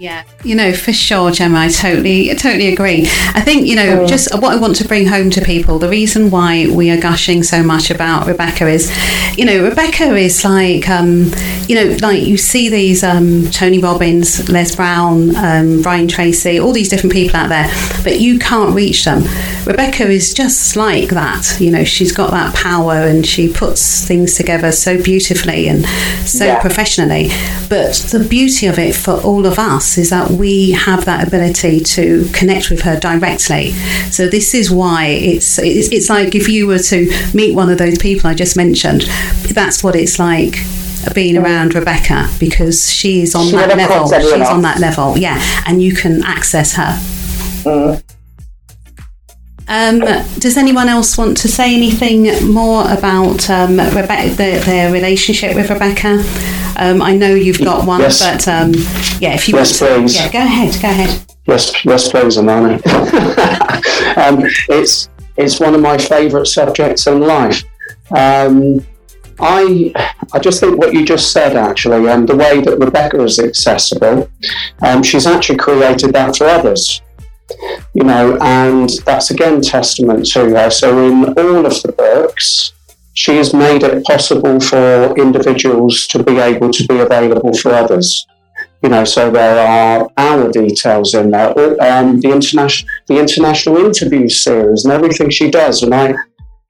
Yeah, 0.00 0.22
you 0.44 0.54
know, 0.54 0.72
for 0.72 0.92
sure, 0.92 1.32
Gemma, 1.32 1.58
I 1.58 1.68
totally, 1.70 2.32
totally 2.36 2.72
agree. 2.72 3.02
I 3.34 3.40
think, 3.40 3.66
you 3.66 3.74
know, 3.74 3.98
mm. 3.98 4.08
just 4.08 4.32
what 4.32 4.52
I 4.52 4.56
want 4.56 4.76
to 4.76 4.86
bring 4.86 5.08
home 5.08 5.28
to 5.30 5.40
people, 5.40 5.80
the 5.80 5.88
reason 5.88 6.30
why 6.30 6.68
we 6.70 6.88
are 6.90 7.00
gushing 7.00 7.42
so 7.42 7.64
much 7.64 7.90
about 7.90 8.28
Rebecca 8.28 8.68
is, 8.68 8.92
you 9.36 9.44
know, 9.44 9.64
Rebecca 9.64 10.14
is 10.14 10.44
like, 10.44 10.88
um, 10.88 11.32
you 11.66 11.74
know, 11.74 11.96
like 12.00 12.24
you 12.24 12.36
see 12.36 12.68
these 12.68 13.02
um, 13.02 13.50
Tony 13.50 13.80
Robbins, 13.80 14.48
Les 14.48 14.76
Brown, 14.76 15.34
um, 15.34 15.82
Brian 15.82 16.06
Tracy, 16.06 16.60
all 16.60 16.72
these 16.72 16.88
different 16.88 17.12
people 17.12 17.34
out 17.34 17.48
there, 17.48 17.68
but 18.04 18.20
you 18.20 18.38
can't 18.38 18.76
reach 18.76 19.04
them. 19.04 19.24
Rebecca 19.66 20.08
is 20.08 20.32
just 20.32 20.76
like 20.76 21.08
that. 21.08 21.58
You 21.60 21.72
know, 21.72 21.82
she's 21.82 22.12
got 22.12 22.30
that 22.30 22.54
power 22.54 22.92
and 22.94 23.26
she 23.26 23.52
puts 23.52 24.06
things 24.06 24.36
together 24.36 24.70
so 24.70 25.02
beautifully 25.02 25.66
and 25.66 25.84
so 26.24 26.44
yeah. 26.44 26.60
professionally. 26.60 27.30
But 27.68 27.94
the 28.12 28.24
beauty 28.28 28.68
of 28.68 28.78
it 28.78 28.94
for 28.94 29.14
all 29.22 29.44
of 29.44 29.58
us 29.58 29.87
is 29.96 30.10
that 30.10 30.30
we 30.30 30.72
have 30.72 31.04
that 31.06 31.26
ability 31.26 31.80
to 31.80 32.28
connect 32.32 32.68
with 32.68 32.82
her 32.82 32.98
directly. 32.98 33.72
So 34.10 34.28
this 34.28 34.54
is 34.54 34.70
why 34.70 35.06
it's 35.06 35.58
it's, 35.58 35.88
it's 35.92 36.10
like 36.10 36.34
if 36.34 36.48
you 36.48 36.66
were 36.66 36.78
to 36.78 37.10
meet 37.32 37.54
one 37.54 37.70
of 37.70 37.78
those 37.78 37.98
people 37.98 38.28
I 38.28 38.34
just 38.34 38.56
mentioned, 38.56 39.02
that's 39.52 39.82
what 39.82 39.96
it's 39.96 40.18
like 40.18 40.56
being 41.14 41.38
around 41.38 41.74
Rebecca 41.74 42.28
because 42.38 42.92
she's 42.92 43.34
on 43.34 43.46
she 43.46 43.52
that 43.52 43.76
level. 43.76 44.08
She's 44.08 44.48
on 44.48 44.62
that 44.62 44.80
level, 44.80 45.16
yeah, 45.16 45.40
and 45.66 45.80
you 45.82 45.94
can 45.94 46.22
access 46.24 46.74
her. 46.74 46.98
Mm. 47.64 48.17
Um, 49.68 49.98
does 50.38 50.56
anyone 50.56 50.88
else 50.88 51.18
want 51.18 51.36
to 51.38 51.48
say 51.48 51.74
anything 51.74 52.50
more 52.50 52.90
about 52.90 53.50
um, 53.50 53.72
Rebecca, 53.72 54.30
the, 54.30 54.62
their 54.64 54.90
relationship 54.90 55.54
with 55.54 55.68
Rebecca? 55.68 56.24
Um, 56.76 57.02
I 57.02 57.14
know 57.14 57.34
you've 57.34 57.58
got 57.58 57.86
one, 57.86 58.00
yes. 58.00 58.24
but 58.24 58.48
um, 58.48 58.72
yeah, 59.20 59.34
if 59.34 59.46
you 59.46 59.56
yes, 59.56 59.80
want 59.80 59.92
to, 59.92 60.00
please. 60.00 60.14
yeah, 60.14 60.32
go 60.32 60.38
ahead, 60.38 60.80
go 60.80 60.88
ahead. 60.88 61.24
Yes, 61.46 61.84
yes, 61.84 62.10
please, 62.10 62.38
Imani. 62.38 62.74
um, 64.16 64.42
it's 64.70 65.10
it's 65.36 65.60
one 65.60 65.74
of 65.74 65.82
my 65.82 65.98
favourite 65.98 66.46
subjects 66.46 67.06
in 67.06 67.20
life. 67.20 67.62
Um, 68.10 68.86
I 69.38 69.92
I 70.32 70.38
just 70.38 70.60
think 70.60 70.78
what 70.78 70.94
you 70.94 71.04
just 71.04 71.30
said 71.30 71.56
actually, 71.56 72.08
and 72.08 72.26
the 72.26 72.36
way 72.36 72.62
that 72.62 72.78
Rebecca 72.78 73.22
is 73.22 73.38
accessible, 73.38 74.30
um, 74.80 75.02
she's 75.02 75.26
actually 75.26 75.58
created 75.58 76.14
that 76.14 76.36
for 76.36 76.46
others 76.46 77.02
you 77.94 78.04
know, 78.04 78.38
and 78.40 78.90
that's 79.04 79.30
again 79.30 79.60
testament 79.60 80.26
to 80.32 80.50
her. 80.50 80.70
So 80.70 81.06
in 81.06 81.24
all 81.24 81.66
of 81.66 81.82
the 81.82 81.92
books, 81.96 82.72
she 83.14 83.36
has 83.36 83.52
made 83.52 83.82
it 83.82 84.04
possible 84.04 84.60
for 84.60 85.16
individuals 85.18 86.06
to 86.08 86.22
be 86.22 86.38
able 86.38 86.70
to 86.70 86.86
be 86.86 87.00
available 87.00 87.52
for 87.54 87.72
others. 87.72 88.26
You 88.82 88.90
know, 88.90 89.04
so 89.04 89.30
there 89.30 89.58
are 89.58 90.08
our 90.16 90.50
details 90.52 91.14
in 91.14 91.32
there, 91.32 91.50
um, 91.82 92.20
the 92.20 92.30
international 92.30 92.88
the 93.08 93.18
international 93.18 93.76
interview 93.78 94.28
series 94.28 94.84
and 94.84 94.94
everything 94.94 95.30
she 95.30 95.50
does. 95.50 95.82
And 95.82 95.92
I, 95.92 96.14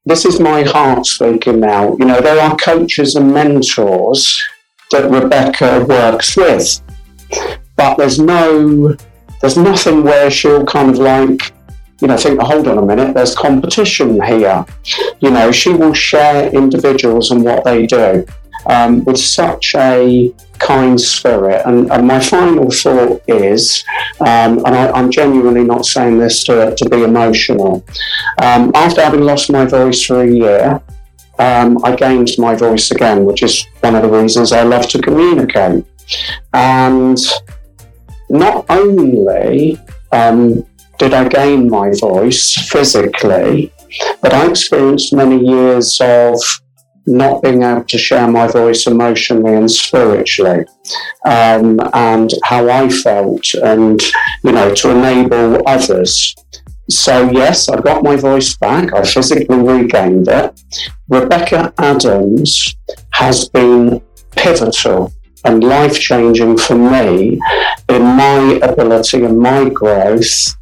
this 0.07 0.25
is 0.25 0.41
my 0.41 0.63
heart 0.63 1.05
speaking 1.05 1.61
now. 1.61 1.95
You 1.99 2.07
know, 2.07 2.21
there 2.23 2.41
are 2.41 2.57
coaches 2.57 3.15
and 3.15 3.31
mentors 3.33 4.43
that 4.91 5.11
Rebecca 5.11 5.85
works 5.87 6.35
with, 6.35 6.81
but 7.77 7.97
there's 7.97 8.19
no, 8.19 8.97
there's 9.41 9.57
nothing 9.57 10.03
where 10.03 10.31
she'll 10.31 10.67
kind 10.67 10.91
of 10.91 10.99
like 10.99 11.53
you 12.01 12.07
know, 12.07 12.17
think, 12.17 12.41
hold 12.41 12.69
on 12.69 12.79
a 12.79 12.83
minute, 12.83 13.15
there's 13.15 13.35
competition 13.35 14.23
here. 14.23 14.65
You 15.21 15.31
know, 15.31 15.51
she 15.51 15.71
will 15.71 15.93
share 15.93 16.49
individuals 16.51 17.31
and 17.31 17.45
what 17.45 17.65
they 17.65 17.87
do 17.87 18.25
um, 18.67 19.05
with 19.05 19.19
such 19.19 19.75
a 19.75 20.33
kind 20.59 21.01
spirit. 21.01 21.63
And, 21.67 21.91
and 21.91 22.07
my 22.07 22.21
final 22.21 22.71
thought 22.71 23.23
is, 23.27 23.85
um, 24.21 24.59
and 24.59 24.69
I, 24.69 24.99
am 24.99 25.11
genuinely 25.11 25.65
not 25.65 25.87
saying 25.87 26.19
this 26.19 26.45
to, 26.45 26.75
to 26.77 26.89
be 26.89 27.03
emotional, 27.03 27.85
um, 28.41 28.71
after 28.75 29.03
having 29.03 29.23
lost 29.23 29.51
my 29.51 29.65
voice 29.65 30.05
for 30.05 30.23
a 30.23 30.31
year, 30.31 30.81
um, 31.41 31.79
I 31.85 31.95
gained 31.95 32.31
my 32.39 32.55
voice 32.55 32.91
again, 32.91 33.25
which 33.25 33.43
is 33.43 33.67
one 33.81 33.95
of 33.95 34.03
the 34.03 34.11
reasons 34.11 34.53
I 34.53 34.63
love 34.63 34.89
to 34.91 35.01
communicate. 35.01 35.85
And 36.53 37.19
not 38.31 38.67
only 38.69 39.79
um, 40.13 40.67
did 40.99 41.15
I 41.15 41.29
gain 41.29 41.71
my 41.71 41.93
voice 41.95 42.55
physically, 42.69 43.73
but 44.21 44.35
I 44.35 44.49
experienced 44.51 45.15
many 45.15 45.39
years 45.45 45.99
of 46.01 46.41
not 47.07 47.43
being 47.43 47.63
able 47.63 47.85
to 47.85 47.99
share 47.99 48.29
my 48.29 48.47
voice 48.47 48.87
emotionally 48.87 49.55
and 49.55 49.71
spiritually, 49.71 50.67
um, 51.25 51.81
and 51.95 52.31
how 52.45 52.69
I 52.69 52.89
felt, 52.91 53.55
and 53.55 54.01
you 54.45 54.53
know, 54.53 54.75
to 54.75 54.91
enable 54.91 55.67
others. 55.67 56.35
So, 56.91 57.31
yes, 57.31 57.69
I 57.69 57.81
got 57.81 58.03
my 58.03 58.17
voice 58.17 58.57
back. 58.57 58.95
I 58.95 59.05
physically 59.05 59.59
regained 59.59 60.29
it. 60.29 60.61
Rebecca 61.09 61.73
Adams 61.79 62.75
has 63.13 63.49
been 63.49 64.01
pivotal 64.33 65.13
and 65.49 65.65
life 65.65 65.99
changing 65.99 66.59
for 66.59 66.77
me 66.77 67.41
in 67.89 68.03
my 68.03 68.61
ability 68.63 69.25
and 69.25 69.39
my 69.39 69.69
growth 69.71 70.55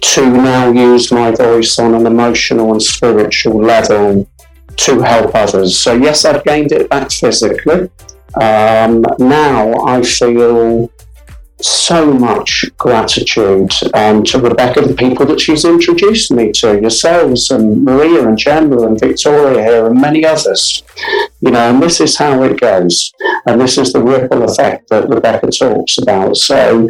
to 0.00 0.30
now 0.30 0.70
use 0.70 1.10
my 1.10 1.30
voice 1.32 1.78
on 1.80 1.94
an 1.94 2.06
emotional 2.06 2.72
and 2.72 2.82
spiritual 2.82 3.60
level 3.60 4.30
to 4.76 5.00
help 5.00 5.34
others. 5.34 5.78
So, 5.78 5.94
yes, 5.94 6.24
I've 6.24 6.44
gained 6.44 6.70
it 6.70 6.88
back 6.88 7.10
physically. 7.10 7.90
Um, 8.40 9.04
now 9.18 9.84
I 9.86 10.02
feel 10.02 10.90
so 11.62 12.12
much 12.12 12.64
gratitude 12.76 13.72
um, 13.94 14.24
to 14.24 14.38
Rebecca, 14.38 14.82
the 14.82 14.94
people 14.94 15.26
that 15.26 15.40
she's 15.40 15.64
introduced 15.64 16.30
me 16.30 16.52
to, 16.52 16.80
yourselves 16.80 17.50
and 17.50 17.84
Maria 17.84 18.26
and 18.26 18.38
Gemma 18.38 18.86
and 18.86 18.98
Victoria 18.98 19.62
here 19.62 19.86
and 19.86 20.00
many 20.00 20.24
others. 20.24 20.82
You 21.40 21.50
know, 21.50 21.70
and 21.70 21.82
this 21.82 22.00
is 22.00 22.16
how 22.16 22.42
it 22.42 22.60
goes. 22.60 23.12
And 23.46 23.60
this 23.60 23.78
is 23.78 23.92
the 23.92 24.02
ripple 24.02 24.42
effect 24.42 24.88
that 24.90 25.08
Rebecca 25.08 25.50
talks 25.50 25.98
about. 25.98 26.36
So 26.36 26.88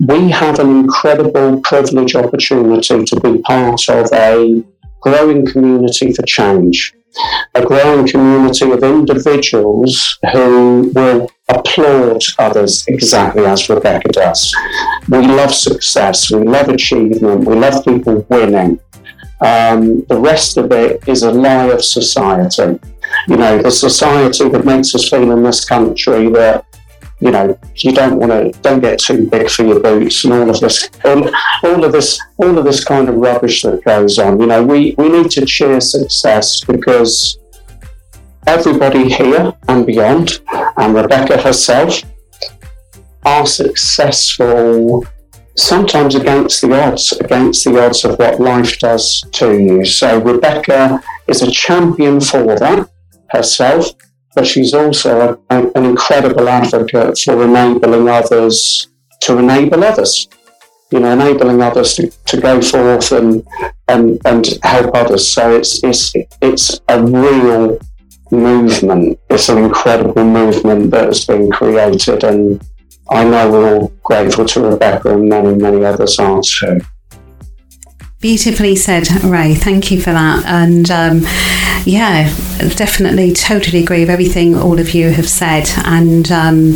we 0.00 0.30
have 0.30 0.58
an 0.58 0.70
incredible 0.70 1.60
privilege 1.60 2.14
opportunity 2.14 3.04
to 3.04 3.20
be 3.20 3.38
part 3.42 3.88
of 3.88 4.08
a 4.12 4.64
growing 5.00 5.46
community 5.46 6.12
for 6.12 6.22
change, 6.22 6.94
a 7.54 7.64
growing 7.64 8.06
community 8.06 8.70
of 8.70 8.82
individuals 8.82 10.18
who 10.32 10.90
will 10.94 11.30
applaud 11.48 12.22
others 12.38 12.84
exactly 12.88 13.44
as 13.44 13.68
Rebecca 13.68 14.08
does. 14.08 14.54
We 15.08 15.18
love 15.18 15.54
success, 15.54 16.30
we 16.30 16.44
love 16.44 16.68
achievement, 16.68 17.44
we 17.46 17.54
love 17.54 17.84
people 17.84 18.26
winning. 18.28 18.80
Um, 19.40 20.04
the 20.06 20.18
rest 20.18 20.56
of 20.56 20.72
it 20.72 21.06
is 21.06 21.22
a 21.22 21.30
lie 21.30 21.66
of 21.66 21.84
society. 21.84 22.78
You 23.28 23.36
know, 23.36 23.60
the 23.60 23.70
society 23.70 24.48
that 24.48 24.64
makes 24.64 24.94
us 24.94 25.08
feel 25.08 25.30
in 25.32 25.42
this 25.42 25.64
country 25.64 26.30
that 26.30 26.64
you 27.20 27.30
know, 27.30 27.58
you 27.76 27.92
don't 27.92 28.18
want 28.18 28.32
to, 28.32 28.60
don't 28.60 28.80
get 28.80 28.98
too 28.98 29.28
big 29.28 29.48
for 29.48 29.64
your 29.64 29.80
boots 29.80 30.24
and 30.24 30.32
all 30.32 30.50
of 30.50 30.60
this, 30.60 30.88
all, 31.04 31.30
all 31.62 31.84
of 31.84 31.92
this, 31.92 32.20
all 32.38 32.58
of 32.58 32.64
this 32.64 32.84
kind 32.84 33.08
of 33.08 33.14
rubbish 33.14 33.62
that 33.62 33.84
goes 33.84 34.18
on. 34.18 34.40
You 34.40 34.46
know, 34.46 34.62
we, 34.64 34.94
we 34.98 35.08
need 35.08 35.30
to 35.32 35.46
cheer 35.46 35.80
success 35.80 36.64
because 36.64 37.38
everybody 38.46 39.08
here 39.12 39.54
and 39.68 39.86
beyond, 39.86 40.40
and 40.76 40.94
Rebecca 40.94 41.40
herself, 41.40 42.02
are 43.24 43.46
successful 43.46 45.06
sometimes 45.56 46.14
against 46.14 46.60
the 46.60 46.78
odds, 46.78 47.12
against 47.12 47.64
the 47.64 47.82
odds 47.82 48.04
of 48.04 48.18
what 48.18 48.40
life 48.40 48.78
does 48.78 49.24
to 49.32 49.58
you. 49.58 49.84
So 49.84 50.20
Rebecca 50.20 51.02
is 51.26 51.42
a 51.42 51.50
champion 51.50 52.20
for 52.20 52.44
that 52.44 52.90
herself 53.30 53.86
but 54.34 54.46
she's 54.46 54.74
also 54.74 55.40
an 55.50 55.70
incredible 55.74 56.48
advocate 56.48 57.18
for 57.18 57.42
enabling 57.44 58.08
others 58.08 58.88
to 59.22 59.38
enable 59.38 59.84
others. 59.84 60.28
You 60.90 61.00
know, 61.00 61.12
enabling 61.12 61.60
others 61.62 61.94
to, 61.94 62.08
to 62.26 62.40
go 62.40 62.60
forth 62.60 63.10
and, 63.12 63.44
and 63.88 64.20
and 64.24 64.46
help 64.62 64.94
others. 64.94 65.28
So 65.28 65.56
it's 65.56 65.82
it's 65.82 66.12
it's 66.40 66.80
a 66.88 67.02
real 67.02 67.78
movement. 68.30 69.18
It's 69.30 69.48
an 69.48 69.58
incredible 69.58 70.24
movement 70.24 70.90
that 70.92 71.06
has 71.06 71.24
been 71.24 71.50
created, 71.50 72.22
and 72.22 72.62
I 73.10 73.24
know 73.24 73.50
we're 73.50 73.74
all 73.74 73.88
grateful 74.02 74.44
to 74.46 74.60
Rebecca 74.60 75.14
and 75.14 75.28
many 75.28 75.54
many 75.56 75.84
others 75.84 76.18
are 76.18 76.40
too. 76.42 76.80
Beautifully 78.24 78.74
said, 78.74 79.22
Ray. 79.22 79.54
Thank 79.54 79.90
you 79.90 80.00
for 80.00 80.10
that. 80.10 80.46
And 80.46 80.90
um, 80.90 81.20
yeah, 81.84 82.34
definitely, 82.74 83.34
totally 83.34 83.82
agree 83.82 84.00
with 84.00 84.08
everything 84.08 84.56
all 84.56 84.80
of 84.80 84.94
you 84.94 85.10
have 85.10 85.28
said. 85.28 85.68
And 85.84 86.32
um, 86.32 86.72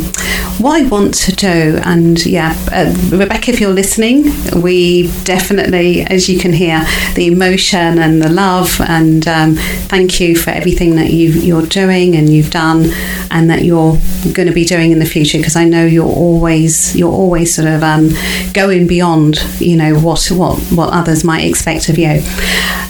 what 0.59 0.79
I 0.79 0.85
want 0.87 1.15
to 1.15 1.31
do, 1.31 1.79
and 1.83 2.23
yeah, 2.23 2.55
uh, 2.71 2.93
Rebecca, 3.09 3.49
if 3.49 3.59
you're 3.59 3.71
listening, 3.71 4.25
we 4.61 5.07
definitely, 5.23 6.01
as 6.01 6.29
you 6.29 6.37
can 6.37 6.53
hear, 6.53 6.85
the 7.15 7.25
emotion 7.25 7.97
and 7.97 8.21
the 8.21 8.29
love, 8.29 8.79
and 8.81 9.27
um, 9.27 9.55
thank 9.87 10.19
you 10.19 10.35
for 10.35 10.51
everything 10.51 10.97
that 10.97 11.11
you, 11.11 11.29
you're 11.31 11.65
doing 11.65 12.15
and 12.15 12.29
you've 12.29 12.51
done, 12.51 12.91
and 13.31 13.49
that 13.49 13.63
you're 13.63 13.97
going 14.33 14.47
to 14.47 14.53
be 14.53 14.65
doing 14.65 14.91
in 14.91 14.99
the 14.99 15.05
future. 15.05 15.39
Because 15.39 15.55
I 15.55 15.63
know 15.63 15.85
you're 15.85 16.05
always 16.05 16.95
you're 16.95 17.11
always 17.11 17.55
sort 17.55 17.67
of 17.67 17.81
um, 17.81 18.09
going 18.53 18.85
beyond, 18.85 19.37
you 19.59 19.77
know, 19.77 19.97
what 19.97 20.27
what 20.27 20.59
what 20.71 20.93
others 20.93 21.23
might 21.23 21.38
might 21.39 21.49
expect 21.49 21.89
of 21.89 21.97
you. 21.97 22.21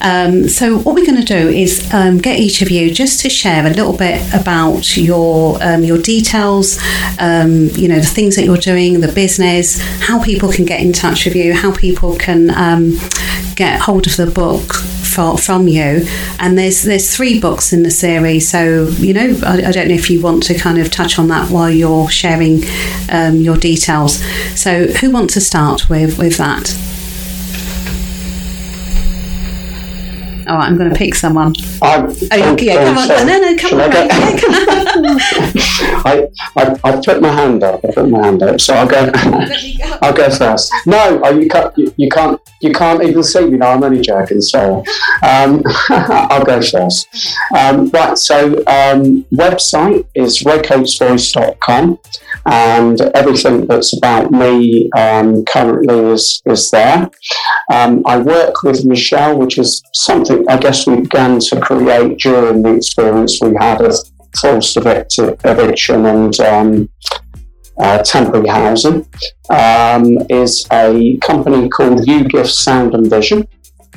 Um, 0.02 0.48
so, 0.48 0.78
what 0.80 0.96
we're 0.96 1.06
going 1.06 1.24
to 1.24 1.26
do 1.26 1.50
is 1.50 1.92
um, 1.94 2.18
get 2.18 2.40
each 2.40 2.62
of 2.62 2.72
you 2.72 2.92
just 2.92 3.20
to 3.22 3.30
share 3.30 3.66
a 3.66 3.70
little 3.70 3.96
bit 3.96 4.22
about 4.34 4.98
your 4.98 5.62
um, 5.62 5.84
your 5.84 5.98
details, 5.98 6.80
um, 7.20 7.70
you 7.74 7.88
know, 7.88 8.00
the 8.00 8.06
things 8.06 8.36
that 8.36 8.46
you're 8.46 8.58
doing, 8.58 9.02
the 9.02 9.12
business, 9.12 9.80
how 10.02 10.24
people 10.24 10.52
can 10.52 10.66
get 10.66 10.82
in 10.82 10.94
touch 10.94 11.26
with 11.26 11.36
you, 11.36 11.54
how 11.54 11.74
people 11.76 12.16
can 12.16 12.50
um, 12.52 12.98
get 13.56 13.80
hold 13.82 14.08
of 14.08 14.16
the 14.16 14.28
book 14.28 14.74
from 15.38 15.68
you. 15.68 16.08
And 16.40 16.58
there's 16.58 16.84
there's 16.84 17.14
three 17.14 17.42
books 17.42 17.74
in 17.74 17.84
the 17.84 17.92
series, 17.92 18.50
so 18.50 18.88
you 19.00 19.14
know, 19.14 19.38
I, 19.46 19.66
I 19.68 19.72
don't 19.72 19.90
know 19.90 19.96
if 19.96 20.10
you 20.10 20.22
want 20.22 20.44
to 20.44 20.58
kind 20.58 20.78
of 20.80 20.90
touch 20.90 21.20
on 21.20 21.28
that 21.28 21.52
while 21.52 21.70
you're 21.70 22.10
sharing 22.10 22.64
um, 23.12 23.42
your 23.42 23.58
details. 23.58 24.24
So, 24.58 24.88
who 24.88 25.12
wants 25.12 25.34
to 25.34 25.42
start 25.42 25.90
with 25.90 26.18
with 26.18 26.38
that? 26.38 26.89
All 30.50 30.58
right, 30.58 30.66
I'm 30.66 30.78
going 30.78 30.90
to 30.90 30.96
pick 30.96 31.14
someone. 31.14 31.54
I'm, 31.80 32.10
oh, 32.10 32.58
yeah, 32.60 32.74
oh, 32.74 32.86
come 32.86 32.98
on. 32.98 33.12
Oh, 33.12 33.24
no, 33.24 33.40
no, 33.40 33.56
come 33.56 33.80
on. 33.80 33.92
Yeah, 33.92 34.40
come 34.40 35.06
on. 35.06 35.20
I, 36.06 36.28
I, 36.58 36.80
I 36.84 37.02
put 37.06 37.22
my 37.22 37.32
hand 37.32 37.64
up. 37.64 37.86
I 37.86 37.92
put 37.94 38.10
my 38.10 38.26
hand 38.26 38.42
up. 38.42 38.60
So 38.60 38.74
I'll 38.74 38.88
go. 38.88 39.12
I'll 40.02 40.12
go 40.14 40.28
first. 40.32 40.74
No, 40.88 41.22
oh, 41.24 41.38
you 41.38 41.48
can't. 41.48 41.78
You, 41.78 41.94
you, 41.98 42.10
can't. 42.10 42.42
You 42.62 42.72
can't 42.74 43.04
even 43.04 43.24
see 43.24 43.46
me. 43.50 43.58
No, 43.58 43.68
I'm 43.68 43.84
only 43.84 44.02
joking. 44.02 44.42
So 44.42 44.84
um, 45.24 45.64
I'll 45.90 46.46
go 46.46 46.62
first. 46.62 47.08
Um, 47.58 47.90
right. 47.90 48.18
So 48.18 48.58
um, 48.68 49.24
website 49.32 50.06
is 50.16 50.44
raycoatesvoice.com 50.44 52.00
and 52.46 53.02
everything 53.02 53.66
that's 53.68 53.96
about 53.98 54.32
me 54.32 54.90
um, 54.98 55.46
currently 55.46 56.00
is 56.14 56.42
is 56.46 56.70
there. 56.72 57.10
Um, 57.72 58.04
I 58.06 58.18
work 58.18 58.64
with 58.64 58.86
Michelle, 58.86 59.38
which 59.38 59.58
is 59.58 59.82
something 59.94 60.46
I 60.50 60.58
guess 60.58 60.88
we 60.88 61.02
began 61.02 61.40
to 61.40 61.60
create 61.62 62.20
during 62.20 62.64
the 62.64 62.76
experience 62.76 63.40
we 63.42 63.56
had 63.60 63.82
of 63.82 63.96
forced 64.40 64.78
eviction 64.78 66.06
and 66.06 66.40
um, 66.40 66.90
uh, 67.80 68.00
temporary 68.04 68.48
housing, 68.48 69.08
um, 69.50 70.18
is 70.30 70.68
a 70.72 71.18
company 71.18 71.70
called 71.70 72.06
UGIF 72.06 72.48
Sound 72.48 72.94
and 72.94 73.10
Vision. 73.10 73.48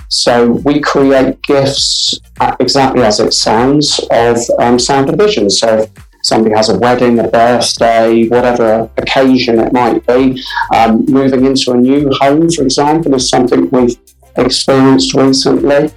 So 0.08 0.52
we 0.66 0.78
create 0.80 1.42
gifts 1.42 2.20
exactly 2.60 3.02
as 3.02 3.18
it 3.18 3.32
sounds 3.32 3.98
of 4.10 4.36
um, 4.58 4.78
sound 4.78 5.08
and 5.08 5.18
vision. 5.18 5.48
So 5.48 5.88
somebody 6.22 6.54
has 6.54 6.68
a 6.68 6.78
wedding, 6.78 7.18
a 7.18 7.28
birthday, 7.28 8.28
whatever 8.28 8.90
occasion 8.98 9.58
it 9.58 9.72
might 9.72 10.06
be, 10.06 10.42
um, 10.74 11.06
moving 11.06 11.46
into 11.46 11.72
a 11.72 11.76
new 11.76 12.10
home, 12.20 12.50
for 12.50 12.62
example, 12.62 13.14
is 13.14 13.28
something 13.28 13.70
we've 13.70 13.96
experienced 14.36 15.14
recently. 15.14 15.90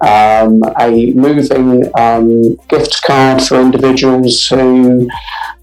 Um, 0.00 0.62
a 0.80 1.12
moving 1.12 1.90
um, 1.98 2.56
gift 2.68 3.02
card 3.04 3.42
for 3.42 3.60
individuals 3.60 4.46
who 4.46 5.08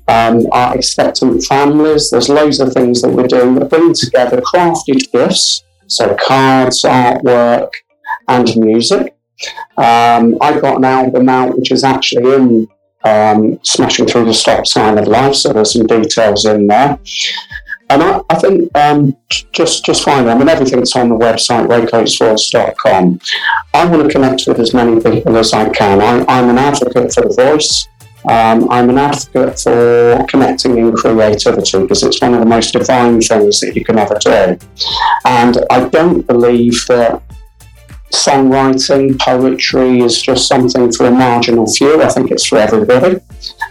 um, 0.08 0.46
are 0.52 0.76
expectant 0.76 1.44
families. 1.44 2.10
There's 2.10 2.30
loads 2.30 2.60
of 2.60 2.74
things 2.74 3.02
that 3.02 3.10
we're 3.10 3.28
doing 3.28 3.56
that 3.56 3.70
bring 3.70 3.94
together 3.94 4.42
crafted 4.42 5.12
gifts, 5.12 5.64
so 5.88 6.16
cards, 6.16 6.84
artwork, 6.84 7.72
and 8.28 8.56
music. 8.58 9.16
Um, 9.78 10.38
I've 10.42 10.62
got 10.62 10.78
an 10.78 10.86
album 10.86 11.28
out 11.28 11.58
which 11.58 11.72
is 11.72 11.84
actually 11.84 12.34
in 12.34 12.68
um, 13.04 13.60
Smashing 13.64 14.08
Through 14.08 14.26
the 14.26 14.34
Stop 14.34 14.66
Sign 14.66 14.98
of 14.98 15.08
Life, 15.08 15.36
so 15.36 15.54
there's 15.54 15.74
some 15.74 15.86
details 15.86 16.46
in 16.46 16.68
there. 16.68 17.00
And 17.90 18.02
I, 18.02 18.22
I 18.30 18.36
think 18.36 18.76
um, 18.76 19.16
just 19.52 19.86
just 19.86 20.04
finally, 20.04 20.32
I 20.32 20.38
mean, 20.38 20.50
everything's 20.50 20.96
on 20.96 21.10
the 21.10 21.16
website, 21.16 21.68
raycoatesvoice.com. 21.68 23.20
I 23.76 23.86
want 23.86 24.04
to 24.04 24.10
connect 24.10 24.48
with 24.48 24.60
as 24.60 24.74
many 24.74 25.00
people 25.02 25.38
as 25.38 25.54
I 25.54 25.70
can. 25.70 26.02
I, 26.02 26.26
I'm 26.28 26.50
an 26.50 26.58
advocate 26.58 27.14
for 27.14 27.22
the 27.22 27.36
voice. 27.36 27.88
Um, 28.28 28.68
I'm 28.72 28.90
an 28.90 28.98
advocate 28.98 29.60
for 29.60 30.26
connecting 30.28 30.78
in 30.78 30.96
creativity 30.96 31.80
because 31.80 32.04
it's 32.04 32.22
one 32.22 32.34
of 32.34 32.40
the 32.40 32.46
most 32.46 32.74
divine 32.74 33.22
things 33.22 33.60
that 33.60 33.76
you 33.76 33.86
can 33.86 34.00
ever 34.00 34.18
do. 34.20 34.58
And 35.26 35.58
I 35.70 35.88
don't 35.90 36.26
believe 36.26 36.86
that 36.88 37.22
songwriting, 38.12 39.20
poetry 39.20 40.00
is 40.00 40.22
just 40.22 40.48
something 40.48 40.92
for 40.92 41.06
a 41.08 41.12
marginal 41.12 41.68
few. 41.72 42.02
I 42.02 42.10
think 42.10 42.32
it's 42.32 42.46
for 42.46 42.58
everybody. 42.58 43.20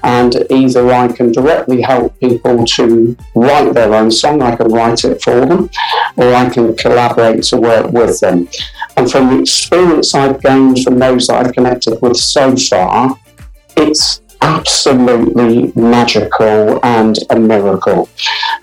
And 0.02 0.46
either 0.50 0.92
I 0.92 1.08
can 1.08 1.32
directly 1.32 1.80
help 1.80 2.18
people 2.20 2.64
to 2.64 3.16
write 3.34 3.72
their 3.72 3.94
own 3.94 4.10
song, 4.10 4.42
I 4.42 4.54
can 4.54 4.68
write 4.68 5.04
it 5.04 5.22
for 5.22 5.46
them, 5.46 5.70
or 6.16 6.34
I 6.34 6.48
can 6.50 6.76
collaborate 6.76 7.42
to 7.44 7.56
work 7.56 7.90
with 7.90 8.20
them. 8.20 8.48
And 8.96 9.10
from 9.10 9.30
the 9.30 9.40
experience 9.40 10.14
I've 10.14 10.40
gained 10.40 10.84
from 10.84 10.98
those 10.98 11.26
that 11.26 11.46
I've 11.46 11.52
connected 11.54 12.00
with 12.02 12.16
so 12.16 12.56
far, 12.56 13.16
it's 13.76 14.20
absolutely 14.44 15.72
magical 15.74 16.78
and 16.84 17.16
a 17.30 17.38
miracle. 17.38 18.08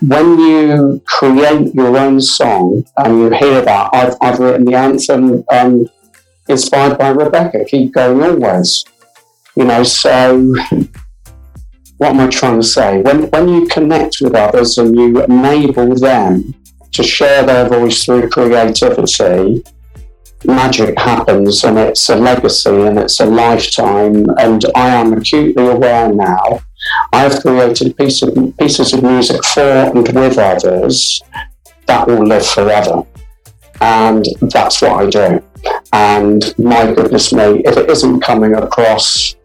When 0.00 0.38
you 0.38 1.02
create 1.06 1.74
your 1.74 1.96
own 1.96 2.20
song 2.20 2.84
and 2.98 3.18
you 3.18 3.30
hear 3.30 3.60
that, 3.62 3.90
I've, 3.92 4.14
I've 4.22 4.38
written 4.38 4.64
the 4.64 4.76
anthem 4.76 5.44
um, 5.50 5.88
inspired 6.48 6.98
by 6.98 7.08
Rebecca, 7.08 7.64
Keep 7.64 7.94
Going 7.94 8.22
Always. 8.22 8.84
You 9.56 9.64
know, 9.64 9.82
so 9.82 10.54
what 11.96 12.10
am 12.14 12.20
I 12.20 12.28
trying 12.28 12.60
to 12.60 12.66
say? 12.66 13.02
When, 13.02 13.24
when 13.30 13.48
you 13.48 13.66
connect 13.66 14.16
with 14.20 14.34
others 14.34 14.78
and 14.78 14.94
you 14.94 15.22
enable 15.24 15.94
them 15.96 16.54
to 16.92 17.02
share 17.02 17.44
their 17.44 17.68
voice 17.68 18.04
through 18.04 18.28
creativity, 18.30 19.64
magic 20.44 20.98
happens 20.98 21.64
and 21.64 21.78
it's 21.78 22.08
a 22.08 22.16
legacy 22.16 22.70
and 22.70 22.98
it's 22.98 23.20
a 23.20 23.26
lifetime. 23.26 24.26
And 24.38 24.64
I 24.74 24.88
am 24.88 25.12
acutely 25.12 25.66
aware 25.66 26.12
now. 26.12 26.60
I've 27.12 27.40
created 27.40 27.96
piece 27.96 28.22
of, 28.22 28.34
pieces 28.58 28.92
of 28.92 29.02
music 29.02 29.44
for 29.44 29.60
and 29.60 29.94
with 29.94 30.38
others 30.38 31.22
that 31.86 32.06
will 32.06 32.26
live 32.26 32.46
forever. 32.46 33.04
And 33.80 34.24
that's 34.40 34.82
what 34.82 34.92
I 34.92 35.10
do. 35.10 35.42
And 35.92 36.54
my 36.58 36.92
goodness 36.92 37.32
me, 37.32 37.62
if 37.64 37.76
it 37.76 37.90
isn't 37.90 38.20
coming 38.20 38.54
across, 38.54 39.36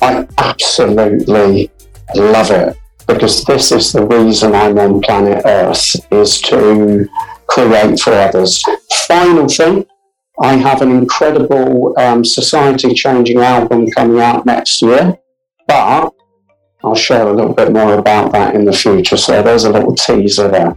I 0.00 0.26
absolutely 0.38 1.70
love 2.14 2.50
it 2.50 2.76
because 3.06 3.44
this 3.44 3.72
is 3.72 3.92
the 3.92 4.04
reason 4.06 4.54
I'm 4.54 4.78
on 4.78 5.00
planet 5.00 5.42
Earth 5.44 5.94
is 6.10 6.40
to 6.42 7.08
create 7.46 8.00
for 8.00 8.12
others. 8.12 8.62
Final 9.06 9.48
thing, 9.48 9.86
I 10.42 10.56
have 10.56 10.82
an 10.82 10.90
incredible 10.90 11.98
um, 11.98 12.24
society 12.24 12.92
changing 12.94 13.38
album 13.38 13.90
coming 13.90 14.20
out 14.20 14.44
next 14.46 14.82
year, 14.82 15.16
but 15.66 16.12
I'll 16.84 16.94
share 16.94 17.26
a 17.26 17.32
little 17.32 17.54
bit 17.54 17.72
more 17.72 17.94
about 17.94 18.32
that 18.32 18.54
in 18.54 18.64
the 18.66 18.72
future. 18.72 19.16
So 19.16 19.42
there's 19.42 19.64
a 19.64 19.70
little 19.70 19.94
teaser 19.94 20.48
there. 20.48 20.76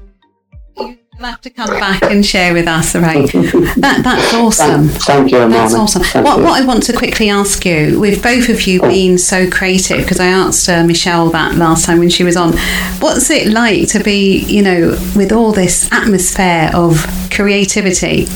You'll 0.78 1.28
have 1.28 1.42
to 1.42 1.50
come 1.50 1.70
back 1.72 2.02
and 2.04 2.26
share 2.26 2.54
with 2.54 2.66
us, 2.66 2.96
right? 2.96 3.30
that, 3.34 4.00
that's 4.06 4.34
awesome. 4.34 4.88
Thank, 4.88 5.02
thank 5.04 5.32
you, 5.32 5.40
Amanda. 5.40 5.58
That's 5.58 5.74
awesome. 5.74 6.04
Thank 6.04 6.26
What, 6.26 6.38
you. 6.40 6.44
what 6.46 6.64
I 6.64 6.66
want 6.66 6.84
to 6.84 6.94
quickly 6.94 7.30
ask 7.30 7.66
you, 7.66 8.00
with 8.00 8.24
both 8.24 8.48
of 8.48 8.62
you 8.66 8.80
Oh. 8.82 8.88
being 8.88 9.18
so 9.18 9.50
creative, 9.52 9.98
because 9.98 10.22
I 10.22 10.28
asked 10.28 10.70
uh, 10.70 10.86
Michelle 10.86 11.30
that 11.32 11.56
last 11.56 11.84
time 11.84 12.00
when 12.00 12.10
she 12.10 12.24
was 12.24 12.38
on, 12.38 12.54
what's 13.02 13.30
it 13.30 13.50
like 13.50 13.90
to 13.90 14.02
be, 14.02 14.40
you 14.46 14.62
know, 14.64 14.92
with 15.18 15.34
all 15.34 15.52
this 15.52 15.92
atmosphere 15.92 16.72
of 16.74 17.06
creativity? 17.30 18.28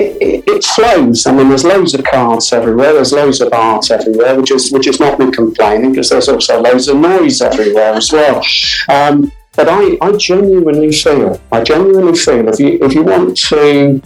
It, 0.00 0.44
it, 0.48 0.64
flows. 0.64 1.26
I 1.26 1.32
mean, 1.32 1.48
there's 1.48 1.64
loads 1.64 1.94
of 1.94 2.04
cards 2.04 2.52
everywhere. 2.52 2.94
There's 2.94 3.12
loads 3.12 3.40
of 3.40 3.52
art 3.52 3.90
everywhere, 3.90 4.38
which 4.38 4.50
is 4.50 4.70
which 4.70 4.86
is 4.86 5.00
not 5.00 5.18
me 5.18 5.30
complaining 5.30 5.92
because 5.92 6.10
there's 6.10 6.28
also 6.28 6.60
loads 6.60 6.88
of 6.88 6.96
noise 6.96 7.40
everywhere 7.40 7.94
as 7.94 8.12
well. 8.12 8.42
Um, 8.88 9.32
but 9.56 9.68
I, 9.68 9.98
I 10.00 10.16
genuinely 10.16 10.92
feel, 10.92 11.40
I 11.50 11.62
genuinely 11.62 12.16
feel, 12.16 12.48
if 12.48 12.60
you 12.60 12.78
if 12.82 12.94
you 12.94 13.02
want 13.02 13.36
to, 13.48 14.00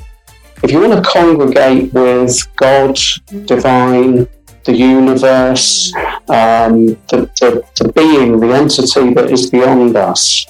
if 0.63 0.71
you 0.71 0.81
want 0.81 1.05
to 1.05 1.11
congregate 1.11 1.93
with 1.93 2.57
God, 2.57 2.99
divine, 3.45 4.27
the 4.65 4.73
universe, 4.73 5.95
um, 6.29 6.87
the, 7.11 7.31
the 7.41 7.65
the 7.77 7.93
being, 7.93 8.41
the 8.41 8.53
entity 8.53 9.13
that 9.15 9.31
is 9.31 9.51
beyond 9.51 9.97
us, 9.97 10.47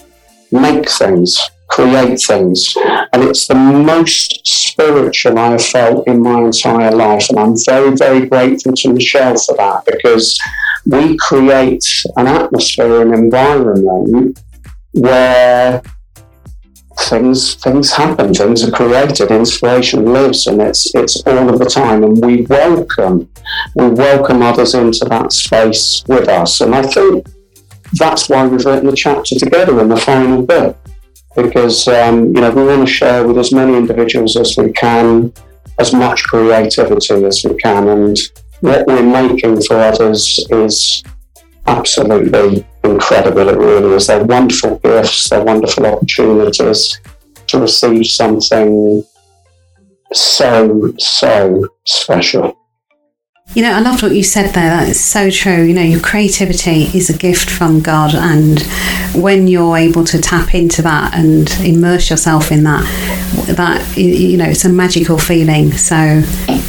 make 0.52 0.88
things, 0.88 1.50
create 1.74 2.20
things. 2.24 2.76
And 3.12 3.24
it's 3.24 3.48
the 3.48 3.54
most 3.54 4.46
spiritual 4.46 5.38
I 5.38 5.50
have 5.52 5.64
felt 5.64 6.06
in 6.06 6.22
my 6.22 6.42
entire 6.42 6.92
life. 6.92 7.28
And 7.30 7.38
I'm 7.38 7.56
very, 7.66 7.96
very 7.96 8.26
grateful 8.26 8.72
to 8.74 8.92
Michelle 8.92 9.36
for 9.36 9.56
that 9.56 9.84
because 9.84 10.38
we 10.86 11.16
create 11.16 11.84
an 12.16 12.28
atmosphere, 12.28 13.02
an 13.02 13.12
environment 13.12 14.40
where 14.92 15.82
things 16.96 17.56
things 17.56 17.90
happen, 17.92 18.32
things 18.32 18.62
are 18.62 18.70
created, 18.70 19.32
inspiration 19.32 20.12
lives, 20.12 20.46
and 20.46 20.62
it's 20.62 20.94
it's 20.94 21.20
all 21.26 21.48
of 21.48 21.58
the 21.58 21.64
time. 21.64 22.04
And 22.04 22.24
we 22.24 22.42
welcome 22.42 23.28
we 23.74 23.88
welcome 23.88 24.42
others 24.42 24.74
into 24.74 25.04
that 25.06 25.32
space 25.32 26.04
with 26.06 26.28
us. 26.28 26.60
And 26.60 26.72
I 26.72 26.82
think 26.82 27.26
that's 27.94 28.28
why 28.28 28.46
we've 28.46 28.64
written 28.64 28.86
the 28.86 28.96
chapter 28.96 29.34
together 29.36 29.80
in 29.80 29.88
the 29.88 29.96
final 29.96 30.42
bit 30.42 30.76
because 31.36 31.88
um, 31.88 32.26
you 32.34 32.40
know 32.40 32.50
we 32.50 32.64
want 32.64 32.86
to 32.86 32.92
share 32.92 33.26
with 33.26 33.38
as 33.38 33.52
many 33.52 33.76
individuals 33.76 34.36
as 34.36 34.56
we 34.56 34.72
can 34.72 35.32
as 35.78 35.92
much 35.92 36.22
creativity 36.24 37.24
as 37.24 37.44
we 37.44 37.54
can. 37.56 37.88
And 37.88 38.16
what 38.60 38.86
we're 38.86 39.02
making 39.02 39.62
for 39.62 39.76
others 39.76 40.44
is 40.50 41.02
absolutely 41.66 42.66
incredible. 42.84 43.48
It 43.48 43.58
really 43.58 43.96
is. 43.96 44.06
They're 44.06 44.24
wonderful 44.24 44.78
gifts. 44.78 45.28
They're 45.28 45.44
wonderful 45.44 45.86
opportunities 45.86 47.00
to 47.48 47.60
receive 47.60 48.06
something 48.06 49.04
so 50.12 50.92
so 50.98 51.66
special 51.84 52.56
You 53.54 53.62
know, 53.62 53.72
I 53.72 53.78
loved 53.78 54.02
what 54.02 54.14
you 54.14 54.24
said 54.24 54.52
there. 54.52 54.68
That 54.68 54.88
is 54.88 55.02
so 55.02 55.30
true. 55.30 55.62
You 55.62 55.74
know, 55.74 55.82
your 55.82 56.00
creativity 56.00 56.84
is 56.96 57.08
a 57.08 57.16
gift 57.16 57.48
from 57.48 57.80
God, 57.80 58.12
and 58.14 58.60
when 59.14 59.46
you're 59.46 59.76
able 59.76 60.02
to 60.06 60.20
tap 60.20 60.54
into 60.54 60.82
that 60.82 61.14
and 61.14 61.48
immerse 61.64 62.10
yourself 62.10 62.50
in 62.50 62.64
that, 62.64 62.82
that 63.56 63.96
you 63.96 64.36
know, 64.36 64.46
it's 64.46 64.64
a 64.64 64.68
magical 64.68 65.18
feeling. 65.18 65.72
So, 65.72 66.24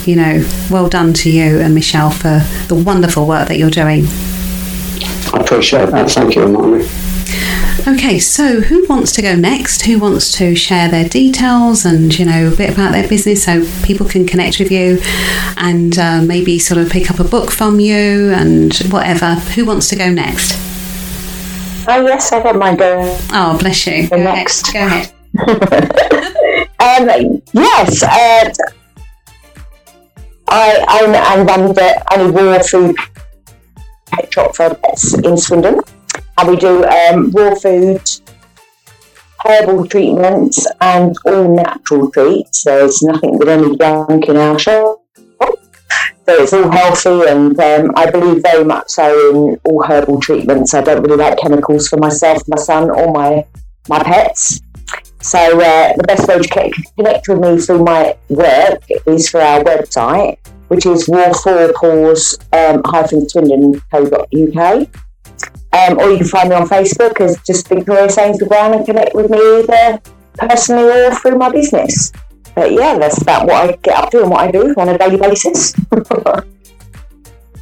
you 0.05 0.15
know, 0.15 0.47
well 0.69 0.87
done 0.87 1.13
to 1.13 1.31
you 1.31 1.59
and 1.59 1.73
Michelle 1.73 2.11
for 2.11 2.41
the 2.67 2.75
wonderful 2.75 3.25
work 3.25 3.47
that 3.47 3.57
you're 3.57 3.71
doing. 3.71 4.05
I 5.33 5.39
appreciate 5.41 5.89
that 5.89 6.11
thank 6.11 6.35
you 6.35 6.43
Imani. 6.43 6.87
Okay, 7.87 8.17
so 8.17 8.61
who 8.61 8.87
wants 8.87 9.11
to 9.11 9.21
go 9.21 9.35
next? 9.35 9.83
Who 9.83 9.99
wants 9.99 10.31
to 10.39 10.55
share 10.55 10.89
their 10.89 11.07
details 11.07 11.85
and 11.85 12.17
you 12.17 12.25
know 12.25 12.51
a 12.51 12.55
bit 12.55 12.73
about 12.73 12.93
their 12.93 13.07
business 13.07 13.43
so 13.45 13.63
people 13.83 14.07
can 14.07 14.25
connect 14.25 14.57
with 14.57 14.71
you 14.71 14.99
and 15.57 15.97
uh, 15.99 16.21
maybe 16.23 16.57
sort 16.57 16.79
of 16.79 16.89
pick 16.89 17.11
up 17.11 17.19
a 17.19 17.23
book 17.23 17.51
from 17.51 17.79
you 17.79 18.31
and 18.33 18.75
whatever? 18.89 19.35
Who 19.35 19.65
wants 19.65 19.87
to 19.89 19.95
go 19.95 20.11
next? 20.11 20.57
Oh, 21.87 22.03
yes, 22.07 22.31
I 22.31 22.41
don't 22.41 22.57
mind 22.57 22.79
going 22.79 23.15
Oh, 23.31 23.55
bless 23.59 23.85
you. 23.85 24.09
Go 24.09 24.17
next. 24.17 24.73
Go 24.73 24.79
ahead. 24.79 25.11
Um, 26.77 27.41
yes, 27.53 28.03
uh, 28.03 28.53
I, 30.47 30.85
I'm, 30.87 31.15
I'm 31.15 31.47
running 31.47 31.73
the 31.73 32.13
Annie 32.13 32.31
Raw 32.31 32.59
Food 32.61 32.95
Pet 34.05 34.31
Shop 34.31 34.55
for 34.55 34.75
Pets 34.75 35.15
in 35.15 35.35
Swindon. 35.35 35.79
And 36.37 36.49
we 36.49 36.55
do 36.57 36.85
um, 36.85 37.31
raw 37.31 37.55
food, 37.55 38.01
herbal 39.45 39.87
treatments 39.87 40.67
and 40.81 41.15
all 41.25 41.55
natural 41.55 42.11
treats. 42.11 42.63
There's 42.63 43.01
nothing 43.01 43.37
with 43.37 43.47
any 43.47 43.77
junk 43.77 44.27
in 44.27 44.37
our 44.37 44.59
shop. 44.59 45.01
So 46.27 46.41
it's 46.41 46.53
all 46.53 46.71
healthy, 46.71 47.29
and 47.29 47.59
um, 47.59 47.91
I 47.95 48.09
believe 48.09 48.41
very 48.41 48.65
much 48.65 48.89
so 48.89 49.29
in 49.29 49.59
all 49.63 49.83
herbal 49.83 50.19
treatments. 50.21 50.73
I 50.73 50.81
don't 50.81 51.03
really 51.03 51.17
like 51.17 51.37
chemicals 51.37 51.87
for 51.87 51.97
myself, 51.97 52.41
my 52.47 52.57
son, 52.57 52.89
or 52.89 53.13
my 53.13 53.45
my 53.87 54.01
pets. 54.01 54.59
So 55.21 55.39
uh, 55.39 55.93
the 55.95 56.03
best 56.03 56.27
way 56.27 56.39
to 56.39 56.71
connect 56.97 57.27
with 57.27 57.39
me 57.39 57.59
through 57.59 57.83
my 57.83 58.17
work 58.29 58.83
is 59.05 59.29
through 59.29 59.41
our 59.41 59.63
website, 59.63 60.37
which 60.67 60.85
is 60.87 61.07
war4paws 61.07 62.39
um, 62.53 62.81
swindon.co.uk. 63.29 65.04
Um, 65.75 65.99
or 65.99 66.09
you 66.09 66.17
can 66.17 66.27
find 66.27 66.49
me 66.49 66.55
on 66.55 66.67
Facebook 66.67 67.19
as 67.19 67.37
just 67.41 67.67
Victoria 67.67 68.09
Sainsbury 68.09 68.47
Brown 68.47 68.73
and 68.73 68.85
connect 68.85 69.13
with 69.13 69.29
me 69.29 69.37
either 69.37 69.99
personally 70.37 71.05
or 71.05 71.13
through 71.15 71.37
my 71.37 71.49
business. 71.49 72.13
But 72.55 72.71
yeah, 72.71 72.97
that's 72.97 73.21
about 73.21 73.45
what 73.45 73.55
I 73.55 73.75
get 73.83 73.95
up 73.95 74.11
to 74.11 74.21
and 74.21 74.29
what 74.29 74.39
I 74.39 74.51
do 74.51 74.73
on 74.77 74.87
a 74.87 74.97
daily 74.97 75.17
basis. 75.17 75.73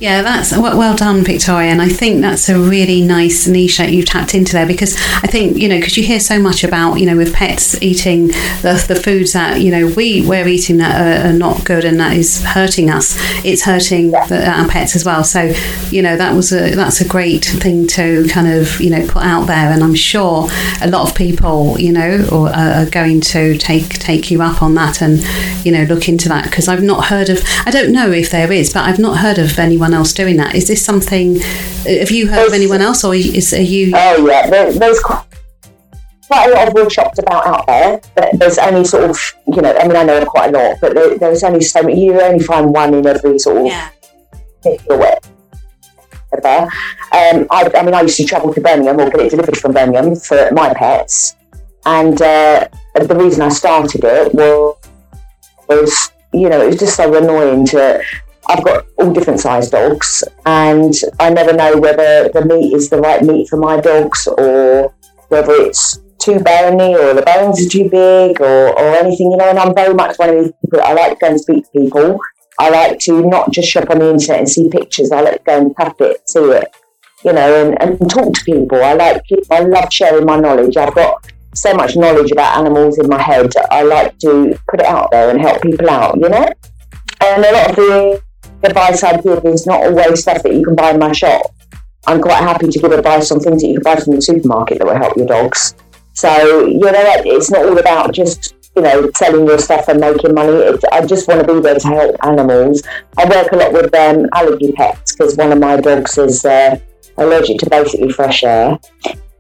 Yeah, 0.04 0.22
that's 0.22 0.52
well 0.52 0.98
done, 0.98 1.24
Victoria. 1.24 1.72
And 1.72 1.82
I 1.82 1.88
think 1.88 2.20
that's 2.20 2.50
a 2.50 2.60
really 2.60 3.02
nice 3.02 3.48
niche 3.48 3.78
that 3.78 3.94
you've 3.94 4.06
tapped 4.06 4.36
into 4.36 4.52
there 4.52 4.68
because 4.68 4.98
I 5.24 5.28
think, 5.28 5.56
you 5.56 5.70
know, 5.70 5.78
because 5.78 5.96
you 5.96 6.04
hear 6.04 6.20
so 6.20 6.40
much 6.40 6.66
about, 6.66 6.96
you 6.96 7.06
know, 7.06 7.16
with 7.16 7.34
pets 7.34 7.82
eating 7.82 8.28
the, 8.28 8.84
the 8.86 8.98
foods 8.98 9.32
that, 9.32 9.62
you 9.62 9.72
know, 9.72 9.88
we, 9.96 10.28
we're 10.28 10.46
eating 10.46 10.76
that 10.80 11.00
are, 11.00 11.30
are 11.30 11.34
not 11.34 11.64
good 11.64 11.86
and 11.86 12.02
that 12.02 12.18
is 12.18 12.44
hurting 12.44 12.90
us. 12.90 13.16
It's 13.46 13.64
hurting 13.64 14.12
the, 14.12 14.44
our 14.46 14.68
pets 14.68 14.98
as 14.98 15.06
well. 15.06 15.24
So, 15.24 15.54
you 15.90 16.02
know, 16.02 16.18
that 16.18 16.36
was 16.36 16.52
a, 16.52 16.76
that's 16.76 17.00
a 17.00 17.08
great 17.08 17.46
thing 17.46 17.88
to 17.88 18.28
kind 18.28 18.50
of, 18.50 18.82
you 18.82 18.90
know, 18.90 19.08
put 19.08 19.24
out 19.24 19.46
there. 19.46 19.72
And 19.72 19.82
I'm 19.82 19.96
sure 19.96 20.50
a 20.82 20.90
lot 20.90 21.10
of 21.10 21.16
people, 21.16 21.80
you 21.80 21.94
know, 21.94 22.28
or, 22.30 22.50
uh, 22.50 22.84
are 22.84 22.90
going 22.90 23.22
to 23.22 23.58
take, 23.58 24.00
take 24.00 24.30
you 24.30 24.42
up 24.42 24.62
on 24.62 24.76
that 24.76 25.02
and, 25.02 25.24
you 25.66 25.72
know, 25.72 25.84
look 25.84 26.10
into 26.10 26.28
that 26.28 26.44
because 26.44 26.68
I've 26.68 26.84
not 26.84 27.06
heard 27.06 27.30
of, 27.30 27.42
I 27.66 27.72
don't 27.72 27.94
know 27.94 28.12
if 28.12 28.32
there 28.32 28.52
is, 28.52 28.74
but 28.74 28.84
I've 28.84 29.00
not 29.00 29.20
heard 29.20 29.38
of 29.38 29.58
anyone 29.58 29.93
else 29.94 30.14
doing 30.14 30.38
that. 30.38 30.56
Is 30.56 30.68
this 30.68 30.84
something? 30.84 31.40
Have 31.86 32.12
you 32.12 32.28
heard 32.28 32.48
of 32.48 32.54
anyone 32.54 32.82
else, 32.82 33.04
or 33.04 33.16
is 33.16 33.54
are 33.54 33.62
you? 33.62 33.92
Oh 33.96 34.28
yeah, 34.28 34.50
there, 34.50 34.74
there's 34.74 35.00
quite 35.00 35.26
a 36.32 36.54
lot 36.54 36.68
of 36.68 36.74
workshops 36.74 37.20
about 37.20 37.46
out 37.46 37.68
there. 37.68 38.02
But 38.16 38.40
there's 38.40 38.58
only 38.58 38.86
sort 38.86 39.10
of 39.10 39.18
you 39.48 39.62
know, 39.62 39.76
I 39.76 39.88
mean, 39.88 39.96
I 39.96 40.04
know 40.04 40.26
quite 40.26 40.54
a 40.54 40.58
lot, 40.58 40.78
but 40.82 40.94
there, 40.94 41.18
there's 41.18 41.44
only 41.44 41.62
so 41.62 41.82
many. 41.82 42.06
You 42.06 42.20
only 42.22 42.44
find 42.44 42.74
one 42.74 42.94
in 42.94 43.06
every 43.06 43.40
sort 43.40 43.58
of 43.58 43.66
yeah. 43.66 43.90
Um, 47.12 47.48
I, 47.52 47.70
I, 47.76 47.84
mean, 47.84 47.94
I 47.94 48.02
used 48.02 48.18
to 48.18 48.26
travel 48.26 48.54
to 48.54 48.62
Birmingham 48.62 49.00
or 49.00 49.10
get 49.10 49.20
it 49.20 49.30
delivered 49.30 49.58
from 49.58 49.74
Birmingham 49.74 50.16
for 50.16 50.50
my 50.52 50.74
pets, 50.74 51.36
and 51.86 52.20
uh, 52.22 52.68
the 52.96 53.16
reason 53.16 53.42
I 53.42 53.50
started 53.50 54.04
it 54.04 54.34
was, 54.34 54.76
was 55.70 56.12
you 56.34 56.50
know, 56.50 56.62
it 56.62 56.68
was 56.68 56.80
just 56.80 56.96
so 56.96 57.14
annoying 57.16 57.66
to 57.68 58.04
I've 58.48 58.64
got 58.64 58.86
all 58.98 59.14
different 59.14 59.40
sized 59.40 59.72
dogs, 59.72 60.24
and 60.46 60.94
I 61.20 61.30
never 61.30 61.54
know 61.54 61.78
whether 61.78 62.30
the 62.30 62.46
meat 62.46 62.74
is 62.74 62.90
the 62.90 63.00
right 63.00 63.22
meat 63.22 63.48
for 63.50 63.58
my 63.58 63.80
dogs 63.80 64.28
or 64.28 64.94
whether 65.30 65.54
it's 65.54 66.00
too 66.20 66.40
bony 66.40 66.96
or 66.96 67.14
the 67.14 67.22
bones 67.22 67.66
are 67.66 67.70
too 67.70 67.90
big 67.90 68.40
or, 68.42 68.70
or 68.78 68.96
anything, 68.96 69.32
you 69.32 69.38
know. 69.38 69.50
And 69.50 69.60
I'm 69.60 69.74
very 69.74 69.94
much 69.94 70.18
one 70.18 70.30
of 70.30 70.44
these 70.44 70.54
people, 70.62 70.82
I 70.82 70.94
like 70.94 71.14
to 71.14 71.18
go 71.20 71.28
and 71.28 71.42
speak 71.42 71.66
to 71.66 71.80
people. 71.80 72.20
I 72.60 72.70
like 72.70 73.00
to 73.00 73.28
not 73.28 73.52
just 73.52 73.70
shop 73.70 73.90
on 73.90 74.00
the 74.00 74.12
internet 74.12 74.40
and 74.40 74.50
see 74.50 74.70
pictures, 74.70 75.12
I 75.12 75.22
like 75.22 75.38
to 75.38 75.44
go 75.46 75.58
and 75.60 75.76
tap 75.76 76.00
it, 76.02 76.30
see 76.30 76.40
it, 76.40 76.76
you 77.24 77.34
know, 77.34 77.66
and, 77.66 77.82
and 77.82 78.10
talk 78.10 78.34
to 78.34 78.44
people. 78.44 78.84
I 78.84 78.94
like, 78.94 79.24
I 79.50 79.62
love 79.62 79.92
sharing 79.92 80.26
my 80.26 80.38
knowledge. 80.38 80.78
I've 80.78 80.94
got 80.94 81.32
so 81.56 81.74
much 81.74 81.96
knowledge 81.96 82.32
about 82.32 82.58
animals 82.58 83.00
in 83.00 83.08
my 83.08 83.22
head. 83.22 83.52
I 83.72 83.84
like 83.84 84.18
to 84.20 84.58
put 84.70 84.82
it 84.82 84.86
out 84.86 85.10
there 85.12 85.30
and 85.30 85.42
help 85.42 85.62
people 85.62 85.90
out, 85.90 86.16
you 86.16 86.30
know. 86.30 86.48
And 87.22 87.46
a 87.46 87.52
lot 87.52 87.70
of 87.72 87.76
the 87.76 88.22
advice 88.64 89.04
I 89.04 89.20
give 89.22 89.46
is 89.46 89.66
not 89.66 89.84
always 89.84 90.22
stuff 90.22 90.44
that 90.44 90.54
you 90.54 90.64
can 90.64 90.76
buy 90.76 90.92
in 90.92 91.00
my 91.00 91.12
shop. 91.12 91.54
I'm 92.06 92.22
quite 92.22 92.42
happy 92.44 92.68
to 92.68 92.80
give 92.80 92.92
advice 92.92 93.32
on 93.32 93.40
things 93.40 93.62
that 93.62 93.68
you 93.68 93.76
can 93.76 93.84
buy 93.84 93.96
from 93.96 94.16
the 94.16 94.22
supermarket 94.22 94.80
that 94.80 94.88
will 94.88 94.96
help 94.96 95.16
your 95.16 95.28
dogs. 95.28 95.76
So, 96.14 96.66
you 96.66 96.80
know, 96.80 96.92
it's 97.26 97.50
not 97.50 97.66
all 97.66 97.78
about 97.78 98.14
just, 98.14 98.56
you 98.76 98.82
know, 98.82 99.10
selling 99.16 99.48
your 99.48 99.58
stuff 99.58 99.88
and 99.88 100.00
making 100.00 100.34
money. 100.34 100.52
It's, 100.52 100.84
I 100.86 101.06
just 101.06 101.28
want 101.28 101.46
to 101.46 101.54
be 101.54 101.60
there 101.60 101.80
to 101.80 101.88
help 101.88 102.16
animals. 102.24 102.84
I 103.18 103.26
work 103.26 103.52
a 103.52 103.56
lot 103.56 103.74
with 103.74 103.96
um, 103.96 104.28
allergy 104.34 104.72
pets 104.74 105.16
because 105.16 105.38
one 105.38 105.52
of 105.52 105.60
my 105.60 105.78
dogs 105.78 106.18
is 106.18 106.44
uh, 106.46 106.78
allergic 107.18 107.60
to 107.60 107.70
basically 107.70 108.12
fresh 108.12 108.44
air. 108.44 108.78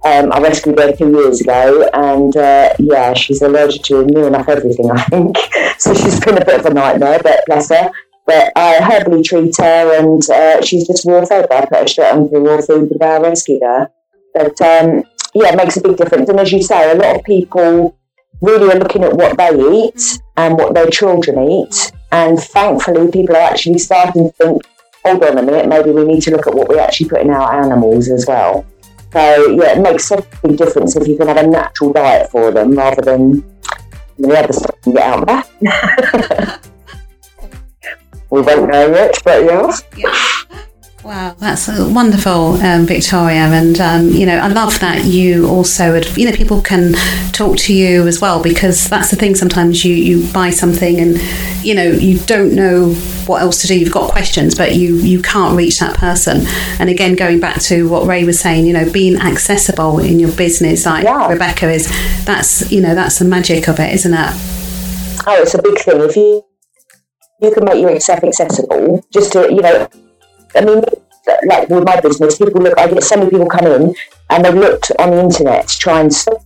Um, 0.06 0.34
I 0.34 0.40
rescued 0.42 0.78
her 0.80 0.92
two 0.92 1.12
years 1.12 1.40
ago, 1.40 1.90
and 1.94 2.36
uh, 2.36 2.74
yeah, 2.78 3.14
she's 3.14 3.42
allergic 3.42 3.84
to 3.84 4.06
near 4.06 4.28
enough 4.28 4.50
everything, 4.50 4.92
I 4.92 5.02
think. 5.04 5.38
so 5.78 5.94
she's 5.94 6.20
been 6.20 6.38
a 6.38 6.46
bit 6.46 6.60
of 6.60 6.66
a 6.66 6.74
nightmare, 6.74 7.22
but 7.24 7.46
bless 7.46 7.70
her. 7.70 7.90
But 8.26 8.54
I 8.56 8.78
herbally 8.80 9.24
treat 9.24 9.56
her, 9.58 10.00
and 10.00 10.30
uh, 10.30 10.62
she's 10.62 10.88
just 10.88 11.06
raw 11.06 11.26
fed. 11.26 11.48
I 11.52 11.66
put 11.66 11.80
her 11.80 11.88
straight 11.88 12.14
onto 12.14 12.30
the 12.30 12.40
raw 12.40 12.62
food 12.62 12.90
with 12.90 13.02
our 13.02 13.22
rescue 13.22 13.60
her. 13.62 13.90
But 14.34 14.60
um, 14.62 15.04
yeah, 15.34 15.54
it 15.54 15.58
makes 15.58 15.78
a 15.78 15.82
big 15.82 15.98
difference. 15.98 16.30
And 16.30 16.40
as 16.40 16.52
you 16.52 16.62
say, 16.62 16.92
a 16.92 16.96
lot 16.96 17.18
of 17.18 17.24
people 17.24 17.98
really 18.42 18.72
are 18.72 18.80
looking 18.80 19.04
at 19.04 19.14
what 19.14 19.38
they 19.38 19.50
eat 19.52 20.20
and 20.38 20.58
what 20.58 20.74
their 20.74 20.90
children 20.90 21.40
eat. 21.50 21.92
And 22.12 22.40
thankfully, 22.40 23.12
people 23.12 23.36
are 23.36 23.50
actually 23.50 23.80
starting 23.80 24.30
to 24.30 24.32
think, 24.34 24.62
hold 25.04 25.24
on 25.24 25.38
a 25.38 25.42
minute, 25.42 25.68
maybe 25.68 25.92
we 25.92 26.06
need 26.06 26.22
to 26.22 26.32
look 26.32 26.48
at 26.48 26.54
what 26.54 26.70
we 26.70 26.80
actually 26.80 27.10
put 27.10 27.22
in 27.22 27.30
our 27.30 27.64
animals 27.64 28.10
as 28.10 28.26
well. 28.28 28.66
So 29.12 29.52
yeah, 29.52 29.78
it 29.78 29.82
makes 29.82 30.12
a 30.12 30.26
big 30.44 30.58
difference 30.58 30.96
if 30.96 31.08
you 31.08 31.18
can 31.18 31.28
have 31.28 31.38
a 31.38 31.48
natural 31.48 31.94
diet 31.94 32.32
for 32.32 32.52
them 32.52 32.72
rather 32.72 33.02
than 33.02 33.44
the 34.18 34.38
other 34.38 34.54
stuff 34.54 34.76
you 34.86 34.94
get 34.94 35.04
out 35.04 35.28
there. 35.62 36.60
we 38.34 38.42
won't 38.42 38.68
know 38.68 38.90
yet, 38.90 39.16
but 39.24 39.46
yeah. 39.46 39.72
yeah. 39.96 40.16
Wow, 41.04 41.36
that's 41.38 41.68
wonderful, 41.68 42.54
um, 42.62 42.88
Victoria. 42.88 43.46
And, 43.46 43.80
um, 43.80 44.10
you 44.10 44.26
know, 44.26 44.38
I 44.38 44.48
love 44.48 44.80
that 44.80 45.06
you 45.06 45.48
also, 45.48 46.02
you 46.16 46.28
know, 46.28 46.36
people 46.36 46.60
can 46.60 46.94
talk 47.32 47.58
to 47.58 47.74
you 47.76 48.08
as 48.08 48.22
well 48.22 48.42
because 48.42 48.90
that's 48.90 49.12
the 49.12 49.18
thing. 49.18 49.36
Sometimes 49.36 49.86
you, 49.86 49.94
you 49.94 50.34
buy 50.34 50.50
something 50.50 51.00
and, 51.00 51.22
you 51.64 51.76
know, 51.76 51.84
you 51.84 52.18
don't 52.20 52.56
know 52.56 52.94
what 53.28 53.44
else 53.44 53.62
to 53.62 53.68
do. 53.68 53.78
You've 53.78 53.94
got 53.94 54.12
questions, 54.12 54.56
but 54.56 54.76
you, 54.76 54.96
you 54.96 55.22
can't 55.22 55.56
reach 55.56 55.78
that 55.80 55.98
person. 55.98 56.48
And 56.80 56.90
again, 56.90 57.16
going 57.16 57.40
back 57.40 57.62
to 57.64 57.88
what 57.88 58.08
Ray 58.08 58.24
was 58.24 58.40
saying, 58.40 58.66
you 58.66 58.74
know, 58.74 58.92
being 58.92 59.18
accessible 59.18 60.00
in 60.00 60.20
your 60.20 60.32
business, 60.32 60.88
like 60.88 61.04
yeah. 61.04 61.28
Rebecca 61.28 61.70
is, 61.70 61.88
that's, 62.26 62.72
you 62.72 62.82
know, 62.82 62.96
that's 62.96 63.20
the 63.20 63.26
magic 63.26 63.68
of 63.68 63.80
it, 63.80 63.94
isn't 63.94 64.14
it? 64.14 64.34
Oh, 65.28 65.40
it's 65.40 65.54
a 65.54 65.62
big 65.62 65.78
thing. 65.78 66.02
If 66.02 66.16
you 66.16 66.44
you 67.44 67.52
can 67.54 67.66
make 67.66 67.82
yourself 67.82 68.24
accessible 68.24 69.06
just 69.12 69.34
to, 69.34 69.52
you 69.52 69.62
know, 69.62 69.88
I 70.56 70.66
mean, 70.66 70.82
like 71.46 71.70
with 71.70 71.84
my 71.84 72.00
business, 72.00 72.38
people 72.38 72.62
look, 72.62 72.78
I 72.78 72.88
get 72.88 73.04
so 73.04 73.18
many 73.18 73.30
people 73.30 73.48
come 73.48 73.68
in 73.68 73.96
and 74.30 74.46
they've 74.46 74.54
looked 74.54 74.92
on 75.00 75.12
the 75.12 75.20
internet 75.20 75.68
to 75.68 75.78
try 75.78 76.00
and 76.02 76.14
start 76.14 76.42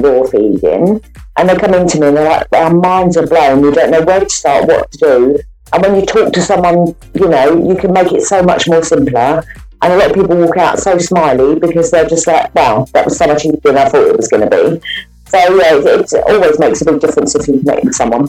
raw 0.00 0.24
feeding 0.24 1.02
and 1.36 1.48
they 1.48 1.56
come 1.56 1.74
into 1.74 2.00
me 2.00 2.08
and 2.08 2.16
they're 2.16 2.28
like, 2.28 2.46
our 2.52 2.74
minds 2.74 3.16
are 3.16 3.26
blown, 3.26 3.60
we 3.60 3.70
don't 3.70 3.90
know 3.90 4.02
where 4.02 4.20
to 4.20 4.28
start, 4.28 4.66
what 4.66 4.90
to 4.92 4.98
do. 4.98 5.38
And 5.72 5.82
when 5.82 5.96
you 5.96 6.06
talk 6.06 6.32
to 6.32 6.40
someone, 6.40 6.94
you 7.14 7.28
know, 7.28 7.68
you 7.68 7.76
can 7.76 7.92
make 7.92 8.12
it 8.12 8.22
so 8.22 8.42
much 8.42 8.68
more 8.68 8.82
simpler. 8.82 9.44
And 9.80 9.92
a 9.92 9.96
lot 9.96 10.10
of 10.10 10.16
people 10.16 10.36
walk 10.36 10.56
out 10.56 10.78
so 10.78 10.98
smiley 10.98 11.58
because 11.58 11.90
they're 11.90 12.08
just 12.08 12.26
like, 12.26 12.52
wow, 12.54 12.86
that 12.92 13.04
was 13.04 13.16
so 13.16 13.26
much 13.26 13.44
easier 13.44 13.60
than 13.62 13.76
I 13.76 13.88
thought 13.88 14.08
it 14.08 14.16
was 14.16 14.28
going 14.28 14.48
to 14.48 14.50
be. 14.50 14.80
So, 15.26 15.38
yeah, 15.38 15.76
it, 15.76 16.12
it 16.12 16.24
always 16.26 16.58
makes 16.58 16.80
a 16.80 16.86
big 16.86 17.00
difference 17.00 17.34
if 17.34 17.46
you 17.46 17.60
connect 17.60 17.84
with 17.84 17.94
someone. 17.94 18.28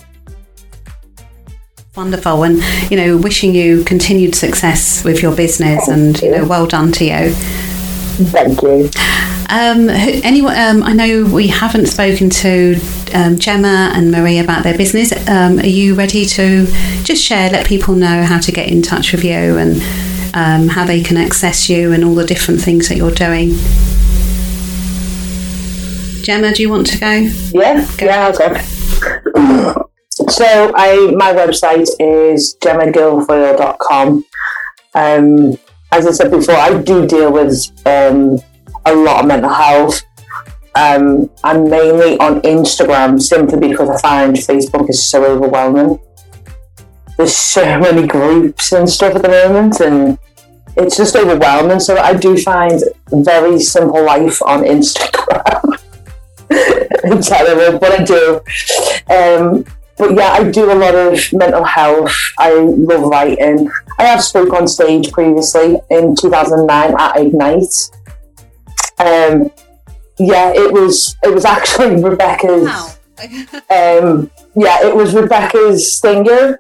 Wonderful, 1.99 2.43
and 2.43 2.63
you 2.89 2.95
know, 2.95 3.17
wishing 3.17 3.53
you 3.53 3.83
continued 3.83 4.33
success 4.33 5.03
with 5.03 5.21
your 5.21 5.35
business, 5.35 5.85
Thank 5.85 5.99
and 5.99 6.21
you. 6.21 6.31
know, 6.31 6.45
well 6.45 6.65
done 6.65 6.93
to 6.93 7.03
you. 7.03 7.31
Thank 8.31 8.61
you. 8.61 8.89
Um, 9.49 9.89
anyone, 9.89 10.57
um, 10.57 10.81
I 10.81 10.93
know 10.93 11.25
we 11.25 11.47
haven't 11.47 11.87
spoken 11.87 12.29
to 12.29 12.79
um, 13.13 13.37
Gemma 13.37 13.91
and 13.93 14.13
Marie 14.13 14.39
about 14.39 14.63
their 14.63 14.77
business. 14.77 15.11
Um, 15.27 15.59
are 15.59 15.65
you 15.65 15.93
ready 15.93 16.23
to 16.25 16.67
just 17.03 17.21
share, 17.21 17.49
let 17.49 17.67
people 17.67 17.95
know 17.95 18.23
how 18.23 18.39
to 18.39 18.51
get 18.53 18.69
in 18.69 18.81
touch 18.81 19.11
with 19.11 19.25
you 19.25 19.57
and 19.57 19.81
um, 20.33 20.69
how 20.69 20.85
they 20.85 21.03
can 21.03 21.17
access 21.17 21.69
you 21.69 21.91
and 21.91 22.05
all 22.05 22.15
the 22.15 22.25
different 22.25 22.61
things 22.61 22.87
that 22.87 22.95
you're 22.95 23.11
doing? 23.11 23.49
Gemma, 26.23 26.53
do 26.53 26.61
you 26.61 26.69
want 26.69 26.87
to 26.87 26.97
go? 26.97 27.11
Yeah, 27.11 27.85
go 27.97 28.05
yeah, 28.05 28.31
I'll 28.31 29.73
go. 29.73 29.85
So 30.29 30.71
I 30.75 31.11
my 31.17 31.33
website 31.33 31.89
is 31.99 32.55
gemmaguilfoyle.com. 32.61 34.25
Um, 34.93 35.57
as 35.91 36.05
I 36.05 36.11
said 36.11 36.29
before, 36.29 36.55
I 36.55 36.81
do 36.81 37.07
deal 37.07 37.31
with 37.31 37.55
um, 37.85 38.39
a 38.85 38.93
lot 38.93 39.21
of 39.21 39.27
mental 39.27 39.49
health. 39.49 40.03
Um, 40.75 41.31
I'm 41.43 41.67
mainly 41.67 42.17
on 42.19 42.41
Instagram 42.41 43.19
simply 43.19 43.67
because 43.69 43.89
I 43.89 43.99
find 43.99 44.35
Facebook 44.35 44.89
is 44.89 45.09
so 45.09 45.25
overwhelming. 45.25 45.99
There's 47.17 47.35
so 47.35 47.79
many 47.79 48.05
groups 48.07 48.71
and 48.71 48.87
stuff 48.87 49.15
at 49.15 49.23
the 49.23 49.29
moment, 49.29 49.79
and 49.79 50.19
it's 50.77 50.95
just 50.95 51.15
overwhelming. 51.15 51.79
So 51.79 51.97
I 51.97 52.13
do 52.13 52.37
find 52.37 52.81
very 53.11 53.59
simple 53.59 54.05
life 54.05 54.39
on 54.45 54.61
Instagram. 54.61 55.79
terrible, 57.27 57.79
but 57.79 57.99
I 57.99 58.03
do. 58.03 58.41
Um, 59.09 59.65
but 59.99 60.15
yeah, 60.15 60.31
I 60.31 60.49
do 60.49 60.71
a 60.71 60.73
lot 60.73 60.95
of 60.95 61.19
mental 61.33 61.65
health. 61.65 62.15
I 62.39 62.53
love 62.53 63.03
writing. 63.03 63.69
I 63.99 64.05
have 64.05 64.23
spoke 64.23 64.53
on 64.53 64.65
stage 64.67 65.11
previously 65.11 65.77
in 65.89 66.15
2009 66.15 66.95
at 66.97 67.17
Ignite. 67.17 67.91
Um, 68.97 69.51
yeah, 70.17 70.53
it 70.53 70.71
was 70.71 71.17
it 71.21 71.33
was 71.33 71.45
actually 71.45 72.01
Rebecca's. 72.09 72.65
Wow. 72.65 72.93
Um, 73.69 74.31
yeah, 74.55 74.87
it 74.87 74.95
was 74.95 75.13
Rebecca's 75.13 75.97
Stinger 75.97 76.57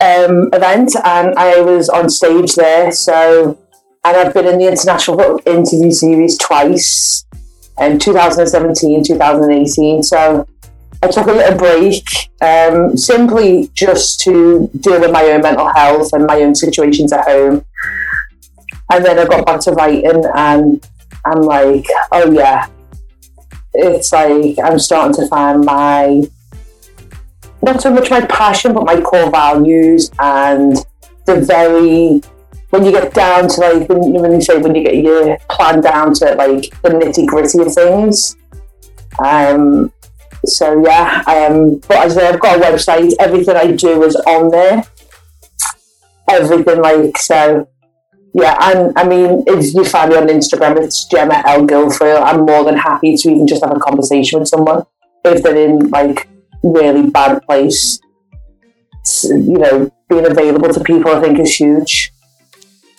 um, 0.00 0.48
event, 0.52 0.94
and 1.04 1.34
I 1.36 1.60
was 1.60 1.88
on 1.88 2.08
stage 2.08 2.54
there. 2.54 2.92
So, 2.92 3.58
and 4.04 4.16
I've 4.16 4.32
been 4.32 4.46
in 4.46 4.58
the 4.58 4.68
international 4.68 5.40
interview 5.44 5.90
series 5.90 6.38
twice, 6.38 7.26
in 7.80 7.98
2017, 7.98 9.04
2018. 9.04 10.02
So, 10.04 10.46
I 11.06 11.10
took 11.10 11.28
a 11.28 11.32
little 11.32 11.56
break, 11.56 12.04
um, 12.40 12.96
simply 12.96 13.70
just 13.74 14.18
to 14.22 14.68
deal 14.80 14.98
with 14.98 15.12
my 15.12 15.22
own 15.26 15.40
mental 15.40 15.72
health 15.72 16.12
and 16.12 16.26
my 16.26 16.42
own 16.42 16.56
situations 16.56 17.12
at 17.12 17.24
home. 17.24 17.64
And 18.90 19.04
then 19.04 19.16
I 19.16 19.24
got 19.24 19.46
back 19.46 19.60
to 19.60 19.70
writing, 19.72 20.24
and 20.34 20.84
I'm 21.24 21.42
like, 21.42 21.86
oh 22.10 22.32
yeah, 22.32 22.66
it's 23.72 24.12
like 24.12 24.58
I'm 24.64 24.80
starting 24.80 25.14
to 25.14 25.28
find 25.28 25.64
my 25.64 26.24
not 27.62 27.80
so 27.80 27.92
much 27.92 28.10
my 28.10 28.22
passion, 28.22 28.74
but 28.74 28.84
my 28.84 29.00
core 29.00 29.30
values 29.30 30.10
and 30.18 30.76
the 31.26 31.40
very 31.40 32.20
when 32.70 32.84
you 32.84 32.90
get 32.90 33.14
down 33.14 33.48
to 33.48 33.60
like 33.60 33.88
when, 33.88 34.32
you 34.32 34.42
say 34.42 34.58
when 34.58 34.74
you 34.74 34.82
get 34.82 34.96
your 34.96 35.38
plan 35.50 35.80
down 35.80 36.14
to 36.14 36.34
like 36.34 36.62
the 36.82 36.88
nitty 36.88 37.28
gritty 37.28 37.60
of 37.60 37.72
things. 37.72 38.36
Um, 39.24 39.92
so 40.48 40.84
yeah, 40.84 41.22
um, 41.26 41.78
but 41.88 41.98
as 41.98 42.16
I 42.16 42.20
say, 42.20 42.28
I've 42.28 42.40
got 42.40 42.58
a 42.58 42.62
website. 42.62 43.12
Everything 43.18 43.56
I 43.56 43.72
do 43.72 44.02
is 44.02 44.16
on 44.16 44.50
there. 44.50 44.82
Everything 46.30 46.80
like 46.80 47.16
so. 47.18 47.68
Yeah, 48.34 48.56
and 48.60 48.92
I 48.96 49.06
mean, 49.06 49.44
if 49.46 49.74
you 49.74 49.84
find 49.84 50.10
me 50.10 50.16
on 50.16 50.28
Instagram, 50.28 50.82
it's 50.82 51.06
Gemma 51.06 51.42
L 51.46 51.66
Guilfoyle. 51.66 52.22
I'm 52.22 52.44
more 52.44 52.64
than 52.64 52.76
happy 52.76 53.16
to 53.16 53.30
even 53.30 53.46
just 53.46 53.64
have 53.64 53.74
a 53.74 53.80
conversation 53.80 54.40
with 54.40 54.48
someone 54.48 54.84
if 55.24 55.42
they're 55.42 55.56
in 55.56 55.90
like 55.90 56.28
really 56.62 57.08
bad 57.10 57.42
place. 57.42 57.98
You 59.24 59.58
know, 59.58 59.90
being 60.08 60.26
available 60.26 60.72
to 60.72 60.80
people, 60.80 61.14
I 61.14 61.20
think, 61.20 61.38
is 61.38 61.54
huge. 61.54 62.12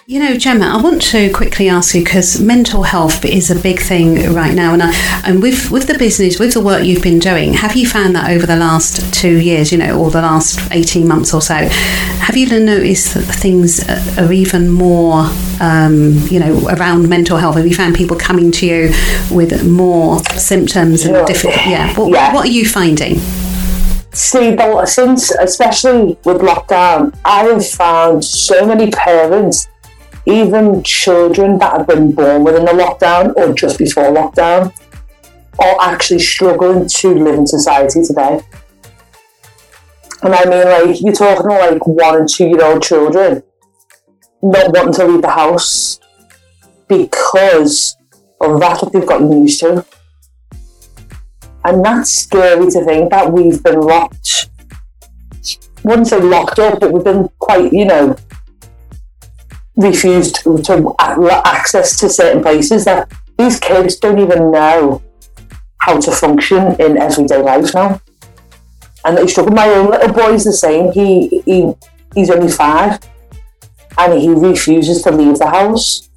You 0.09 0.21
know, 0.21 0.37
Gemma, 0.37 0.67
I 0.67 0.81
want 0.81 1.01
to 1.11 1.29
quickly 1.33 1.67
ask 1.67 1.93
you 1.93 2.01
because 2.01 2.39
mental 2.39 2.83
health 2.83 3.25
is 3.25 3.51
a 3.51 3.55
big 3.59 3.77
thing 3.81 4.31
right 4.33 4.55
now, 4.55 4.71
and 4.71 4.81
I, 4.81 4.93
and 5.25 5.41
with 5.41 5.69
with 5.69 5.87
the 5.87 5.97
business, 5.97 6.39
with 6.39 6.53
the 6.53 6.61
work 6.61 6.85
you've 6.85 7.03
been 7.03 7.19
doing, 7.19 7.53
have 7.55 7.75
you 7.75 7.85
found 7.85 8.15
that 8.15 8.29
over 8.31 8.45
the 8.45 8.55
last 8.55 9.13
two 9.13 9.37
years, 9.37 9.69
you 9.69 9.77
know, 9.77 9.99
or 9.99 10.09
the 10.09 10.21
last 10.21 10.59
eighteen 10.71 11.09
months 11.09 11.33
or 11.33 11.41
so, 11.41 11.55
have 11.55 12.37
you 12.37 12.47
noticed 12.47 13.15
that 13.15 13.23
things 13.23 13.83
are 14.17 14.31
even 14.31 14.71
more, 14.71 15.25
um, 15.59 16.13
you 16.29 16.39
know, 16.39 16.65
around 16.69 17.09
mental 17.09 17.35
health? 17.35 17.57
Have 17.57 17.67
you 17.67 17.75
found 17.75 17.93
people 17.93 18.15
coming 18.15 18.49
to 18.53 18.65
you 18.65 18.93
with 19.29 19.67
more 19.67 20.19
symptoms 20.37 21.03
and 21.03 21.15
Yeah. 21.15 21.25
difficult? 21.25 21.67
Yeah. 21.67 21.93
What, 21.95 22.11
Yeah. 22.13 22.33
what 22.33 22.45
are 22.45 22.49
you 22.51 22.65
finding? 22.65 23.19
See, 24.13 24.57
since, 24.85 25.31
especially 25.31 26.17
with 26.23 26.37
lockdown, 26.41 27.13
I 27.25 27.43
have 27.43 27.67
found 27.67 28.23
so 28.23 28.65
many 28.65 28.89
parents, 28.89 29.67
even 30.27 30.83
children 30.83 31.57
that 31.59 31.71
have 31.77 31.87
been 31.87 32.11
born 32.11 32.43
within 32.43 32.65
the 32.65 32.71
lockdown 32.71 33.33
or 33.37 33.53
just 33.53 33.77
before 33.77 34.05
lockdown, 34.05 34.73
are 35.59 35.77
actually 35.81 36.19
struggling 36.19 36.87
to 36.87 37.13
live 37.15 37.35
in 37.35 37.47
society 37.47 38.03
today. 38.03 38.41
And 40.21 40.33
I 40.33 40.45
mean, 40.45 40.65
like, 40.65 41.01
you're 41.01 41.13
talking 41.13 41.49
like 41.49 41.87
one 41.87 42.15
and 42.17 42.29
two 42.29 42.47
year 42.47 42.63
old 42.63 42.83
children 42.83 43.41
not 44.41 44.73
wanting 44.73 44.93
to 44.93 45.07
leave 45.07 45.21
the 45.21 45.29
house 45.29 45.99
because 46.87 47.95
of 48.41 48.59
that's 48.59 48.83
what 48.83 48.93
they've 48.93 49.07
gotten 49.07 49.31
used 49.31 49.59
to. 49.61 49.85
And 51.65 51.83
that's 51.83 52.11
scary 52.11 52.69
to 52.71 52.85
think 52.85 53.11
that 53.11 53.31
we've 53.31 53.61
been 53.63 53.81
locked. 53.81 54.49
Wouldn't 55.83 56.07
say 56.07 56.19
locked 56.19 56.59
up, 56.59 56.79
but 56.79 56.91
we've 56.91 57.03
been 57.03 57.29
quite, 57.39 57.71
you 57.73 57.85
know, 57.85 58.15
refused 59.77 60.43
to 60.43 60.95
access 61.45 61.99
to 61.99 62.09
certain 62.09 62.41
places 62.41 62.85
that 62.85 63.11
these 63.37 63.59
kids 63.59 63.95
don't 63.97 64.19
even 64.19 64.51
know 64.51 65.01
how 65.79 65.99
to 65.99 66.11
function 66.11 66.75
in 66.81 66.97
everyday 66.97 67.41
life 67.41 67.73
now. 67.73 68.01
And 69.05 69.17
they 69.17 69.27
struggle. 69.27 69.53
My 69.53 69.69
own 69.69 69.91
little 69.91 70.11
boy's 70.11 70.43
the 70.43 70.51
same. 70.51 70.91
He, 70.91 71.41
he 71.45 71.73
he's 72.13 72.29
only 72.29 72.51
five, 72.51 72.99
and 73.97 74.19
he 74.19 74.29
refuses 74.29 75.03
to 75.03 75.11
leave 75.11 75.37
the 75.37 75.47
house 75.47 76.09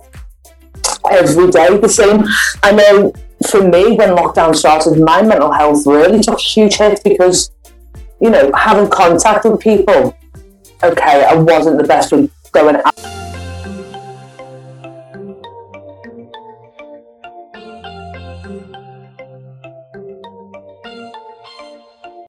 every 1.08 1.50
day. 1.50 1.76
The 1.76 1.88
same. 1.88 2.24
I 2.62 2.72
know 2.72 3.12
for 3.48 3.62
me, 3.62 3.96
when 3.96 4.16
lockdown 4.16 4.56
started, 4.56 4.98
my 4.98 5.22
mental 5.22 5.52
health 5.52 5.86
really 5.86 6.20
took 6.20 6.38
a 6.38 6.42
huge 6.42 6.76
hit 6.76 7.00
because, 7.04 7.50
you 8.20 8.30
know, 8.30 8.50
having 8.54 8.90
contact 8.90 9.44
with 9.44 9.60
people, 9.60 10.16
okay, 10.82 11.24
I 11.24 11.34
wasn't 11.34 11.78
the 11.78 11.86
best 11.86 12.12
with 12.12 12.30
going 12.52 12.76
out. 12.76 13.19